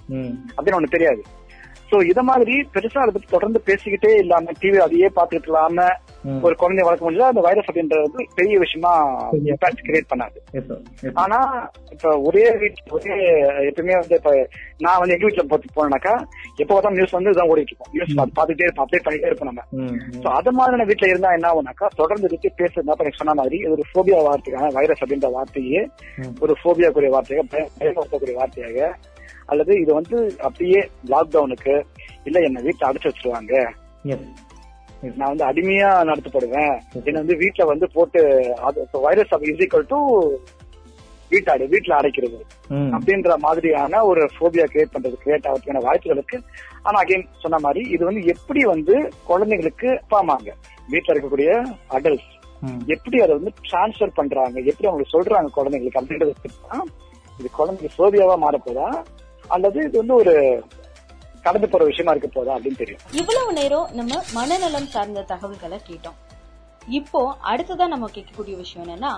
அப்படின்னு 0.57 0.79
ஒண்ணு 0.81 0.91
தெரியாது. 0.91 1.23
சோ 1.93 2.07
இத 2.07 2.23
மாதிரி 2.23 2.55
பெருசா 2.75 2.99
அதை 2.99 3.13
பத்தி 3.13 3.29
தொடர்ந்து 3.29 3.63
பேசிக்கிட்டே 3.67 4.11
இல்லாம 4.17 4.53
டிவி 4.61 4.79
அதையே 4.79 5.09
பாத்துட்டு 5.17 5.45
இல்லாம. 5.45 5.79
ஒரு 6.43 6.55
குழந்தைய 6.55 6.85
வளர்க்க 6.85 7.07
முடிஞ்சா 7.07 7.27
அந்த 7.27 7.41
வைரஸ் 7.41 7.69
அப்படின்றது 7.69 8.07
பெரிய 8.35 8.59
விஷயமா 8.59 8.93
இம்பாக்ட் 9.49 9.83
கிரியேட் 9.83 10.11
பண்ணாது. 10.11 10.37
ஆனா 11.15 11.39
இப்ப 11.91 12.13
ஒரே 12.21 12.45
ஒரே 12.91 13.15
எப்பவுமே 13.65 13.95
வந்து 13.97 14.15
இப்ப 14.15 14.33
நான் 14.79 14.99
வந்து 14.99 15.15
எங்க 15.15 15.27
வீட்டுல 15.27 15.45
போனேனாக்கா 15.75 16.15
எப்ப 16.57 16.71
பார்த்தா 16.71 16.91
நியூஸ் 16.91 17.11
வந்து 17.11 17.31
இதான் 17.31 17.51
ஓடிட்டு 17.51 17.73
இருக்கும் 17.73 17.93
நியூஸ் 17.93 18.13
பாத்துட்டே 18.37 18.65
இருப்போம் 18.65 18.87
அப்டேட் 18.87 19.07
பண்ணிட்டே 19.07 19.27
இருப்போம் 19.27 19.51
நம்ம 19.51 19.65
சோ 20.19 20.29
அது 20.33 20.53
மாதிரியான 20.53 20.87
வீட்டுல 20.87 21.07
இருந்தா 21.07 21.33
என்ன 21.33 21.51
ஆகும்னாக்கா 21.51 21.89
தொடர்ந்து 21.95 22.29
இருக்கு 22.31 22.51
பேசுறதா 22.59 22.97
இப்ப 22.97 23.15
சொன்ன 23.15 23.35
மாதிரி 23.35 23.59
இது 23.59 23.73
ஒரு 23.73 23.85
ஃபோபியா 23.91 24.21
வார்த்தைக்கான 24.27 24.73
வைரஸ் 24.73 25.03
அப்படின்ற 25.03 25.31
வார்த்தையே. 25.31 25.83
ஒரு 26.41 26.57
ஃபோபியாக்குரிய 26.61 27.11
வார்த்தையாக 27.11 27.47
பய- 27.51 27.71
பயமுறுத்தக்கூடிய 27.79 28.37
வார்த்தையாக 28.37 28.89
அல்லது 29.53 29.73
இது 29.83 29.93
வந்து 30.01 30.19
அப்படியே 30.47 30.81
லாக்டவுனுக்கு 31.13 31.75
இல்ல 32.29 32.39
என்ன 32.49 32.63
வீட்டுல 32.67 32.89
அடைச்சு 32.91 33.11
வச்சிருவாங்க. 33.11 33.55
நான் 35.19 35.31
வந்து 35.33 35.49
அடிமையா 35.51 35.91
நடத்தப்படுவேன். 36.09 36.75
என்ன 37.09 37.21
வந்து 37.23 37.37
வீட்டுல 37.43 37.63
வந்து 37.71 37.87
போட்டு 37.95 38.21
வைரஸ் 39.07 39.33
இஸ் 39.53 39.89
டு 39.93 40.01
வீட்டாடு 41.33 41.65
வீட்டுல 41.73 41.93
அடைக்கிறது. 41.99 42.39
அப்படின்ற 42.97 43.35
மாதிரியான 43.45 44.03
ஒரு 44.11 44.23
ஃபோபியா 44.35 44.65
கிரியேட் 44.73 44.95
பண்றது 44.95 45.17
கிரியேட் 45.23 45.47
ஆகிறதுக்கான 45.49 45.83
வாய்ப்புகள் 45.87 46.19
இருக்கு. 46.19 46.39
ஆனா 46.87 46.97
அகைன் 47.03 47.25
சொன்ன 47.45 47.61
மாதிரி 47.67 47.83
இது 47.95 48.03
வந்து 48.09 48.23
எப்படி 48.35 48.63
வந்து 48.73 48.95
குழந்தைங்களுக்கு 49.31 49.89
அப்பா 50.03 50.19
அம்மாங்க 50.23 50.51
வீட்டுல 50.93 51.13
இருக்கக்கூடிய 51.15 51.51
அடல்ட்ஸ். 51.97 52.31
எப்படி 52.95 53.17
அதை 53.25 53.33
வந்து 53.39 53.53
டிரான்ஸ்ஃபர் 53.69 54.19
பண்றாங்க 54.19 54.57
எப்படி 54.71 54.89
அவங்களுக்கு 54.89 55.15
சொல்றாங்க 55.17 55.51
குழந்தைங்களுக்கு 55.59 56.01
அப்படின்றது 56.01 56.35
இது 57.39 57.49
குழந்தைங்க 57.59 57.91
சோபியாவா 57.99 58.35
மாறப்போதா? 58.45 58.89
அல்லது 59.49 59.79
இது 59.85 59.99
வந்து 59.99 60.15
ஒரு 60.15 60.65
கடந்து 61.43 61.69
போற 61.69 61.85
விஷயமா 61.85 62.11
இருக்க 62.11 62.29
போதா 62.35 62.57
அப்படின்னு 62.57 62.77
தெரியும். 62.77 63.01
இவ்வளவு 63.13 63.53
நேரம் 63.53 63.89
நம்ம 63.93 64.23
மனநலம் 64.33 64.87
சார்ந்த 64.87 65.23
தகவல்களை 65.23 65.81
கேட்டோம். 65.89 66.19
இப்போ 66.89 67.37
அடுத்ததா 67.53 67.87
நம்ம 67.87 68.09
கேட்கக்கூடிய 68.15 68.57
விஷயம் 68.57 68.87
என்னன்னா 68.87 69.13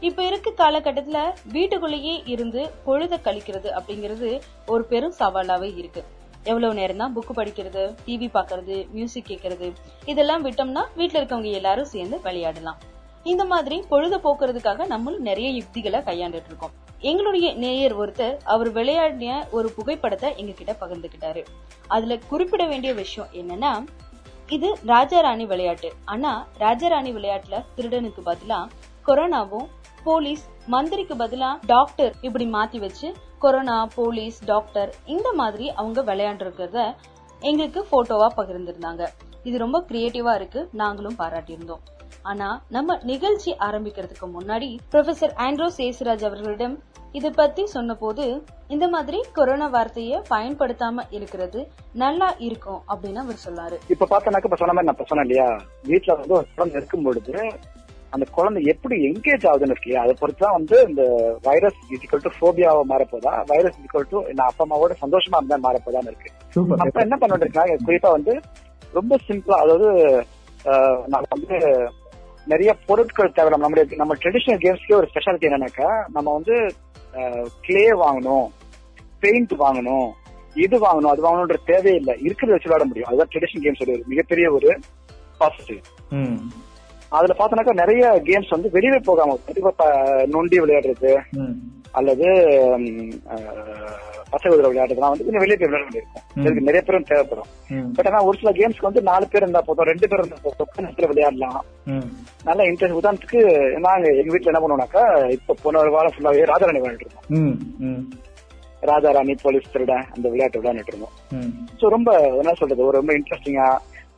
இப்ப 0.00 0.26
இருக்க 0.26 0.50
காலகட்டத்துல 0.50 1.18
வீட்டுக்குள்ளேயே 1.52 2.22
இருந்து 2.26 2.70
பொழுத 2.84 3.20
கழிக்கிறது 3.24 3.68
அப்படிங்கிறது 3.78 4.40
ஒரு 4.66 4.84
பெரும் 4.84 5.14
சவாலாவே 5.18 5.70
இருக்கு. 5.76 6.02
எவ்வளவு 6.44 6.74
நேரம் 6.74 6.96
தான் 6.96 7.14
புக் 7.16 7.32
படிக்கிறது 7.38 7.84
டிவி 8.06 8.28
பாக்குறது 8.34 8.76
மியூசிக் 8.90 9.28
கேட்கறது 9.28 9.68
இதெல்லாம் 10.04 10.44
விட்டோம்னா 10.44 10.82
வீட்டுல 10.96 11.20
இருக்கவங்க 11.20 11.52
எல்லாரும் 11.52 11.84
சேர்ந்து 11.84 12.20
விளையாடலாம். 12.20 12.78
இந்த 13.22 13.44
மாதிரி 13.44 13.84
பொழுத 13.88 14.20
போக்குறதுக்காக 14.26 14.86
நம்மளும் 14.86 15.22
நிறைய 15.22 15.48
யுக்திகளை 15.50 16.00
கையாண்டுட்டு 16.00 16.50
இருக்கோம். 16.52 16.76
எங்களுடைய 17.00 17.54
நேயர் 17.54 17.98
ஒருத்தர் 18.00 18.36
அவர் 18.44 18.72
விளையாடிய 18.72 19.48
ஒரு 19.50 19.70
புகைப்படத்தை 19.70 20.32
எங்ககிட்ட 20.36 20.72
பகிர்ந்துகிட்டாரு 20.80 21.44
அதுல 21.88 22.18
குறிப்பிட 22.18 22.66
வேண்டிய 22.66 22.94
விஷயம் 22.94 23.30
என்னன்னா 23.32 23.84
இது 24.48 24.78
ராஜாராணி 24.86 25.46
விளையாட்டு. 25.46 25.92
ஆனா 26.04 26.46
ராஜாராணி 26.58 27.12
விளையாட்டுல 27.12 27.64
திருடனுக்கு 27.76 28.22
பதிலா 28.24 28.68
கொரோனாவும் 29.06 29.66
போலீஸ் 30.04 30.44
மந்திரிக்கு 30.66 31.14
பதிலா 31.14 31.58
டாக்டர் 31.66 32.14
இப்படி 32.20 32.46
மாத்தி 32.46 32.78
வச்சு 32.78 33.14
கொரோனா 33.38 33.86
போலீஸ் 33.94 34.44
டாக்டர் 34.44 34.94
இந்த 35.06 35.32
மாதிரி 35.32 35.70
அவங்க 35.70 36.02
விளையாண்டுருக்கிறத 36.02 36.94
எங்களுக்கு 37.40 37.86
போட்டோவா 37.92 38.28
பகிர்ந்திருந்தாங்க. 38.36 39.06
இது 39.44 39.58
ரொம்ப 39.58 39.84
கிரியேட்டிவா 39.88 40.34
இருக்கு. 40.34 40.68
நாங்களும் 40.72 41.16
பாராட்டியிருந்தோம். 41.18 41.82
ஆனா 42.26 42.46
நம்ம 42.70 42.98
நிகழ்ச்சி 43.04 43.50
ஆரம்பிக்கிறதுக்கு 43.66 44.26
முன்னாடி 44.34 44.68
ப்ரொஃபசர் 44.92 45.34
ஆண்ட்ரோ 45.44 45.68
சேசுராஜ் 45.76 46.26
அவர்களிடம் 46.28 46.76
இத 47.14 47.26
பத்தி 47.32 47.62
சொன்னபோது 47.72 48.24
இந்த 48.70 48.86
மாதிரி 48.88 49.18
கொரோனா 49.32 49.66
வார்த்தைய 49.68 50.16
பயன்படுத்தாம 50.30 51.04
இருக்கிறது 51.16 51.60
நல்லா 52.02 52.28
இருக்கும் 52.46 52.80
அப்படின்னு 52.90 53.22
அவர் 53.22 53.44
சொன்னாரு 53.44 53.76
இப்ப 53.94 54.08
பார்த்தோன்னாக்க 54.10 54.48
இப்ப 54.50 54.58
சொன்ன 54.62 54.74
மாதிரி 54.76 54.90
நான் 54.90 55.10
சொன்னேன் 55.10 55.26
இல்லையா? 55.26 55.48
வீட்டுல 55.84 56.16
வந்து 56.16 56.36
ஒரு 56.38 56.46
குழந்தை 56.52 56.78
இருக்கும் 56.80 57.06
பொழுது 57.06 57.34
அந்த 58.12 58.24
குழந்தை 58.34 58.60
எப்படி 58.72 58.96
எங்கேஜ் 59.08 59.46
ஆகுதுன்னு 59.48 59.74
இருக்கு 59.74 59.94
அதை 60.02 60.12
பொறுத்து 60.14 60.42
தான் 60.44 60.56
வந்து 60.58 60.76
இந்த 60.88 61.02
வைரஸ் 61.44 61.80
இசிக்கல் 61.94 62.22
டு 62.24 62.30
ஃபோபியாவை 62.36 62.82
மாறப்போதா? 62.90 63.32
வைரஸ் 63.50 63.78
இசிக்கல் 63.78 64.06
டு 64.10 64.18
நான் 64.32 64.48
அப்பா 64.50 64.64
அம்மாவோட 64.66 64.94
சந்தோஷமா 65.02 65.40
இருந்தா 65.40 65.58
மாறப்போதான்னு 65.66 66.12
இருக்கு. 66.12 66.30
சூப்பர் 66.54 66.82
அப்ப 66.84 67.00
என்ன 67.06 67.16
பண்ணிட்டு 67.18 67.46
இருக்காங்க 67.46 67.76
குறிப்பா 67.86 68.10
வந்து 68.16 68.34
ரொம்ப 68.92 69.14
சிம்பிளா 69.26 69.58
அதாவது 69.64 69.88
நம்ம 71.06 71.24
வந்து 71.34 71.56
நிறைய 72.52 72.70
பொருட்கள் 72.88 73.34
தேவை. 73.36 73.48
நம்ம 73.52 73.64
நம்முடைய 73.64 73.96
நம்ம 74.02 74.16
ட்ரெடிஷனல் 74.22 74.62
கேம்ஸ்க்கே 74.64 74.98
ஒரு 75.00 75.08
ஸ்பெஷாலிட்டி 75.12 75.48
என்னன்னாக்கா 75.48 75.88
நம்ம 76.16 76.28
வந்து 76.38 76.54
கிளே 77.66 77.86
வாங்கணும் 78.04 78.46
பெயிண்ட் 79.22 79.54
வாங்கணும் 79.64 80.08
இது 80.64 80.76
வாங்கணும் 80.84 81.12
அது 81.12 81.26
வாங்கணுன்ற 81.26 81.58
தேவையில்லை 81.70 82.14
இருக்கிறத 82.26 82.54
வச்சு 82.54 82.68
விளையாட 82.68 82.84
முடியும். 82.88 83.08
அதுதான் 83.10 83.30
ட்ரெடிஷனல் 83.32 83.64
கேம்ஸ் 83.64 83.82
ஒரு 83.86 83.96
மிகப்பெரிய 84.12 84.46
ஒரு 84.58 84.70
பாசிட்டிவ் 85.40 85.80
அதுல 87.16 87.34
பாத்தோம்னாக்கா 87.38 87.80
நிறைய 87.82 88.04
கேம்ஸ் 88.28 88.54
வந்து 88.54 88.68
வெளியே 88.76 89.00
போகாம 89.08 89.36
நொண்டி 90.34 90.56
விளையாடுறது 90.62 91.12
அல்லது 91.98 92.28
பச்சை 94.30 94.50
குதிரை 94.50 94.68
விளையாடுறதுலாம் 94.70 95.12
வந்து 95.12 95.24
கொஞ்சம் 95.24 95.42
வெளியே 95.42 95.56
போய் 95.56 95.68
விளையாட 95.68 95.84
வேண்டியிருக்கும். 95.86 96.24
இதுக்கு 96.40 96.66
நிறைய 96.68 96.82
பேரும் 96.86 97.08
தேவைப்படும். 97.10 97.50
பட் 97.96 98.06
ஆனா 98.06 98.24
ஒரு 98.24 98.36
சில 98.38 98.50
கேம்ஸ்க்கு 98.50 98.88
வந்து 98.88 99.02
நாலு 99.02 99.28
பேர் 99.28 99.42
இருந்தா 99.42 99.62
போதும் 99.66 99.84
ரெண்டு 99.84 100.08
பேர் 100.08 100.22
இருந்தா 100.22 100.38
போதும் 100.42 100.70
நேரத்துல 100.78 101.08
விளையாடலாம். 101.12 101.58
நல்ல 102.44 102.60
இன்ட்ரெஸ்ட் 102.70 102.98
உதாரணத்துக்கு 103.00 103.40
நாங்க 103.86 104.06
எங்க 104.20 104.30
வீட்டுல 104.34 104.52
என்ன 104.52 104.62
பண்ணுவோம்னாக்கா 104.62 105.04
இப்ப 105.30 105.56
போன 105.62 105.78
ஒரு 105.78 105.90
வாரம் 105.90 106.14
ஃபுல்லாவே 106.16 106.46
ராஜாராணி 106.52 106.82
விளையாடிட்டு 106.82 107.08
இருந்தோம். 107.08 107.28
ம் 107.40 107.56
ம். 107.88 108.02
ராஜாராணி 108.82 109.34
போலீஸ் 109.42 109.72
திருட 109.72 109.92
அந்த 110.14 110.26
விளையாட்டு 110.28 110.60
விளையாண்டுட்டு 110.60 110.94
இருந்தோம். 110.94 111.14
சோ 111.80 111.86
ரொம்ப 111.88 112.10
என்ன 112.40 112.54
சொல்றது 112.54 112.84
ஒரு 112.84 112.98
ரொம்ப 112.98 113.14
இன்ட்ரெஸ்டிங்கா 113.14 113.68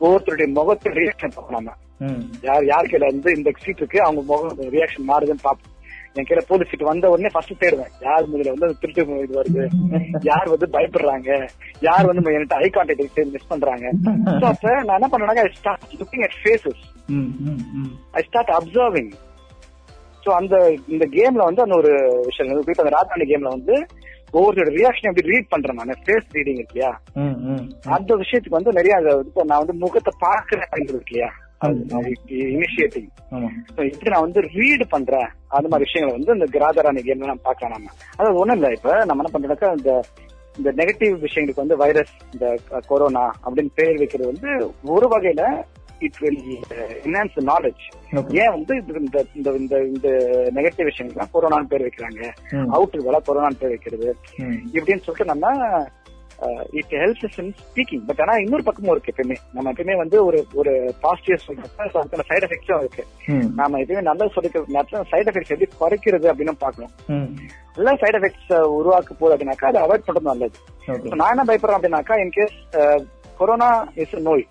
ஒவ்வொருத்தருடைய 0.01 0.47
முகத்து 0.53 0.89
ரியாக்ஷன் 0.99 1.33
பார்ப்போம் 1.35 1.57
நம்ம. 1.57 1.71
ம். 1.99 2.21
யார் 2.41 2.65
யார் 2.65 2.89
கையில 2.91 3.09
வந்து 3.13 3.29
இந்த 3.37 3.49
சீட் 3.63 3.77
இருக்கு 3.77 4.01
அவங்க 4.01 4.21
முகம் 4.21 4.73
ரியாக்ஷன் 4.75 5.07
மாறுதுன்னு 5.07 5.45
பாப்போம் 5.47 5.75
என் 6.15 6.27
கையில 6.27 6.41
போலீஸ் 6.49 6.69
சீட் 6.71 6.89
வந்த 6.89 7.09
உடனே 7.13 7.29
ஃபர்ஸ்ட் 7.33 7.59
தேடுவேன். 7.63 7.91
யார் 8.05 8.29
முதல்ல 8.31 8.53
வந்து 8.55 8.79
திருட்டு 8.81 9.01
இது 9.25 9.39
வருது? 9.39 9.63
யார் 10.29 10.47
வந்து 10.53 10.67
பயப்படுறாங்க? 10.75 11.29
யார் 11.87 12.09
வந்து 12.09 12.33
என்கிட்ட 12.35 12.57
ஐ 12.65 12.69
கான்டாக்ட் 12.77 13.33
மிஸ் 13.35 13.49
பண்றாங்க? 13.53 13.85
So 14.41 14.45
அப்ப 14.51 14.73
நான் 14.87 14.97
என்ன 14.99 15.09
பண்ணேன்னா 15.11 15.45
I 15.45 15.51
start 15.59 15.97
looking 16.01 16.25
at 16.27 16.37
faces 16.43 16.83
I 18.19 18.23
start 18.29 18.53
observing 18.57 19.11
so 20.23 20.29
அந்த 20.39 20.55
இந்த 20.93 21.05
கேம்ல 21.17 21.43
வந்து 21.49 21.65
அந்த 21.65 21.75
ஒரு 21.81 21.91
விஷயம் 22.29 22.49
அந்த 22.85 22.93
ராஜாணி 22.97 23.27
கேம்ல 23.31 23.51
வந்து 23.57 23.75
ஒவ்வொருத்தரோட 24.37 24.71
ரியாக்ஷன் 24.79 25.09
எப்படி 25.09 25.31
ரீட் 25.33 25.51
பண்றேன் 25.53 25.79
நான் 25.79 26.01
ஃபேஸ் 26.05 26.33
ரீடிங் 26.37 26.59
இல்லையா? 26.63 26.89
அந்த 27.97 28.09
விஷயத்துக்கு 28.23 28.57
வந்து 28.57 28.75
நிறைய 28.79 28.95
நான் 29.49 29.61
வந்து 29.63 29.75
முகத்தை 29.83 30.11
பாக்குறேன் 30.25 30.83
இருக்கு 30.89 31.13
இல்லையா? 31.13 31.29
ஆமா. 33.31 33.49
இப்படி 33.85 34.09
நான் 34.09 34.21
வந்து 34.21 34.41
ரீட் 34.53 34.83
பண்றேன். 34.89 35.29
அந்த 35.47 35.67
மாதிரி 35.67 35.87
விஷயங்களை 35.87 36.11
வந்து 36.17 36.35
இந்த 36.37 36.47
கிராதராணி 36.55 37.01
கேம்ல 37.07 37.29
நம்ம 37.31 37.47
பார்க்கலாம் 37.49 37.75
நம்ம 37.75 37.91
அது 38.17 38.39
ஒண்ணும் 38.41 38.55
இல்ல 38.55 38.69
இப்ப 38.71 39.05
நம்ம 39.05 39.23
என்ன 39.23 39.31
பண்றோம்னாக்கா 39.33 39.71
இந்த 39.77 39.91
இந்த 40.57 40.71
நெகட்டிவ் 40.71 41.13
விஷயங்களுக்கு 41.25 41.63
வந்து 41.63 41.77
வைரஸ் 41.77 42.13
இந்த 42.33 42.45
கொரோனா 42.87 43.25
அப்படின்னு 43.45 43.75
பேர் 43.75 43.97
வைக்கிறது 43.97 44.31
வந்து 44.31 44.49
ஒரு 44.83 45.07
வகையில 45.07 45.43
இட் 45.99 46.17
வில் 46.19 46.41
என்ஹான்ஸ் 47.05 47.37
நாலேஜ். 47.43 47.81
ஏன் 48.41 48.51
வந்து 48.51 48.73
இந்த 48.99 49.23
இந்த 49.35 49.49
இந்த 49.51 49.77
இந்த 49.83 50.09
நெகட்டிவ் 50.57 50.89
விஷயங்கள்லாம் 50.89 51.33
கொரோனான்னு 51.33 51.71
பேர் 51.71 51.85
வைக்கிறாங்க. 51.85 52.21
அவுட்டுகளா 52.75 53.19
கொரோனான்னு 53.29 53.59
பேர் 53.59 53.73
வைக்கிறது. 53.75 54.09
இப்படின்னு 54.73 55.03
சொல்லிட்டு 55.05 55.25
நம்ம 55.25 55.47
it 56.79 56.93
helps 57.01 57.39
in 57.41 57.51
speaking 57.61 58.03
but 58.07 58.21
ஆனா 58.23 58.33
இன்னொரு 58.43 58.63
பக்கமும் 58.63 58.91
இருக்கு 58.93 59.11
எப்பயுமே. 59.13 59.37
நம்ம 59.55 59.71
எப்பயுமே 59.71 59.95
வந்து 59.97 60.17
ஒரு 60.25 60.39
ஒரு 60.53 60.73
பாசிட்டிவ் 61.01 61.45
சொல்றப்ப 61.45 61.87
அதுக்கான 62.01 62.25
சைடு 62.29 62.45
எஃபெக்ட்ஸும் 62.47 62.83
இருக்கு. 62.83 63.03
நாம 63.59 63.79
எப்பயுமே 63.81 64.03
நல்லது 64.09 64.35
சொல்லிக்க 64.37 65.05
சைடு 65.13 65.29
எஃபெக்ட்ஸ் 65.31 65.53
எப்படி 65.55 65.69
குறைக்கிறது 65.81 66.29
அப்படின்னு 66.31 66.55
பார்க்கணும். 66.65 66.93
ம். 67.15 67.27
நல்ல 67.77 67.93
சைடு 68.03 68.17
எஃபெக்ட்ஸ் 68.19 68.51
உருவாக்க 68.79 69.13
போகுது 69.13 69.33
அப்படின்னாக்கா 69.35 69.69
அதை 69.71 69.81
அவாய்ட் 69.85 70.07
பண்றது 70.07 70.31
நல்லது. 70.31 70.57
நான் 71.19 71.33
என்ன 71.33 71.45
பயப்படுறேன் 71.49 71.79
அப்படின்னாக்கா 71.79 72.17
இன்கேஸ் 72.23 72.57
கொரோனா 73.39 73.69
இஸ் 74.03 74.17
நோய் 74.29 74.45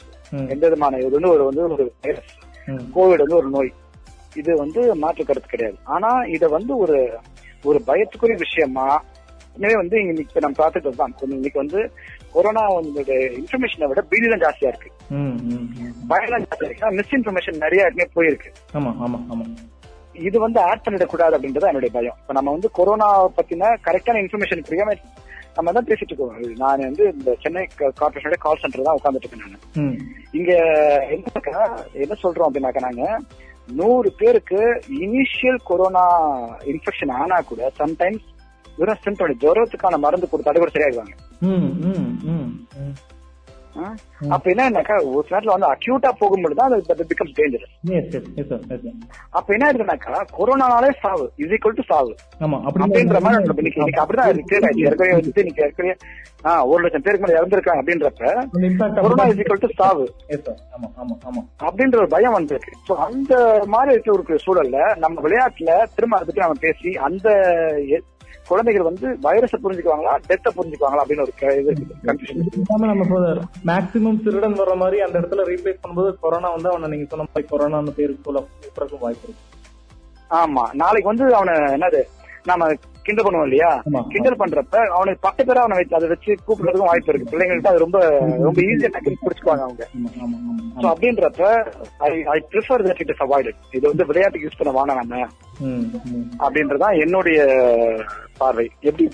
எந்த 0.53 0.63
விதமான 0.67 0.99
இது 0.99 1.17
வந்து 1.17 1.35
ஒரு 1.35 1.45
வந்து 1.45 1.63
ஒரு 1.77 1.85
வைரஸ் 2.05 2.33
கோவிட் 2.97 3.23
வந்து 3.25 3.41
ஒரு 3.41 3.51
நோய். 3.57 3.71
இது 4.41 4.51
வந்து 4.57 4.81
மாற்று 5.03 5.23
கருத்து 5.25 5.49
கிடையாது. 5.49 5.79
ஆனா 5.95 6.11
இத 6.37 6.49
வந்து 6.49 6.73
ஒரு 6.77 6.97
ஒரு 7.65 7.79
பயத்துக்குரிய 7.87 8.37
விஷயமா 8.43 8.89
எனவே 9.59 9.77
வந்து 9.81 9.97
இன்னைக்கு 10.03 10.43
நம்ம 10.45 10.57
பார்த்துட்டு 10.61 10.91
தான் 11.01 11.15
இன்னைக்கு 11.37 11.59
வந்து 11.63 11.81
கொரோனா 12.35 12.63
வந்து 12.75 13.03
இன்ஃபர்மேஷனை 13.41 13.87
விட 13.91 14.03
பீதி 14.11 14.27
தான் 14.33 14.45
ஜாஸ்தியா 14.45 14.71
இருக்கு. 14.73 14.91
ம் 15.19 15.37
ம் 15.49 15.65
ம். 15.79 15.95
பயம் 16.11 16.33
தான் 16.35 16.45
ஜாஸ்தியா 16.47 16.69
இருக்கு. 16.69 16.93
மிஸ் 16.99 17.15
இன்ஃபர்மேஷன் 17.19 17.63
நிறைய 17.65 17.87
இடமே 17.89 18.07
போயிருக்கு. 18.17 18.51
ஆமா 18.79 18.93
ஆமா 19.07 19.19
ஆமா. 19.33 19.47
இது 20.21 20.37
வந்து 20.45 20.59
ஆட் 20.69 20.85
பண்ணிடக்கூடாது 20.85 21.37
அப்படின்றது 21.37 21.71
என்னுடைய 21.71 21.93
பயம். 21.97 22.19
இப்ப 22.23 22.37
நம்ம 22.39 22.53
வந்து 22.57 22.71
கொரோனா 22.79 23.09
பத்தின 23.39 23.73
கரெக்டான 23.87 24.23
இன்ஃபர்மேஷன் 24.25 24.69
புரியாம 24.69 24.97
நம்ம 25.57 25.73
தான் 25.77 25.89
பேசிட்டு 25.89 26.13
இருக்கோம். 26.13 26.33
நான் 26.63 26.87
வந்து 26.89 27.05
இந்த 27.15 27.31
சென்னை 27.43 27.63
கார்பரேஷனோட 28.01 28.39
கால் 28.43 28.63
சென்டர் 28.63 28.89
தான் 28.89 28.99
உட்காந்துட்டு 28.99 29.27
இருக்கேன் 29.27 29.55
நான். 29.55 29.95
இங்க 30.39 30.51
என்னக்கா 31.15 31.61
என்ன 32.05 32.17
சொல்றோம் 32.25 32.49
அப்படின்னாக்கா 32.49 32.87
நாங்க 32.89 33.05
நூறு 33.79 34.09
பேருக்கு 34.21 34.61
இனிஷியல் 35.05 35.61
கொரோனா 35.71 36.05
இன்ஃபெக்ஷன் 36.73 37.15
ஆனா 37.21 37.39
கூட 37.51 37.71
சம்டைம்ஸ் 37.81 38.27
சிம்டம் 39.01 39.39
ஜுரத்துக்கான 39.43 39.99
மருந்து 40.01 40.29
கொடுத்தாலே 40.29 40.61
கூட 40.61 40.73
ஆ? 43.77 43.89
அப்ப 44.35 44.45
என்னன்னாக்கா 44.53 44.95
ஒரு 45.09 45.27
நேரத்துல 45.27 45.53
வந்து 45.55 45.69
அக்யூட்டா 45.69 46.11
போகும்போது 46.21 46.55
தான் 46.55 46.73
அது 46.95 47.05
பிகம்ஸ் 47.11 47.35
டேஞ்சரஸ் 47.37 47.75
அப்ப 49.33 49.53
என்ன 49.55 49.67
ஆயிடுதுனாக்கா 49.67 50.15
கொரோனானாலே 50.33 50.91
சாவு 51.03 51.27
இஸ் 51.39 51.53
ஈக்குவல் 51.57 51.77
டு 51.77 51.85
சாவு 51.91 52.13
அப்படின்ற 52.71 53.21
மாதிரி 53.27 53.45
இன்னைக்கு 53.63 54.03
அப்படிதான் 54.03 54.31
இருக்கு 54.33 54.57
ஏற்கனவே 54.89 55.13
வந்து 55.19 55.43
இன்னைக்கு 55.43 55.65
ஏற்கனவே 55.67 55.95
ஆஹ் 56.45 56.65
ஒரு 56.71 56.81
லட்சம் 56.85 57.05
பேருக்கு 57.05 57.25
மேல 57.25 57.39
இறந்திருக்காங்க 57.39 57.83
அப்படின்றப்ப 57.83 58.25
கொரோனா 58.99 59.27
இஸ் 59.31 59.41
ஈக்குவல் 59.43 59.65
டு 59.65 59.71
சாவு 59.79 60.07
அப்படின்ற 61.65 61.97
ஒரு 61.99 62.11
பயம் 62.13 62.37
வந்திருக்கு. 62.37 62.73
சோ 62.89 62.95
அந்த 63.07 63.33
மாதிரி 63.69 63.95
இருக்க 63.95 64.11
ஒரு 64.17 64.45
சூழல்ல 64.45 64.77
நம்ம 64.99 65.23
விளையாட்டுல 65.25 65.71
திரும்ப 65.95 66.17
அதை 66.17 66.27
பத்தி 66.29 66.45
நம்ம 66.45 66.61
பேசி 66.61 66.93
அந்த 67.07 67.29
குழந்தைகள் 68.49 68.83
வந்து 68.83 69.07
வைரஸை 69.23 69.59
புரிஞ்சுக்குவாங்களா 69.63 70.13
டெத்தை 70.29 70.51
புரிஞ்சுக்குவாங்களா 70.57 71.03
அப்படின்னு 71.03 71.25
ஒரு 71.25 71.35
கன்ஃபியூஷன் 72.05 72.93
நம்ம 72.93 73.19
மேக்ஸிமம் 73.67 74.23
திருடன் 74.23 74.55
வர 74.55 74.75
மாதிரி 74.75 75.01
அந்த 75.01 75.17
இடத்துல 75.21 75.45
ரீப்ளேஸ் 75.49 75.83
பண்ணும்போது 75.83 76.11
கொரோனா 76.21 76.51
வந்து 76.51 76.71
அவனை 76.71 76.89
நீங்க 76.89 77.07
சொன்ன 77.09 77.27
மாதிரி 77.29 77.49
கொரோனான்னு 77.51 77.95
பேரு 77.95 78.17
சொல்ல 78.25 78.41
கூப்பிடறதுக்கு 78.45 78.99
வாய்ப்பு 78.99 79.27
இருக்கு. 79.27 79.45
ஆமா. 80.31 80.65
நாளைக்கு 80.75 81.09
வந்து 81.09 81.27
அவனை 81.35 81.55
என்னது? 81.77 82.01
நாம 82.45 82.67
கிண்டல் 83.09 83.27
பண்ணுவோம் 83.27 83.47
இல்லையா. 83.49 83.71
கிண்டல் 84.13 84.41
பண்றப்ப 84.43 84.77
அவனுக்கு 84.97 85.25
பத்து 85.27 85.43
பேரா 85.49 85.63
அவனை 85.65 85.79
வச்சு 85.81 85.99
அதை 85.99 86.09
வச்சு 86.15 86.31
கூப்பிடுறதுக்கும் 86.47 86.91
வாய்ப்பு 86.91 87.13
இருக்கு. 87.13 87.31
பிள்ளைங்கள்ட்ட 87.33 87.73
அது 87.73 87.85
ரொம்ப 87.87 87.99
ரொம்ப 88.47 88.59
ஈஸியா 88.69 88.91
டக்குனு 88.97 89.23
பிடிச்சுக்குவாங்க 89.25 89.65
அவங்க. 89.69 89.85
சோ 90.83 90.87
அப்படின்றப்ப 90.93 91.45
I 92.09 92.11
I 92.35 92.39
prefer 92.53 92.85
that 92.89 93.03
it 93.05 93.13
is 93.15 93.25
avoided 93.27 93.59
இது 93.79 93.85
வந்து 93.91 94.07
விளையாட்டுக்கு 94.11 94.47
யூஸ் 94.49 94.61
பண்ண 94.61 94.73
வேணாம் 94.79 95.01
நம்ம 95.03 95.25
அப்படின்றதான் 96.45 96.99
என்னுடைய 97.05 97.39
பார்வை. 98.43 98.67
எப்படி. 98.89 99.07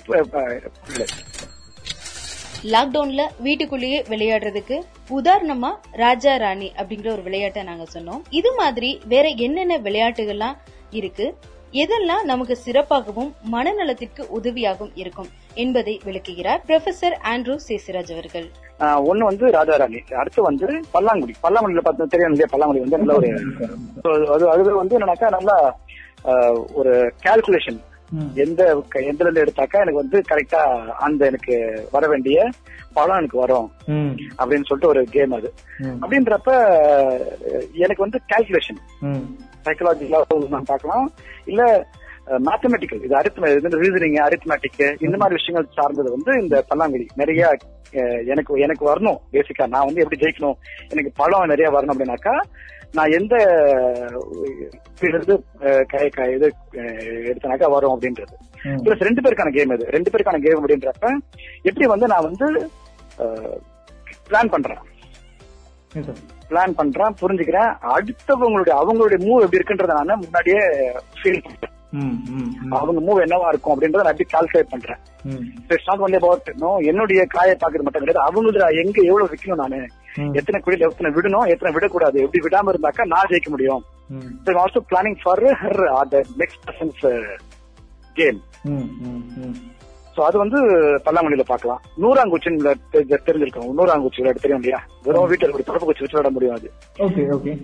லாக்டவுன்ல 2.73 3.23
வீட்டுக்குள்ளேயே 3.45 3.97
விளையாடுறதுக்கு 4.11 4.77
உதாரணமா 5.17 5.71
ராஜா 6.03 6.31
ராணி 6.43 6.69
அப்படிங்கிற 6.79 7.09
ஒரு 7.15 7.23
விளையாட்டை 7.27 7.63
நாங்க 7.71 7.85
சொன்னோம். 7.95 8.21
இது 8.39 8.51
மாதிரி 8.61 8.89
வேற 9.13 9.25
என்னென்ன 9.45 9.77
விளையாட்டுகள்லாம் 9.87 10.57
இருக்கு? 10.99 11.27
எதெல்லாம் 11.75 12.23
நமக்கு 12.23 12.57
சிறப்பாகவும் 12.65 13.31
மனநலத்திற்கு 13.51 14.23
உதவியாகவும் 14.37 14.91
இருக்கும் 14.95 15.29
என்பதை 15.53 16.01
விளக்குகிறார் 16.03 16.61
ப்ரொஃபசர் 16.67 17.15
ஆண்ட்ரூ 17.23 17.55
சேசிராஜ் 17.67 18.11
அவர்கள். 18.13 18.47
ஆஹ் 18.79 19.01
ஒண்ணு 19.09 19.23
வந்து 19.23 19.45
ராஜாராணி 19.49 19.99
அடுத்து 20.15 20.41
வந்து 20.41 20.67
பல்லாங்குடி. 20.91 21.33
பல்லாங்குடியில 21.43 21.81
பார்த்து 21.81 22.07
தெரியும் 22.07 22.31
இல்லையா? 22.31 22.49
பல்லாங்குடி 22.51 22.79
வந்து 22.79 22.97
நல்ல 22.97 23.15
ஒரு 23.15 23.29
so 24.03 24.09
அது 24.35 24.49
அது 24.49 24.75
வந்து 24.75 24.95
என்னன்னாக்கா 24.97 25.29
நல்லா 25.29 25.55
ஆஹ் 26.25 26.65
ஒரு 26.73 26.93
கால்குலேஷன். 27.25 27.79
எந்த 28.43 28.61
இருந்து 29.23 29.43
எடுத்தாக்கா 29.43 29.81
எனக்கு 29.83 30.03
வந்து 30.03 30.19
கரெக்டா 30.29 30.61
அந்த 31.05 31.21
எனக்கு 31.25 31.55
வர 31.91 32.07
வேண்டிய 32.07 32.47
பழம் 32.93 33.17
எனக்கு 33.17 33.37
வரும். 33.39 33.67
அப்படின்னு 34.39 34.67
சொல்லிட்டு 34.69 34.91
ஒரு 34.93 35.01
கேம் 35.15 35.35
அது. 35.37 35.49
அப்படின்றப்ப 36.01 36.51
எனக்கு 37.85 38.05
வந்து 38.05 38.21
கால்குலேஷன் 38.31 38.81
சைக்கலாஜிக்கலா 39.65 40.49
நான் 40.55 40.69
பார்க்கலாம். 40.71 41.05
இல்ல 41.45 41.63
மேத்தமெட்டிக்கல் 42.47 43.03
இது 43.05 43.15
அரித்ம 43.15 43.49
ரீசனிங் 43.83 44.15
அரித்மேட்டிக் 44.27 44.83
இந்த 45.05 45.15
மாதிரி 45.17 45.39
விஷயங்கள் 45.39 45.75
சார்ந்தது 45.77 46.09
வந்து 46.15 46.31
இந்த 46.43 46.55
பல்லாங்குழி. 46.69 47.05
நிறைய 47.15 47.49
எனக்கு 48.33 48.53
எனக்கு 48.65 48.83
வரணும். 48.89 49.19
பேசிக்கா 49.33 49.65
நான் 49.73 49.87
வந்து 49.87 50.01
எப்படி 50.03 50.21
ஜெயிக்கணும்? 50.23 50.57
எனக்கு 50.89 51.11
பழம் 51.15 51.51
நிறைய 51.51 51.67
வரணும் 51.75 51.93
அப்படின்னாக்கா 51.93 52.35
நான் 52.91 53.11
எந்த 53.11 53.35
இருந்து 55.01 55.43
அஹ், 55.59 55.83
கை- 55.93 56.09
கை- 56.17 56.35
இது 56.35 56.53
எடுத்தனாக்கா 57.33 57.71
வரும் 57.71 58.01
அப்படின்றது. 58.01 58.33
பிளஸ் 58.63 59.03
ரெண்டு 59.03 59.21
பேருக்கான 59.21 59.55
கேம் 59.55 59.71
இது. 59.71 59.85
ரெண்டு 59.85 60.11
பேருக்கான 60.11 60.43
கேம் 60.43 60.67
அப்படின்றப்ப 60.67 61.09
எப்படி 61.61 61.87
வந்து 61.87 62.07
நான் 62.07 62.23
வந்து 62.23 62.69
பிளான் 64.29 64.49
பண்றேன். 64.49 64.77
பிளான் 66.49 66.69
பண்றேன் 66.69 67.15
புரிஞ்சுக்கிறேன். 67.21 67.75
அடுத்தவங்களுடைய 67.81 68.69
அவங்களுடைய 68.69 69.19
மூவ் 69.19 69.41
எப்படி 69.41 69.57
இருக்குன்றத 69.57 70.03
நான் 70.03 70.19
முன்னாடியே 70.21 70.57
ஃபீல் 71.23 71.43
பண்றேன். 71.43 71.73
அவங்க 72.77 72.99
மூவ் 73.07 73.21
என்னவா 73.25 73.49
இருக்கும் 73.51 73.73
அப்படின்றத 73.73 74.03
நான் 74.05 74.15
எப்படி 74.15 74.31
கால்குலேட் 74.33 74.71
பண்றேன். 74.73 75.01
It's 75.71 75.87
not 75.89 76.03
only 76.05 76.17
about 76.21 76.49
no 76.63 76.71
என்னுடைய 76.91 77.21
காயை 77.35 77.55
பாக்குறது 77.61 77.85
மட்டும் 77.87 78.03
கிடையாது. 78.03 78.25
அவங்களோட 78.27 78.69
எங்க 78.83 78.97
எவ்வளவு 79.09 79.31
விற்கணும் 79.33 79.61
நானு? 79.63 79.79
எத்தனை 80.39 80.59
குடியில 80.65 80.89
எத்தனை 80.91 81.11
விடணும்? 81.17 81.47
எத்தனை 81.53 81.71
விடக்கூடாது? 81.77 82.17
எப்படி 82.25 82.43
விடாம 82.45 82.73
இருந்தாக்கா 82.73 83.05
நான் 83.13 83.29
ஜெயிக்க 83.31 83.51
முடியும். 83.55 83.83
Also 84.63 84.81
planning 84.91 85.19
for 85.23 85.43
her 85.61 85.83
the 86.13 86.23
next 86.41 86.65
person's 86.67 87.05
game. 88.19 88.39
So 90.15 90.21
அது 90.21 90.37
வந்து 90.37 90.59
பல்லாங்குழியில 91.05 91.43
பார்க்கலாம். 91.43 91.81
நூறாங்குச்சின்னு 91.97 92.61
தெ- 92.93 93.23
தெரிஞ்சிருக்கும். 93.25 93.67
நூறாங்குச்சி 93.77 94.19
விளையாட 94.19 94.39
தெரியும் 94.39 94.61
இல்லையா? 94.61 94.79
வெறும் 95.03 95.27
வீட்டில் 95.27 95.51
ஒரு 95.51 95.63
தொடப்பு 95.63 95.85
குச்சி 95.85 96.01
வச்சு 96.01 96.17
விளையாட 96.17 96.29
முடியாது 96.29 96.67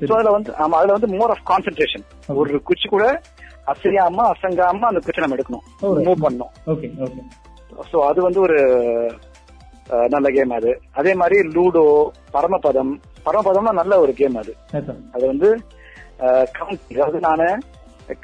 சோ 0.02 0.14
அதுல 0.14 0.30
வந்து 0.30 0.52
ஆமா 0.54 0.78
அதுல 0.80 0.91
வந்து 0.91 1.08
மோர் 1.08 1.30
ஆஃப் 1.30 1.45
கான்சென்ட்ரேஷன் 1.49 2.06
ஒரு 2.36 2.62
குச்சி 2.62 2.89
கூட 2.89 3.06
அசையாம 3.68 4.28
அசங்காம 4.32 4.80
அந்த 4.82 4.99
குச்சி 4.99 5.22
நம்ம 5.22 5.36
எடுக்கணும். 5.36 5.66
மூவ் 6.06 6.24
பண்ணணும். 6.24 6.52
ஓகே 6.68 6.88
சோ 7.91 7.99
அது 8.02 8.22
வந்து 8.22 8.39
ஒரு 8.41 8.58
நல்ல 10.08 10.30
கேம் 10.30 10.49
அது. 10.49 10.72
அதே 10.91 11.14
மாதிரி 11.14 11.47
லூடோ 11.47 11.84
பரமபதம். 12.34 12.91
பரமபதம்னா 13.26 13.72
நல்ல 13.72 13.99
ஒரு 13.99 14.14
கேம் 14.14 14.36
அது. 14.36 14.54
அது 15.14 15.26
வந்து 15.28 15.49
கவுண்ட் 16.54 16.93
அதாவது 16.93 17.20
நானு 17.20 17.47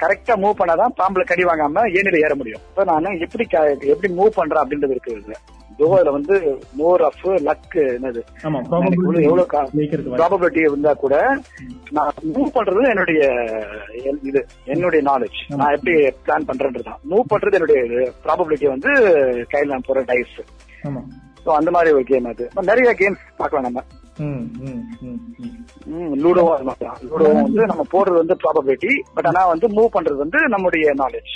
கரெக்டா 0.02 0.36
மூவ் 0.44 0.60
பண்ணாதான் 0.60 0.96
பாம்புல 1.00 1.24
கடி 1.24 1.44
வாங்காம 1.44 1.84
ஏனில 1.98 2.24
ஏற 2.26 2.36
முடியும். 2.36 2.64
இப்ப 2.70 2.84
நானு 2.84 3.20
எப்படி 3.20 3.46
எப்படி 3.94 4.10
மூவ் 4.14 4.38
பண்றேன் 4.40 4.64
அப்படின்றது 4.64 4.96
இருக்கு 4.96 5.16
இதுல. 5.18 5.38
தோ 5.80 5.88
அதுல 5.96 6.12
வந்து 6.12 6.36
மோர் 6.76 7.02
ஆஃப் 7.02 7.26
லக் 7.48 7.76
என்னது 7.96 8.22
எவ்வளவு 9.26 9.46
ப்ராபபிலிட்டி 10.18 10.60
இருந்தா 10.60 10.94
கூட 10.94 11.16
நான் 11.92 12.14
மூவ் 12.34 12.56
பண்றது 12.56 12.90
என்னுடைய 12.90 13.22
இது 14.24 14.42
என்னுடைய 14.66 15.02
நாலேஜ் 15.10 15.40
நான் 15.56 15.76
எப்படி 15.78 15.94
பிளான் 16.26 16.48
பண்றேன்றதுதான். 16.50 17.00
மூவ் 17.12 17.32
பண்றது 17.34 17.58
என்னுடைய 17.60 17.82
ப்ராபபிலிட்டி 18.26 18.68
வந்து 18.68 18.92
கையில் 19.50 19.70
நான் 19.70 19.88
போற 19.88 20.02
டைஸ் 20.04 20.36
ஸோ 21.48 21.54
அந்த 21.58 21.72
மாதிரி 21.74 21.92
ஒரு 21.94 22.06
கேம் 22.08 22.26
அது. 22.30 22.46
நிறைய 22.70 22.90
கேம்ஸ் 23.00 23.24
பார்க்கலாம் 23.38 23.66
நம்ம. 23.68 23.82
ம் 24.22 24.44
ம் 24.64 24.80
ம் 25.04 25.18
ம். 25.40 25.58
ம், 25.96 26.14
லூடோவும் 26.22 26.70
வந்து 27.40 27.68
நம்ம 27.72 27.84
போடுறது 27.92 28.22
வந்து 28.22 28.36
ப்ராபபிலிட்டி 28.44 28.92
பட் 29.16 29.28
ஆனா 29.32 29.42
வந்து 29.52 29.68
மூவ் 29.76 29.94
பண்றது 29.96 30.18
வந்து 30.24 30.40
நம்முடைய 30.54 30.94
நாலேஜ் 31.02 31.34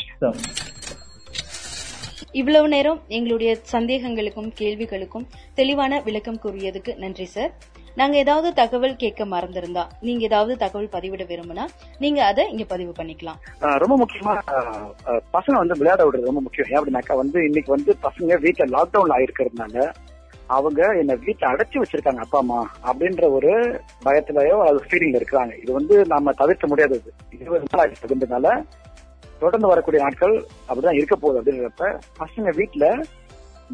இவ்வளவு 2.34 2.68
நேரம் 2.68 3.00
எங்களுடைய 3.10 3.52
சந்தேகங்களுக்கும் 3.72 4.50
கேள்விகளுக்கும் 4.60 5.26
தெளிவான 5.56 6.02
விளக்கம் 6.02 6.42
கூறியதுக்கு 6.44 6.92
நன்றி 6.98 7.28
சார் 7.28 7.52
நாங்க 8.00 8.16
ஏதாவது 8.24 8.50
தகவல் 8.60 9.00
கேட்க 9.02 9.22
மறந்திருந்தா 9.34 9.84
நீங்க 10.08 10.24
ஏதாவது 10.30 10.54
தகவல் 10.64 10.94
பதிவிட 10.94 11.24
விரும்பினா 11.32 11.66
நீங்க 12.04 12.20
அதை 12.30 12.44
இங்க 12.54 12.66
பதிவு 12.74 12.94
பண்ணிக்கலாம். 13.00 13.40
ரொம்ப 13.84 13.96
முக்கியமா 14.02 14.34
பசங்க 15.36 15.56
வந்து 15.62 15.78
விளையாட 15.80 16.02
விடுறது 16.06 16.30
ரொம்ப 16.30 16.44
முக்கியம். 16.46 16.70
ஏன் 16.72 16.80
அப்படின்னாக்கா 16.80 17.18
வந்து 17.24 17.40
இன்னைக்கு 17.50 17.76
வந்து 17.76 17.94
பசங்க 18.08 18.40
வீட்டுல 18.46 18.68
லாக்டவுன் 18.76 19.16
ஆயிருக்கிறதுனால 19.18 19.86
அவங்க 20.56 20.82
என்ன 21.02 21.14
வீட்டை 21.26 21.46
அடைச்சு 21.50 21.78
வச்சிருக்காங்க 21.82 22.24
அப்பா 22.24 22.40
அம்மா 22.44 22.60
அப்படின்ற 22.90 23.26
ஒரு 23.38 23.52
பயத்திலயோ 24.06 24.58
அது 24.68 24.80
ஃபீலிங்ல 24.88 25.20
இருக்கிறாங்க. 25.20 25.54
இது 25.64 25.72
வந்து 25.80 25.96
நாம 26.14 26.34
தவிர்க்க 26.42 26.72
முடியாதது 26.72 27.12
இருபது 27.40 27.70
நாள் 27.72 27.84
ஆகிட்டதுனால 27.84 28.48
தொடர்ந்து 29.44 29.72
வரக்கூடிய 29.72 30.00
நாட்கள் 30.04 30.36
அப்படிதான் 30.68 30.98
இருக்க 30.98 31.16
போகுது 31.16 31.40
அப்படின்றப்ப 31.40 31.86
பசங்க 32.20 32.50
வீட்டுல 32.60 32.88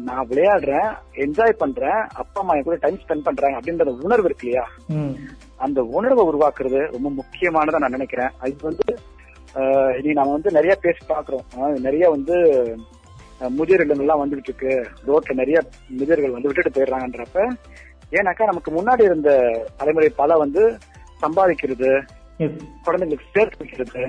நான் 0.06 0.28
விளையாடுறேன் 0.30 0.88
என்ஜாய் 1.24 1.60
பண்றேன் 1.62 2.00
அப்பா 2.22 2.40
அம்மா 2.40 2.54
என் 2.56 2.66
கூட 2.66 2.76
டைம் 2.82 2.98
ஸ்பெண்ட் 3.02 3.26
பண்றாங்க 3.28 3.58
அப்படின்ற 3.58 3.94
உணர்வு 4.06 4.28
இருக்கு 4.28 4.46
இல்லையா? 4.46 4.64
அந்த 5.66 5.80
உணர்வை 5.98 6.24
உருவாக்குறது 6.30 6.80
ரொம்ப 6.94 7.08
முக்கியமானதா 7.20 7.82
நான் 7.84 7.96
நினைக்கிறேன். 7.96 8.32
அது 8.42 8.68
வந்து 8.68 8.86
இனி 9.98 10.12
நாம 10.18 10.32
வந்து 10.36 10.50
நிறைய 10.50 10.72
பேசி 10.82 11.02
பாக்குறோம் 11.08 11.46
நிறைய 11.86 12.04
வந்து 12.16 12.34
முதியோர் 13.56 13.82
இல்லங்கள்லாம் 13.84 14.22
வந்துகிட்டு 14.22 14.50
இருக்கு. 14.50 14.72
ரோட்ல 15.08 15.34
நிறைய 15.40 15.58
முதியோர்கள் 15.98 16.36
வந்து 16.36 16.50
விட்டுட்டு 16.50 16.74
போயிடுறாங்கன்றப்ப 16.76 17.40
ஏன்னாக்கா 18.18 18.50
நமக்கு 18.50 18.70
முன்னாடி 18.72 19.02
இருந்த 19.08 19.30
தலைமுறை 19.80 20.10
பல 20.20 20.36
வந்து 20.36 20.62
சம்பாதிக்கிறது 21.22 21.90
குழந்தைங்களுக்கு 22.86 23.32
சேர்த்து 23.34 23.60
வைக்கிறது. 23.60 24.02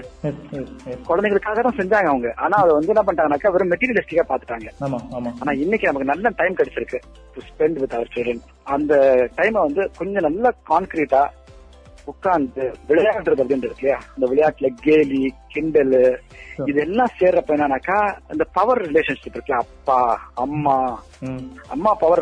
குழந்தைங்களுக்காக 1.09 1.61
தான் 1.67 1.79
செஞ்சாங்க 1.79 2.09
அவங்க. 2.11 2.29
ஆனா 2.45 2.57
அதை 2.63 2.73
வந்து 2.77 2.93
என்ன 2.93 3.03
பண்ணிட்டாங்கனாக்கா 3.05 3.51
வெறும் 3.55 3.71
மெட்டீரியலிஸ்டிக்கா 3.71 4.25
பாத்துட்டாங்க. 4.31 4.67
ஆனா 5.41 5.51
இன்னைக்கு 5.63 5.89
நமக்கு 5.89 6.11
நல்ல 6.13 6.31
டைம் 6.41 6.59
கிடைச்சிருக்கு. 6.59 6.99
To 7.35 7.41
spend 7.49 7.79
with 7.83 7.97
our 7.99 8.13
children 8.15 8.43
அந்த 8.75 8.93
டைமை 9.37 9.59
வந்து 9.67 9.83
கொஞ்சம் 9.97 10.25
நல்ல 10.27 10.53
கான்கிரீட்டா 10.71 11.21
உட்கார்ந்து 12.11 12.63
விளையாடுறது 12.89 13.43
அப்படின்றது 13.43 13.75
இல்லையா? 13.77 13.97
அந்த 14.13 14.25
விளையாட்டுல 14.31 14.67
கேலி 14.85 15.21
கிண்டல் 15.53 15.95
இதெல்லாம் 16.69 17.13
சேர்றப்ப 17.19 17.55
என்னன்னாக்கா 17.55 17.97
அந்த 18.31 18.43
பவர் 18.57 18.81
ரிலேஷன்ஷிப் 18.87 19.35
இருக்குல்ல 19.35 19.61
அப்பா 19.65 19.99
அம்மா. 20.45 20.77
அம்மா 21.75 21.93
பவர் 22.03 22.21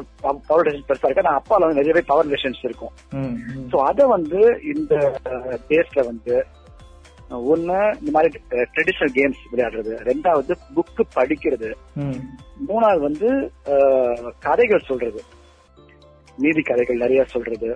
பவர் 0.50 0.66
ரிலேஷன் 0.68 0.88
பெருசா 0.90 1.08
இருக்கா 1.08 1.26
ஆனா 1.26 1.40
அப்பால 1.40 1.66
வந்து 1.66 1.80
நிறையவே 1.82 2.04
பவர் 2.12 2.30
ரிலேஷன்ஸ் 2.30 2.68
இருக்கும். 2.70 2.94
சோ 3.72 3.78
அத 3.90 4.08
வந்து 4.16 4.42
இந்த 4.76 4.94
டேஸ்ல 5.72 6.06
வந்து 6.12 6.36
ஒண்ணு 7.54 7.78
இந்த 8.02 8.12
மாதிரி 8.16 8.30
ட்ரெடிஷனல் 8.76 9.16
கேம்ஸ் 9.18 9.42
விளையாடுறது 9.54 9.94
ரெண்டாவது 10.10 10.54
புக்கு 10.76 11.04
படிக்கிறது 11.16 11.70
மூணாவது 12.70 13.02
வந்து 13.08 13.30
கதைகள் 14.46 14.88
சொல்றது. 14.90 15.20
நீதி 16.44 16.62
கதைகள் 16.70 17.04
நிறைய 17.04 17.22
சொல்றது. 17.34 17.70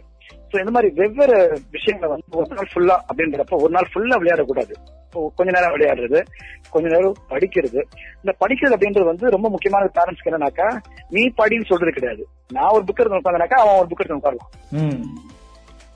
சோ 0.51 0.55
இந்த 0.61 0.71
மாதிரி 0.75 0.89
வெவ்வேறு 0.99 1.37
விஷயங்களை 1.75 2.09
வந்து 2.13 2.37
ஒரு 2.41 2.55
நாள் 2.57 2.69
ஃபுல்லா 2.71 2.95
அப்படின்றப்ப 3.09 3.59
ஒரு 3.65 3.71
நாள் 3.75 3.89
ஃபுல்லா 3.91 4.17
விளையாடக்கூடாது. 4.21 4.73
கொஞ்ச 5.37 5.49
நேரம் 5.55 5.73
விளையாடுறது 5.75 6.19
கொஞ்ச 6.73 6.85
நேரம் 6.93 7.17
படிக்கிறது. 7.31 7.79
இந்த 8.21 8.33
படிக்கிறது 8.43 8.75
அப்படின்றது 8.75 9.07
வந்து 9.11 9.33
ரொம்ப 9.35 9.47
முக்கியமான 9.55 9.89
பேரண்ட்ஸ்க்கு 9.97 10.31
என்னன்னாக்கா 10.31 10.67
நீ 11.15 11.23
படின்னு 11.41 11.69
சொல்றது 11.71 11.95
கிடையாது. 11.97 12.23
நான் 12.57 12.73
ஒரு 12.77 12.83
புக் 12.87 13.01
எடுத்து 13.01 13.21
உட்காந்தாக்கா 13.21 13.59
அவன் 13.63 13.79
ஒரு 13.81 13.89
புக் 13.91 14.01
எடுத்து 14.03 14.19
உட்காரலாம் 14.19 14.51
ம். 14.79 15.01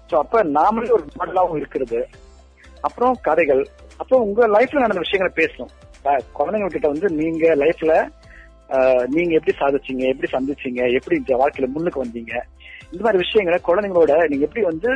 சோ 0.10 0.16
அப்ப 0.24 0.44
நாமளே 0.58 0.92
ஒரு 0.98 1.06
மாடலாவும் 1.20 1.60
இருக்கிறது. 1.62 2.02
அப்புறம் 2.88 3.16
கதைகள். 3.28 3.64
அப்புறம் 4.02 4.24
உங்க 4.28 4.48
லைஃப்ல 4.56 4.84
நடந்த 4.84 5.04
விஷயங்களை 5.06 5.34
பேசணும். 5.38 5.74
குழந்தைங்க 6.38 6.68
கிட்ட 6.74 6.88
வந்து 6.94 7.08
நீங்க 7.22 7.56
லைஃப்ல 7.64 7.94
நீங்க 9.16 9.32
எப்படி 9.38 9.54
சாதிச்சீங்க 9.60 10.04
எப்படி 10.12 10.28
சந்திச்சீங்க 10.34 10.82
எப்படி 10.98 11.16
இந்த 11.22 11.34
வாழ்க்கையில 11.42 11.68
முன்னுக்கு 11.74 12.04
வந்தீங்க 12.04 12.34
இந்த 12.92 13.02
மாதிரி 13.06 13.24
விஷயங்களை 13.24 13.60
குழந்தைங்களோட 13.70 14.14
நீங்க 14.32 14.46
எப்படி 14.48 14.66
வந்து 14.72 14.90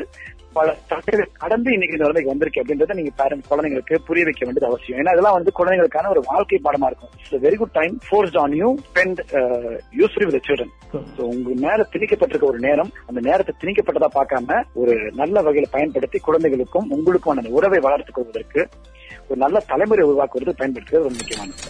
பல 0.57 0.69
தடைகளை 0.91 1.25
கடந்து 1.41 1.69
இன்னைக்கு 1.73 1.95
இந்த 1.95 2.05
நிலைமைக்கு 2.05 2.31
வந்திருக்கு 2.31 2.61
அப்படின்றத 2.61 2.95
நீங்க 2.99 3.11
பேரண்ட் 3.19 3.49
குழந்தைங்களுக்கு 3.49 3.95
புரிய 4.07 4.23
வைக்க 4.27 4.41
வேண்டியது 4.45 4.69
அவசியம். 4.69 4.99
ஏன்னா 5.01 5.11
இதெல்லாம் 5.15 5.35
வந்து 5.37 5.51
குழந்தைங்களுக்கான 5.57 6.09
ஒரு 6.13 6.21
வாழ்க்கை 6.29 6.59
பாடமா 6.67 6.87
இருக்கும். 6.91 7.11
It's 7.19 7.43
very 7.45 7.57
good 7.61 7.75
time 7.77 7.95
force 8.05 8.37
on 8.43 8.55
you 8.61 8.69
spend 8.87 9.19
useful 9.99 10.27
with 10.29 10.47
children 10.47 10.71
so 11.17 11.21
உங்க 11.33 11.53
மேல 11.65 11.85
திணிக்கப்பட்டிருக்க 11.93 12.47
ஒரு 12.53 12.61
நேரம் 12.67 12.91
அந்த 13.09 13.21
நேரத்தை 13.27 13.53
திணிக்கப்பட்டதா 13.63 14.09
பார்க்காம 14.17 14.57
ஒரு 14.83 14.95
நல்ல 15.19 15.43
வகையில 15.47 15.69
பயன்படுத்தி 15.75 16.19
குழந்தைகளுக்கும் 16.29 16.89
உங்களுக்கும் 16.97 17.33
அந்த 17.35 17.51
உறவை 17.59 17.81
வளர்த்துக் 17.87 18.17
கொள்வதற்கு 18.19 18.63
ஒரு 19.29 19.39
நல்ல 19.45 19.59
தலைமுறை 19.73 20.05
உருவாக்குவது 20.09 20.59
பயன்படுத்துறது 20.61 21.05
ரொம்ப 21.07 21.19
முக்கியமானது. 21.21 21.69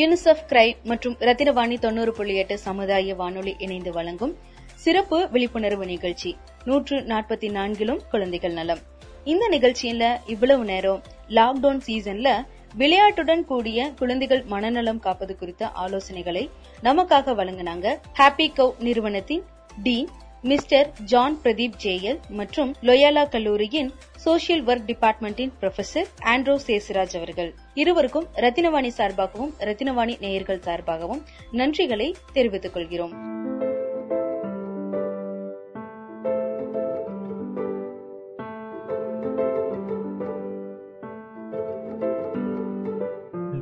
யூனிசெஃப் 0.00 0.44
கிரை 0.50 0.68
மற்றும் 0.90 1.16
ரத்தினவாணி 1.28 1.76
தொண்ணூறு 1.86 2.12
புள்ளி 2.16 2.36
எட்டு 2.42 2.58
சமுதாய 2.66 3.14
வானொலி 3.22 3.52
இணைந்து 3.64 3.90
வழங்கும் 3.98 4.34
சிறப்பு 4.84 5.18
விழிப்புணர்வு 5.30 5.84
நிகழ்ச்சி. 5.86 6.30
நூற்று 6.64 6.96
நாற்பத்தி 7.00 7.48
நான்கிலும் 7.56 8.00
குழந்தைகள் 8.10 8.52
நலம். 8.52 8.78
இந்த 9.24 9.44
நிகழ்ச்சியில 9.50 10.04
இவ்வளவு 10.26 10.64
நேரம் 10.64 11.02
லாக்டவுன் 11.28 11.80
சீசன்ல 11.86 12.28
விளையாட்டுடன் 12.76 13.44
கூடிய 13.44 13.78
குழந்தைகள் 13.98 14.42
மனநலம் 14.44 14.98
காப்பது 14.98 15.36
குறித்த 15.36 15.70
ஆலோசனைகளை 15.84 16.50
நமக்காக 16.82 17.34
வழங்கினாங்க 17.40 17.86
ஹாப்பி 18.18 18.48
கவ் 18.58 18.74
நிறுவனத்தின் 18.78 19.44
dean 19.82 20.08
mister 20.42 20.88
John 21.04 21.38
Pradeep 21.44 21.78
JL 21.84 22.20
மற்றும் 22.28 22.74
லொயாலா 22.82 23.28
கல்லூரியின் 23.28 23.90
சோசியல் 24.24 24.64
ஒர்க் 24.70 24.88
டிபார்ட்மெண்டின் 24.90 25.54
ப்ரொஃபசர் 25.60 26.10
ஆண்ட்ரோ 26.24 26.56
சேசுராஜ் 26.66 27.16
அவர்கள். 27.16 27.54
இருவருக்கும் 27.74 28.28
ரத்தினவாணி 28.36 28.90
சார்பாகவும் 28.98 29.54
ரத்தினவாணி 29.60 30.16
நேயர்கள் 30.20 30.64
சார்பாகவும் 30.66 31.22
நன்றிகளை 31.52 32.10
தெரிவித்துக் 32.32 32.72
கொள்கிறோம். 32.72 33.14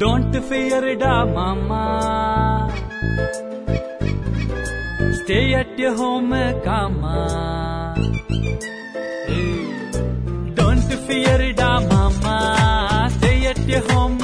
Don't 0.03 0.35
fear 0.49 0.97
da 0.97 1.25
mama. 1.25 2.69
Stay 5.23 5.55
at 5.55 5.79
your 5.79 5.95
home, 5.95 6.35
kama. 6.65 7.95
Don't 10.57 10.93
fear 11.07 11.53
da 11.53 11.81
mama. 11.93 13.11
Stay 13.17 13.47
at 13.47 13.61
your 13.69 13.85
home, 13.93 14.22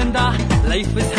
இருந்தா 0.00 0.26
லைஃப் 0.64 0.94
இஸ் 0.98 1.14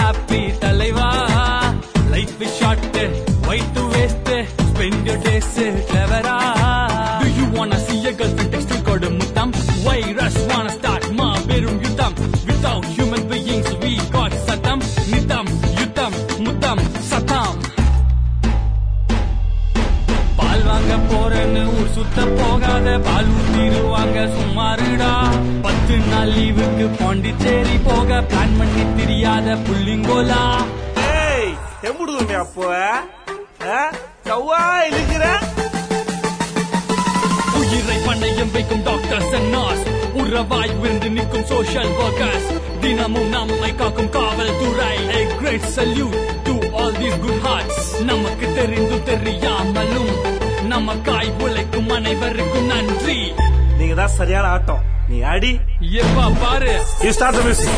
சரியான 54.18 54.48
ஆட்டம். 54.48 54.82
நீ 55.10 55.18
அடி. 55.34 55.52
எப்பா 56.00 56.26
பாரு. 56.42 56.74
You 57.04 57.12
start 57.12 57.38
the 57.38 57.44
music 57.44 57.76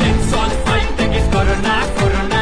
let's 0.00 0.34
all 0.40 0.56
corona 1.34 1.76
corona 1.98 2.35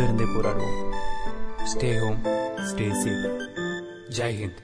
உள்ளிருந்தே 0.00 0.26
போராடுவோம். 0.34 0.76
ஸ்டே 1.70 1.88
ஹோம் 1.98 2.20
ஸ்டே 2.68 2.86
சேஃப் 3.00 3.24
ஜெய்ஹிந்த் 4.18 4.60